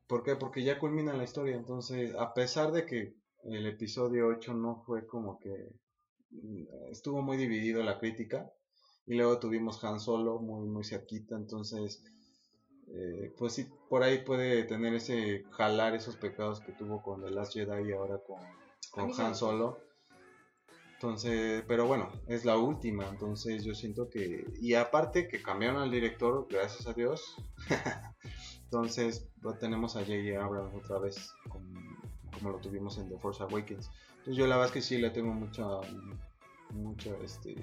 ¿Por 0.06 0.22
qué? 0.22 0.36
Porque 0.36 0.62
ya 0.62 0.78
culmina 0.78 1.12
la 1.12 1.24
historia. 1.24 1.56
Entonces, 1.56 2.14
a 2.14 2.32
pesar 2.32 2.70
de 2.70 2.86
que 2.86 3.16
el 3.42 3.66
episodio 3.66 4.28
8 4.28 4.54
no 4.54 4.76
fue 4.86 5.06
como 5.06 5.40
que 5.40 5.72
estuvo 6.90 7.22
muy 7.22 7.36
dividido 7.36 7.82
la 7.82 7.98
crítica. 7.98 8.50
Y 9.06 9.14
luego 9.14 9.38
tuvimos 9.38 9.82
Han 9.84 10.00
Solo 10.00 10.40
muy, 10.40 10.66
muy 10.68 10.84
cerquita. 10.84 11.36
Entonces, 11.36 12.02
eh, 12.88 13.32
pues 13.36 13.54
sí, 13.54 13.68
por 13.88 14.02
ahí 14.02 14.18
puede 14.18 14.64
tener 14.64 14.94
ese 14.94 15.44
jalar 15.50 15.94
esos 15.94 16.16
pecados 16.16 16.60
que 16.60 16.72
tuvo 16.72 17.02
con 17.02 17.22
The 17.22 17.30
Last 17.30 17.52
Jedi 17.54 17.88
y 17.88 17.92
ahora 17.92 18.18
con, 18.18 18.40
con 18.90 19.20
Han. 19.20 19.34
Solo. 19.34 19.78
Entonces, 20.94 21.62
pero 21.68 21.86
bueno, 21.86 22.10
es 22.26 22.44
la 22.44 22.56
última. 22.56 23.06
Entonces, 23.08 23.64
yo 23.64 23.74
siento 23.74 24.08
que. 24.08 24.46
Y 24.60 24.74
aparte 24.74 25.28
que 25.28 25.42
cambiaron 25.42 25.82
al 25.82 25.90
director, 25.90 26.46
gracias 26.48 26.86
a 26.86 26.94
Dios. 26.94 27.36
Entonces, 28.64 29.28
lo 29.42 29.54
tenemos 29.58 29.96
a 29.96 30.00
J.J. 30.00 30.42
Abrams 30.42 30.74
otra 30.74 30.98
vez, 30.98 31.30
como, 31.48 31.68
como 32.32 32.50
lo 32.50 32.58
tuvimos 32.58 32.98
en 32.98 33.08
The 33.08 33.18
Force 33.18 33.42
Awakens. 33.42 33.90
Entonces, 34.18 34.36
yo 34.36 34.46
la 34.46 34.56
verdad 34.56 34.68
es 34.68 34.72
que 34.72 34.82
sí 34.82 34.98
le 34.98 35.10
tengo 35.10 35.32
mucha, 35.32 35.64
mucha, 36.70 37.10
este, 37.24 37.56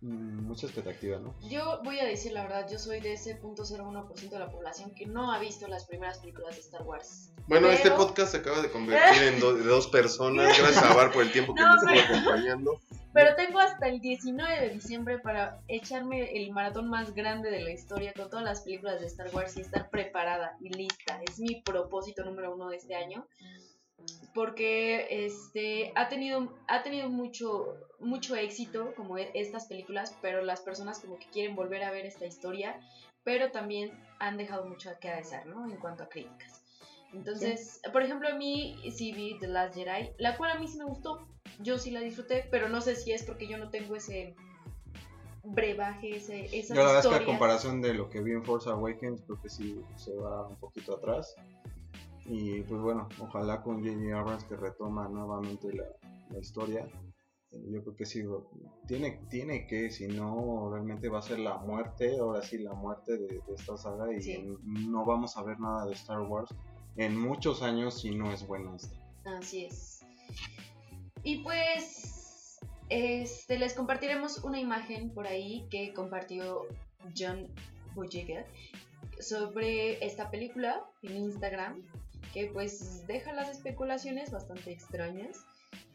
mucha 0.00 0.66
expectativa, 0.66 1.18
¿no? 1.18 1.34
Yo 1.48 1.80
voy 1.84 1.98
a 1.98 2.04
decir 2.04 2.32
la 2.32 2.42
verdad, 2.42 2.68
yo 2.70 2.78
soy 2.78 3.00
de 3.00 3.14
ese 3.14 3.40
0.01% 3.40 4.30
de 4.30 4.38
la 4.38 4.50
población 4.50 4.92
que 4.94 5.06
no 5.06 5.32
ha 5.32 5.38
visto 5.38 5.66
las 5.68 5.86
primeras 5.86 6.18
películas 6.18 6.54
de 6.56 6.60
Star 6.62 6.82
Wars. 6.82 7.32
Bueno, 7.48 7.68
este 7.68 7.90
podcast 7.90 8.32
se 8.32 8.38
acaba 8.38 8.60
de 8.62 8.70
convertir 8.70 9.22
en 9.24 9.40
do- 9.40 9.56
dos 9.56 9.88
personas. 9.88 10.46
Gracias 10.58 10.82
a 10.84 10.94
Bar 10.94 11.10
por 11.12 11.22
el 11.22 11.32
tiempo 11.32 11.54
que 11.54 11.60
No, 11.62 11.74
nos 11.74 11.82
estuvo 11.82 11.94
pero- 11.94 12.20
acompañando. 12.20 12.72
Pero 13.14 13.34
tengo 13.36 13.58
hasta 13.58 13.88
el 13.88 14.00
19 14.00 14.58
de 14.58 14.70
diciembre 14.70 15.18
para 15.18 15.60
echarme 15.68 16.34
el 16.34 16.50
maratón 16.50 16.88
más 16.88 17.12
grande 17.14 17.50
de 17.50 17.60
la 17.60 17.70
historia 17.70 18.14
con 18.14 18.30
todas 18.30 18.42
las 18.42 18.62
películas 18.62 19.00
de 19.02 19.06
Star 19.06 19.28
Wars 19.34 19.54
y 19.58 19.60
estar 19.60 19.90
preparada 19.90 20.56
y 20.62 20.70
lista. 20.70 21.20
Es 21.28 21.38
mi 21.38 21.60
propósito 21.60 22.24
número 22.24 22.54
uno 22.54 22.70
de 22.70 22.78
este 22.78 22.94
año. 22.94 23.26
Porque 24.34 25.26
este 25.26 25.92
ha 25.94 26.08
tenido, 26.08 26.54
ha 26.68 26.82
tenido 26.82 27.10
mucho, 27.10 27.74
mucho 28.02 28.36
éxito 28.36 28.94
como 28.96 29.18
e- 29.18 29.30
estas 29.34 29.66
películas, 29.66 30.16
pero 30.20 30.42
las 30.42 30.60
personas 30.60 31.00
como 31.00 31.18
que 31.18 31.26
quieren 31.26 31.56
volver 31.56 31.82
a 31.84 31.90
ver 31.90 32.06
esta 32.06 32.26
historia, 32.26 32.80
pero 33.24 33.50
también 33.50 33.92
han 34.18 34.36
dejado 34.36 34.66
mucho 34.66 34.90
que 35.00 35.10
desear, 35.10 35.46
¿no? 35.46 35.68
En 35.68 35.76
cuanto 35.76 36.02
a 36.02 36.08
críticas. 36.08 36.62
Entonces, 37.12 37.80
por 37.92 38.02
ejemplo, 38.02 38.28
a 38.28 38.34
mí 38.34 38.76
sí 38.90 39.12
vi 39.12 39.38
The 39.38 39.48
Last 39.48 39.74
Jedi, 39.74 40.10
la 40.18 40.36
cual 40.36 40.52
a 40.52 40.58
mí 40.58 40.66
sí 40.66 40.78
me 40.78 40.84
gustó, 40.84 41.26
yo 41.60 41.78
sí 41.78 41.90
la 41.90 42.00
disfruté, 42.00 42.46
pero 42.50 42.68
no 42.68 42.80
sé 42.80 42.96
si 42.96 43.12
es 43.12 43.22
porque 43.22 43.46
yo 43.46 43.58
no 43.58 43.68
tengo 43.68 43.96
ese 43.96 44.34
brebaje, 45.44 46.16
ese, 46.16 46.46
esas 46.56 46.76
Yo 46.76 46.82
la 46.82 46.92
verdad 46.92 47.12
es 47.12 47.18
que 47.18 47.24
a 47.24 47.26
comparación 47.26 47.82
de 47.82 47.94
lo 47.94 48.08
que 48.08 48.22
vi 48.22 48.32
en 48.32 48.44
Force 48.44 48.68
Awakens, 48.70 49.22
creo 49.26 49.40
que 49.40 49.48
sí 49.50 49.84
se 49.96 50.14
va 50.14 50.46
un 50.46 50.56
poquito 50.56 50.96
atrás. 50.96 51.34
Y 52.24 52.62
pues 52.62 52.80
bueno, 52.80 53.08
ojalá 53.18 53.62
con 53.62 53.84
J.J. 53.84 54.18
Abrams 54.18 54.44
que 54.44 54.56
retoma 54.56 55.08
nuevamente 55.08 55.72
la, 55.72 55.84
la 56.30 56.38
historia. 56.38 56.88
Yo 57.70 57.82
creo 57.82 57.96
que 57.96 58.06
sí, 58.06 58.22
tiene, 58.86 59.20
tiene 59.28 59.66
que, 59.66 59.90
si 59.90 60.06
no, 60.08 60.70
realmente 60.72 61.08
va 61.08 61.18
a 61.18 61.22
ser 61.22 61.38
la 61.38 61.58
muerte, 61.58 62.18
ahora 62.18 62.42
sí, 62.42 62.58
la 62.58 62.72
muerte 62.72 63.18
de, 63.18 63.26
de 63.46 63.54
esta 63.54 63.76
saga 63.76 64.10
y 64.12 64.22
Sí. 64.22 64.42
no 64.62 65.04
vamos 65.04 65.36
a 65.36 65.42
ver 65.42 65.60
nada 65.60 65.84
de 65.86 65.92
Star 65.92 66.22
Wars 66.22 66.50
en 66.96 67.18
muchos 67.18 67.62
años 67.62 68.00
si 68.00 68.14
no 68.14 68.32
es 68.32 68.46
buena 68.46 68.74
esta. 68.74 68.96
Así 69.24 69.66
es. 69.66 70.00
Y 71.22 71.42
pues, 71.42 72.58
este, 72.88 73.58
les 73.58 73.74
compartiremos 73.74 74.38
una 74.44 74.58
imagen 74.58 75.10
por 75.10 75.26
ahí 75.26 75.66
que 75.70 75.92
compartió 75.92 76.62
John 77.16 77.48
Boyega 77.94 78.44
sobre 79.20 80.04
esta 80.04 80.30
película 80.30 80.84
en 81.02 81.16
Instagram, 81.16 81.82
que 82.32 82.46
pues 82.46 83.06
deja 83.06 83.32
las 83.34 83.50
especulaciones 83.50 84.30
bastante 84.30 84.72
extrañas. 84.72 85.38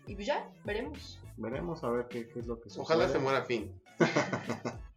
Y 0.05 0.15
pues 0.15 0.27
ya, 0.27 0.49
veremos. 0.63 1.19
Veremos 1.37 1.83
a 1.83 1.89
ver 1.89 2.07
qué, 2.07 2.27
qué 2.27 2.39
es 2.39 2.47
lo 2.47 2.59
que 2.59 2.69
sucede. 2.69 2.83
Ojalá 2.83 3.09
se 3.09 3.19
muera 3.19 3.43
Finn. 3.43 3.79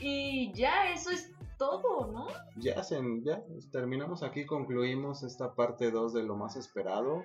Y 0.00 0.52
ya, 0.52 0.92
eso 0.92 1.10
es 1.10 1.30
todo, 1.58 2.10
¿no? 2.10 2.26
ya, 2.56 2.82
se, 2.82 3.00
ya 3.22 3.42
terminamos 3.70 4.22
aquí, 4.22 4.44
concluimos 4.46 5.22
esta 5.22 5.54
parte 5.54 5.90
2 5.90 6.14
de 6.14 6.22
lo 6.22 6.36
más 6.36 6.56
esperado. 6.56 7.24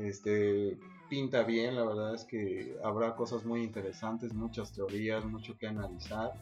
Este 0.00 0.78
pinta 1.08 1.42
bien, 1.42 1.76
la 1.76 1.84
verdad 1.84 2.14
es 2.14 2.24
que 2.24 2.76
habrá 2.82 3.14
cosas 3.14 3.44
muy 3.44 3.62
interesantes, 3.62 4.32
muchas 4.32 4.72
teorías, 4.72 5.24
mucho 5.24 5.56
que 5.58 5.66
analizar. 5.66 6.32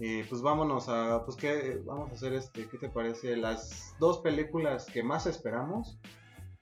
Eh, 0.00 0.24
pues 0.28 0.42
vámonos 0.42 0.88
a, 0.88 1.24
pues 1.24 1.36
qué, 1.36 1.80
vamos 1.84 2.10
a 2.10 2.14
hacer 2.14 2.32
este, 2.34 2.66
¿qué 2.68 2.78
te 2.78 2.88
parece? 2.88 3.36
Las 3.36 3.94
dos 4.00 4.18
películas 4.18 4.86
que 4.86 5.02
más 5.02 5.26
esperamos 5.26 5.98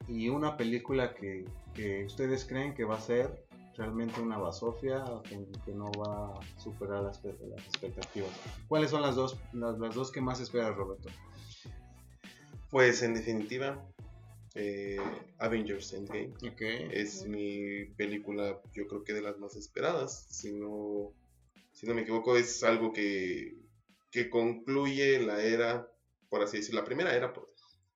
y 0.09 0.29
una 0.29 0.57
película 0.57 1.15
que, 1.15 1.47
que 1.75 2.05
ustedes 2.05 2.45
creen 2.45 2.75
que 2.75 2.85
va 2.85 2.97
a 2.97 3.01
ser 3.01 3.45
realmente 3.77 4.21
una 4.21 4.39
basofia, 4.39 5.05
que, 5.29 5.39
que 5.65 5.73
no 5.73 5.91
va 5.93 6.39
a 6.39 6.41
superar 6.61 7.03
las, 7.03 7.19
pe- 7.19 7.37
las 7.49 7.65
expectativas. 7.67 8.31
¿Cuáles 8.69 8.91
son 8.91 9.03
las 9.03 9.15
dos, 9.17 9.37
las, 9.53 9.79
las 9.79 9.95
dos 9.95 10.11
que 10.13 10.21
más 10.21 10.41
esperas, 10.41 10.75
Roberto? 10.77 11.09
Pues 12.71 13.03
en 13.03 13.15
definitiva, 13.15 13.83
eh, 14.55 14.99
Avengers 15.39 15.93
Endgame 15.93 16.33
es 16.93 17.27
mi 17.27 17.85
película, 17.97 18.61
yo 18.75 18.87
creo 18.87 19.05
que 19.05 19.13
de 19.13 19.23
las 19.23 19.39
más 19.39 19.57
esperadas. 19.57 20.27
Si 20.31 20.53
no, 20.53 21.13
si 21.73 21.87
no 21.87 21.95
me 21.95 22.03
equivoco, 22.03 22.37
es 22.37 22.63
algo 22.63 22.93
que, 22.93 23.57
que 24.11 24.31
concluye 24.31 25.19
la 25.21 25.43
era, 25.43 25.87
por 26.31 26.43
así 26.43 26.59
decirlo, 26.59 26.81
la 26.81 26.87
primera 26.87 27.15
era 27.15 27.33
pues, 27.33 27.47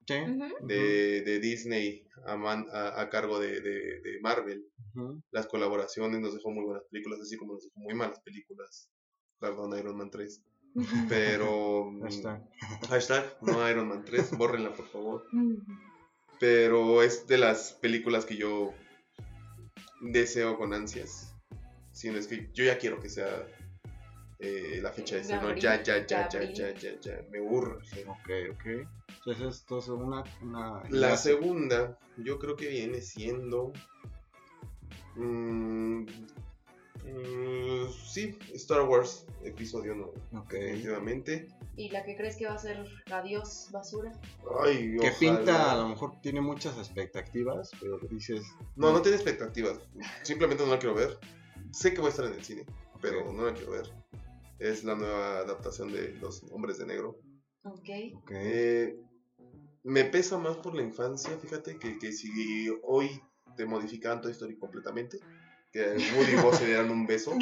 Sí. 0.09 0.15
De, 0.61 1.23
de 1.23 1.41
Disney 1.41 2.07
a, 2.27 2.37
man- 2.37 2.67
a- 2.73 3.01
a 3.01 3.11
cargo 3.11 3.41
de, 3.41 3.61
de- 3.61 4.01
de 4.01 4.21
Marvel. 4.21 4.65
Las 5.31 5.47
colaboraciones 5.47 6.21
nos 6.21 6.35
dejó 6.35 6.51
muy 6.51 6.65
buenas 6.65 6.85
películas, 6.91 7.21
así 7.21 7.37
como 7.37 7.55
nos 7.55 7.65
dejó 7.65 7.81
muy 7.81 7.95
malas 7.95 8.21
películas. 8.21 8.91
Perdón, 9.39 9.79
Iron 9.79 9.97
Man 9.97 10.11
3. 10.11 10.43
Pero. 11.09 11.91
mm, 11.91 12.03
Hashtag. 12.03 12.43
Hashtag, 12.89 13.37
no 13.43 13.69
Iron 13.69 13.89
Man 13.89 14.05
3, 14.05 14.37
bórrenla 14.37 14.73
por 14.75 14.87
favor. 14.89 15.25
Pero 16.41 17.03
es 17.03 17.27
de 17.27 17.39
las 17.39 17.73
películas 17.73 18.27
que 18.27 18.37
yo 18.37 18.75
deseo 20.01 20.59
con 20.59 20.75
ansias. 20.75 21.35
Si 21.93 22.11
no 22.11 22.19
es 22.19 22.27
que 22.27 22.51
yo 22.53 22.65
ya 22.65 22.77
quiero 22.77 23.01
que 23.01 23.09
sea 23.09 23.47
eh, 24.39 24.81
la 24.83 24.93
fecha 24.93 25.15
de 25.17 25.23
estreno. 25.23 25.55
Ya, 25.55 25.83
ya, 25.83 26.07
ya, 26.07 26.29
ya, 26.29 26.53
ya, 26.53 26.75
ya, 26.75 27.01
ya. 27.01 27.23
Me 27.31 27.41
urge. 27.41 28.05
Ok, 28.07 28.31
ok. 28.53 28.87
Entonces, 29.27 29.61
entonces 29.63 29.91
una, 29.91 30.25
una 30.43 30.83
La 30.91 31.17
segunda, 31.17 31.99
yo 32.19 32.39
creo 32.39 32.55
que 32.57 32.69
viene 32.69 33.01
siendo. 33.01 33.73
Mm, 35.17 36.07
mm, 37.05 37.89
sí, 38.07 38.39
Star 38.55 38.83
Wars, 38.83 39.27
episodio 39.45 39.95
9. 39.95 40.13
Ok. 40.39 40.53
Definitivamente. 40.53 41.49
¿Y 41.77 41.91
la 41.91 42.05
que 42.05 42.17
crees 42.17 42.37
que 42.37 42.47
va 42.47 42.55
a 42.55 42.59
ser 42.59 42.85
adiós 43.11 43.69
basura? 43.73 44.13
Ay, 44.65 44.97
Que 44.99 45.09
ojalá. 45.11 45.19
pinta, 45.19 45.73
a 45.73 45.77
lo 45.77 45.89
mejor 45.89 46.21
tiene 46.21 46.41
muchas 46.41 46.77
expectativas, 46.79 47.71
pero 47.81 47.99
dices. 48.11 48.43
No, 48.77 48.93
no 48.93 49.03
tiene 49.03 49.17
expectativas. 49.17 49.79
Simplemente 50.23 50.65
no 50.65 50.71
la 50.73 50.79
quiero 50.79 50.95
ver. 50.95 51.19
Sé 51.73 51.93
que 51.93 52.01
voy 52.01 52.09
a 52.09 52.11
estar 52.11 52.25
en 52.27 52.33
el 52.35 52.45
cine, 52.45 52.65
pero 53.01 53.31
no 53.33 53.45
la 53.45 53.53
quiero 53.55 53.73
ver. 53.73 53.91
Es 54.59 54.85
la 54.85 54.95
nueva 54.95 55.41
adaptación 55.41 55.93
de 55.93 56.15
Los 56.15 56.43
Hombres 56.51 56.79
de 56.79 56.87
Negro. 56.87 57.19
Ok. 57.65 57.89
Ok. 58.15 58.31
Eh, 58.33 58.97
me 59.83 60.05
pesa 60.05 60.39
más 60.39 60.57
por 60.57 60.75
la 60.75 60.83
infancia, 60.83 61.37
fíjate, 61.37 61.79
que, 61.79 61.99
que 61.99 62.11
si 62.13 62.69
hoy 62.83 63.21
te 63.57 63.67
modificaban 63.67 64.21
Toy 64.21 64.33
Story 64.33 64.57
completamente, 64.59 65.19
que 65.73 65.97
Woody 66.17 66.33
y 66.33 66.37
Buzz 66.37 66.57
se 66.59 66.67
dieran 66.67 66.91
un 66.91 67.07
beso, 67.07 67.33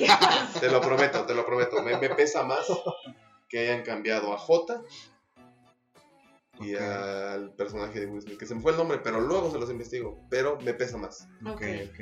te 0.60 0.70
lo 0.70 0.80
prometo, 0.80 1.24
te 1.26 1.34
lo 1.34 1.44
prometo, 1.44 1.82
me, 1.82 1.96
me 1.98 2.10
pesa 2.10 2.42
más 2.44 2.66
que 3.48 3.58
hayan 3.58 3.82
cambiado 3.82 4.32
a 4.32 4.38
J 4.38 4.82
y 6.60 6.76
al 6.76 7.52
personaje 7.54 8.00
de 8.00 8.06
Will 8.06 8.22
Smith, 8.22 8.38
que 8.38 8.46
se 8.46 8.54
me 8.54 8.60
fue 8.60 8.72
el 8.72 8.78
nombre, 8.78 8.98
pero 8.98 9.20
luego 9.20 9.50
se 9.50 9.58
los 9.58 9.70
investigo, 9.70 10.20
pero 10.30 10.58
me 10.60 10.72
pesa 10.72 10.96
más. 10.96 11.28
Ok, 11.44 11.50
Ok. 11.52 11.62
ok. 11.90 12.00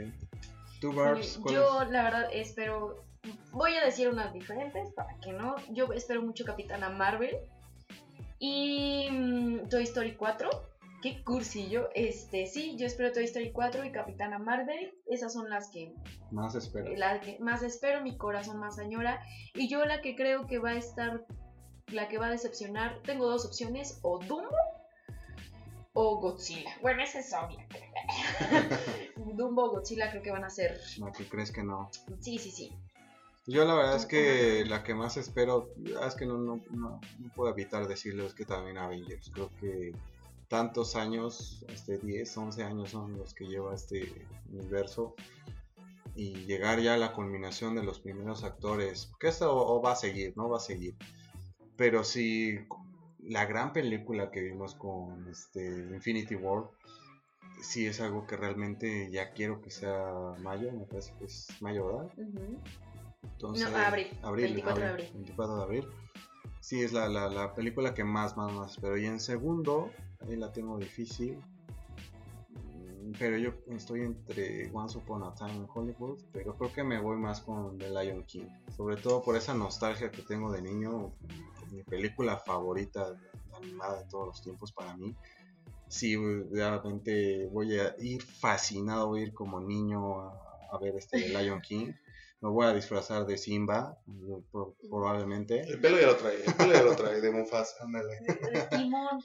¿Tú, 0.81 0.93
Barbs? 0.93 1.39
cuál 1.43 1.55
Yo, 1.55 1.83
es? 1.83 1.91
la 1.91 2.03
verdad, 2.03 2.29
espero. 2.33 3.05
Voy 3.53 3.75
a 3.77 3.85
decir 3.85 4.09
unas 4.09 4.33
diferentes 4.33 4.93
para 4.95 5.17
que 5.21 5.33
no. 5.33 5.55
Yo 5.71 5.93
espero 5.93 6.23
mucho 6.23 6.45
Capitana 6.45 6.91
Marvel. 6.91 7.37
Y 8.41 9.09
mm, 9.11 9.69
Toy 9.69 9.85
Story 9.85 10.17
4. 10.17 10.51
Qué 11.03 11.23
cursillo. 11.25 11.91
Este, 11.95 12.47
sí, 12.47 12.77
yo 12.79 12.87
espero 12.87 13.13
Toy 13.13 13.25
Story 13.25 13.53
4 13.53 13.85
y 13.85 13.93
Capitana 13.93 14.39
Marvel. 14.39 14.95
Esas 15.07 15.33
son 15.35 15.51
las 15.51 15.69
que 15.69 15.93
Más 16.31 16.55
espero. 16.55 16.91
que 17.21 17.39
más 17.41 17.63
espero, 17.63 18.03
mi 18.03 18.17
corazón 18.17 18.59
más 18.59 18.79
añora. 18.79 19.21
Y 19.55 19.69
yo 19.69 19.85
la 19.85 20.01
que 20.01 20.17
creo 20.17 20.47
que 20.47 20.59
va 20.59 20.71
a 20.71 20.77
estar, 20.77 21.27
la 21.89 22.09
que 22.09 22.17
va 22.19 22.29
a 22.29 22.31
decepcionar, 22.31 23.01
tengo 23.03 23.27
dos 23.29 23.45
opciones, 23.45 23.99
o 24.03 24.19
Dumbo 24.21 24.57
o 25.93 26.21
Godzilla. 26.21 26.71
Bueno, 26.81 27.03
esa 27.03 27.19
es 27.19 27.35
obvia. 27.35 27.67
Dumbo 29.17 29.65
o 29.65 29.71
Godzilla 29.73 30.11
creo 30.11 30.23
que 30.23 30.31
van 30.31 30.45
a 30.45 30.51
ser... 30.51 30.81
No, 30.99 31.13
¿qué 31.13 31.29
crees 31.29 31.53
que 31.53 31.63
no? 31.63 31.91
Sí, 32.21 32.39
sí, 32.39 32.51
sí. 32.51 32.73
Yo 33.47 33.65
la 33.65 33.75
verdad 33.75 33.97
es 33.97 34.07
que 34.07 34.65
la 34.67 34.85
que 34.85 34.95
más 34.95 35.17
espero, 35.17 35.75
es 36.07 36.15
que 36.15 36.27
no, 36.27 36.39
no, 36.39 36.61
no, 36.71 37.01
no 37.19 37.33
puedo 37.35 37.51
evitar 37.53 37.89
decirlo, 37.89 38.25
es 38.25 38.35
que 38.35 38.45
también 38.45 38.79
Avengers. 38.79 39.31
Creo 39.35 39.51
que 39.61 39.93
tantos 40.53 40.97
años, 40.97 41.65
este 41.69 41.97
10, 41.97 42.37
11 42.37 42.63
años 42.63 42.91
son 42.91 43.17
los 43.17 43.33
que 43.33 43.47
lleva 43.47 43.75
este 43.75 44.27
universo 44.53 45.15
y 46.15 46.45
llegar 46.45 46.79
ya 46.83 46.93
a 46.93 46.99
la 46.99 47.15
culminación 47.15 47.75
de 47.75 47.83
los 47.83 48.01
primeros 48.01 48.45
actores, 48.45 49.11
que 49.19 49.29
esto 49.29 49.51
o 49.51 49.81
va 49.81 49.93
a 49.93 49.97
seguir, 49.97 50.35
no 50.37 50.51
va 50.51 50.59
a 50.59 50.61
seguir. 50.61 50.95
Pero 51.79 52.05
si 52.05 52.59
la 53.21 53.47
gran 53.47 53.73
película 53.73 54.31
que 54.31 54.43
vimos 54.43 54.75
con 54.75 55.27
este 55.27 55.65
Infinity 55.91 56.35
War, 56.35 56.65
sí 57.63 57.87
es 57.87 58.03
algo 58.03 58.27
que 58.27 58.37
realmente 58.37 59.11
ya 59.11 59.33
quiero 59.33 59.63
que 59.63 59.71
sea 59.71 60.35
mayo, 60.43 60.71
me 60.71 60.85
parece 60.85 61.15
que 61.19 61.25
es 61.25 61.49
mayo, 61.63 61.87
¿verdad? 61.87 62.13
Ujú. 62.19 62.61
Entonces, 63.23 63.71
No, 63.71 63.79
abril, 63.79 64.09
24 64.23 64.85
de 64.85 64.91
abril. 64.91 65.11
24 65.15 65.57
de 65.57 65.63
abril. 65.63 65.89
Sí, 66.61 66.83
es 66.83 66.93
la, 66.93 67.09
la, 67.09 67.31
la 67.31 67.55
película 67.55 67.95
que 67.95 68.05
más, 68.05 68.37
más, 68.37 68.53
más 68.53 68.73
espero. 68.73 68.99
Y 68.99 69.07
en 69.07 69.19
segundo, 69.19 69.91
ahí 70.29 70.37
la 70.37 70.53
tengo 70.53 70.79
difícil. 70.79 71.39
Mm, 72.51 73.13
Pero 73.19 73.37
yo 73.39 73.53
estoy 73.71 74.01
entre 74.03 74.71
Once 74.73 74.97
Upon 74.99 75.23
a 75.25 75.35
Time 75.35 75.55
in 75.55 75.67
Hollywood. 75.73 76.23
Pero 76.33 76.57
creo 76.57 76.73
que 76.73 76.85
me 76.85 77.01
voy 77.01 77.17
más 77.17 77.41
con 77.41 77.79
The 77.79 77.91
Lion 77.91 78.25
King. 78.25 78.47
Sobre 78.77 78.97
todo 78.97 79.23
por 79.23 79.37
esa 79.37 79.55
nostalgia 79.55 80.11
que 80.11 80.23
tengo 80.23 80.51
de 80.53 80.63
niño. 80.63 81.13
Mi 81.73 81.83
película 81.83 82.37
favorita 82.39 83.17
animada 83.55 84.03
de 84.03 84.09
todos 84.09 84.27
los 84.29 84.43
tiempos 84.43 84.73
para 84.73 84.97
mí. 84.97 85.15
Sí, 85.89 86.17
realmente 86.51 87.47
voy 87.53 87.79
a 87.79 87.95
ir 87.99 88.23
fascinado, 88.23 89.09
voy 89.09 89.21
a 89.21 89.23
ir 89.25 89.35
como 89.35 89.61
niño 89.61 90.21
a, 90.21 90.33
a 90.73 90.79
ver 90.79 90.97
este 90.97 91.21
The 91.21 91.43
Lion 91.43 91.61
King. 91.69 91.93
Me 92.41 92.49
voy 92.49 92.67
a 92.67 92.75
disfrazar 92.75 93.25
de 93.25 93.39
Simba, 93.39 93.97
probablemente. 94.91 95.61
El 95.61 95.81
pelo 95.81 96.01
ya 96.01 96.09
lo 96.09 96.17
trae, 96.17 96.45
el 96.45 96.55
pelo 96.55 96.73
ya 96.73 96.83
lo 96.83 96.97
trae, 96.97 97.21
de 97.21 97.31
Mufasa. 97.31 97.87
Timón. 98.71 99.23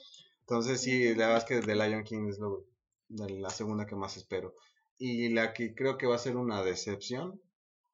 Entonces 0.48 0.80
sí, 0.80 1.14
la 1.14 1.26
verdad 1.28 1.38
es 1.38 1.44
que 1.44 1.60
The 1.60 1.74
Lion 1.74 2.04
King 2.04 2.26
es 2.28 2.38
lo- 2.38 2.64
la 3.08 3.50
segunda 3.50 3.86
que 3.86 3.94
más 3.96 4.16
espero. 4.16 4.54
Y 4.96 5.28
la 5.28 5.52
que 5.52 5.74
creo 5.74 5.98
que 5.98 6.06
va 6.06 6.14
a 6.14 6.18
ser 6.18 6.36
una 6.36 6.62
decepción 6.62 7.40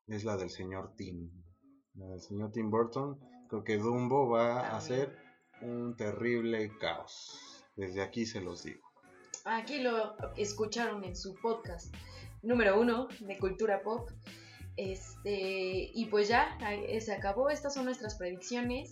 es 0.06 0.24
la 0.24 0.36
del 0.36 0.50
señor 0.50 0.94
Tim. 0.96 1.30
La 1.94 2.06
del 2.06 2.20
señor 2.20 2.52
Tim 2.52 2.70
Burton. 2.70 3.18
Creo 3.48 3.64
que 3.64 3.76
Dumbo 3.76 4.28
va 4.28 4.76
a 4.76 4.80
ser 4.80 5.16
un 5.62 5.96
terrible 5.96 6.70
caos. 6.78 7.38
Desde 7.76 8.02
aquí 8.02 8.24
se 8.24 8.40
los 8.40 8.62
digo. 8.62 8.82
Aquí 9.44 9.80
lo 9.80 10.14
escucharon 10.36 11.04
en 11.04 11.16
su 11.16 11.34
podcast 11.42 11.92
número 12.42 12.80
uno 12.80 13.08
de 13.20 13.36
cultura 13.38 13.82
pop. 13.82 14.08
Este, 14.76 15.90
y 15.92 16.06
pues 16.06 16.28
ya, 16.28 16.56
se 17.00 17.12
acabó. 17.12 17.50
Estas 17.50 17.74
son 17.74 17.84
nuestras 17.84 18.16
predicciones. 18.16 18.90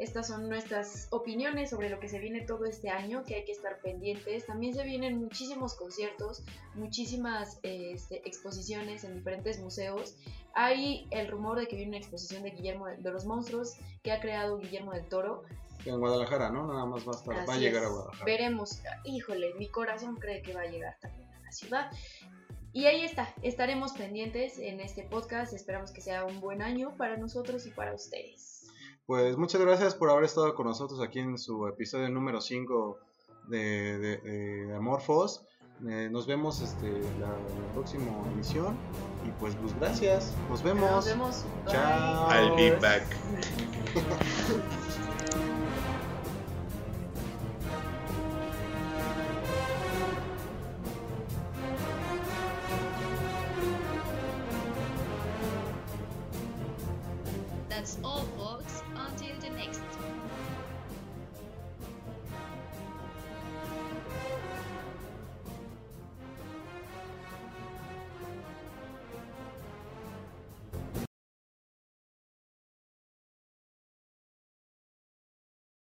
Estas 0.00 0.28
son 0.28 0.48
nuestras 0.48 1.08
opiniones 1.10 1.68
sobre 1.68 1.90
lo 1.90 2.00
que 2.00 2.08
se 2.08 2.18
viene 2.18 2.40
todo 2.40 2.64
este 2.64 2.88
año, 2.88 3.22
que 3.22 3.34
hay 3.34 3.44
que 3.44 3.52
estar 3.52 3.80
pendientes. 3.82 4.46
También 4.46 4.74
se 4.74 4.82
vienen 4.82 5.18
muchísimos 5.18 5.74
conciertos, 5.74 6.42
muchísimas 6.74 7.60
este, 7.62 8.26
exposiciones 8.26 9.04
en 9.04 9.14
diferentes 9.14 9.60
museos. 9.60 10.16
Hay 10.54 11.06
el 11.10 11.28
rumor 11.28 11.58
de 11.58 11.68
que 11.68 11.76
viene 11.76 11.90
una 11.90 11.98
exposición 11.98 12.42
de 12.42 12.52
Guillermo 12.52 12.86
de, 12.86 13.10
los 13.12 13.26
monstruos 13.26 13.74
que 14.02 14.10
ha 14.10 14.20
creado 14.20 14.56
Guillermo 14.56 14.92
del 14.92 15.06
Toro. 15.06 15.42
En 15.84 16.00
Guadalajara, 16.00 16.48
¿no? 16.48 16.66
Nada 16.66 16.86
más 16.86 17.06
va 17.06 17.12
a, 17.12 17.16
estar, 17.16 17.46
va 17.46 17.52
a 17.52 17.58
llegar 17.58 17.84
a. 17.84 17.88
Guadalajara. 17.88 18.24
Veremos. 18.24 18.80
Híjole, 19.04 19.52
mi 19.58 19.68
corazón 19.68 20.16
cree 20.16 20.40
que 20.40 20.54
va 20.54 20.62
a 20.62 20.66
llegar 20.66 20.96
también 21.02 21.28
a 21.30 21.42
la 21.42 21.52
ciudad. 21.52 21.90
Y 22.72 22.86
ahí 22.86 23.02
está, 23.02 23.34
estaremos 23.42 23.92
pendientes 23.92 24.58
en 24.58 24.80
este 24.80 25.02
podcast. 25.02 25.52
Esperamos 25.52 25.90
que 25.90 26.00
sea 26.00 26.24
un 26.24 26.40
buen 26.40 26.62
año 26.62 26.96
para 26.96 27.18
nosotros 27.18 27.66
y 27.66 27.70
para 27.70 27.92
ustedes. 27.92 28.59
Pues 29.10 29.36
muchas 29.36 29.60
gracias 29.60 29.96
por 29.96 30.08
haber 30.08 30.22
estado 30.22 30.54
con 30.54 30.68
nosotros 30.68 31.00
aquí 31.00 31.18
en 31.18 31.36
su 31.36 31.66
episodio 31.66 32.08
número 32.10 32.40
5 32.40 32.96
de, 33.48 33.98
de, 33.98 34.16
de 34.18 34.76
Amorphos. 34.76 35.44
Eh, 35.84 36.08
nos 36.12 36.28
vemos 36.28 36.60
este, 36.60 36.92
la, 37.18 37.26
la 37.26 37.72
próxima 37.74 38.12
emisión. 38.32 38.76
Y 39.26 39.32
pues, 39.40 39.56
pues 39.56 39.76
gracias. 39.80 40.32
Nos 40.48 40.62
vemos. 40.62 40.88
Nos 40.92 41.06
vemos. 41.06 41.44
Bye. 41.64 41.72
Chao. 41.72 42.30
I'll 42.30 42.54
be 42.54 42.70
back. 42.76 43.02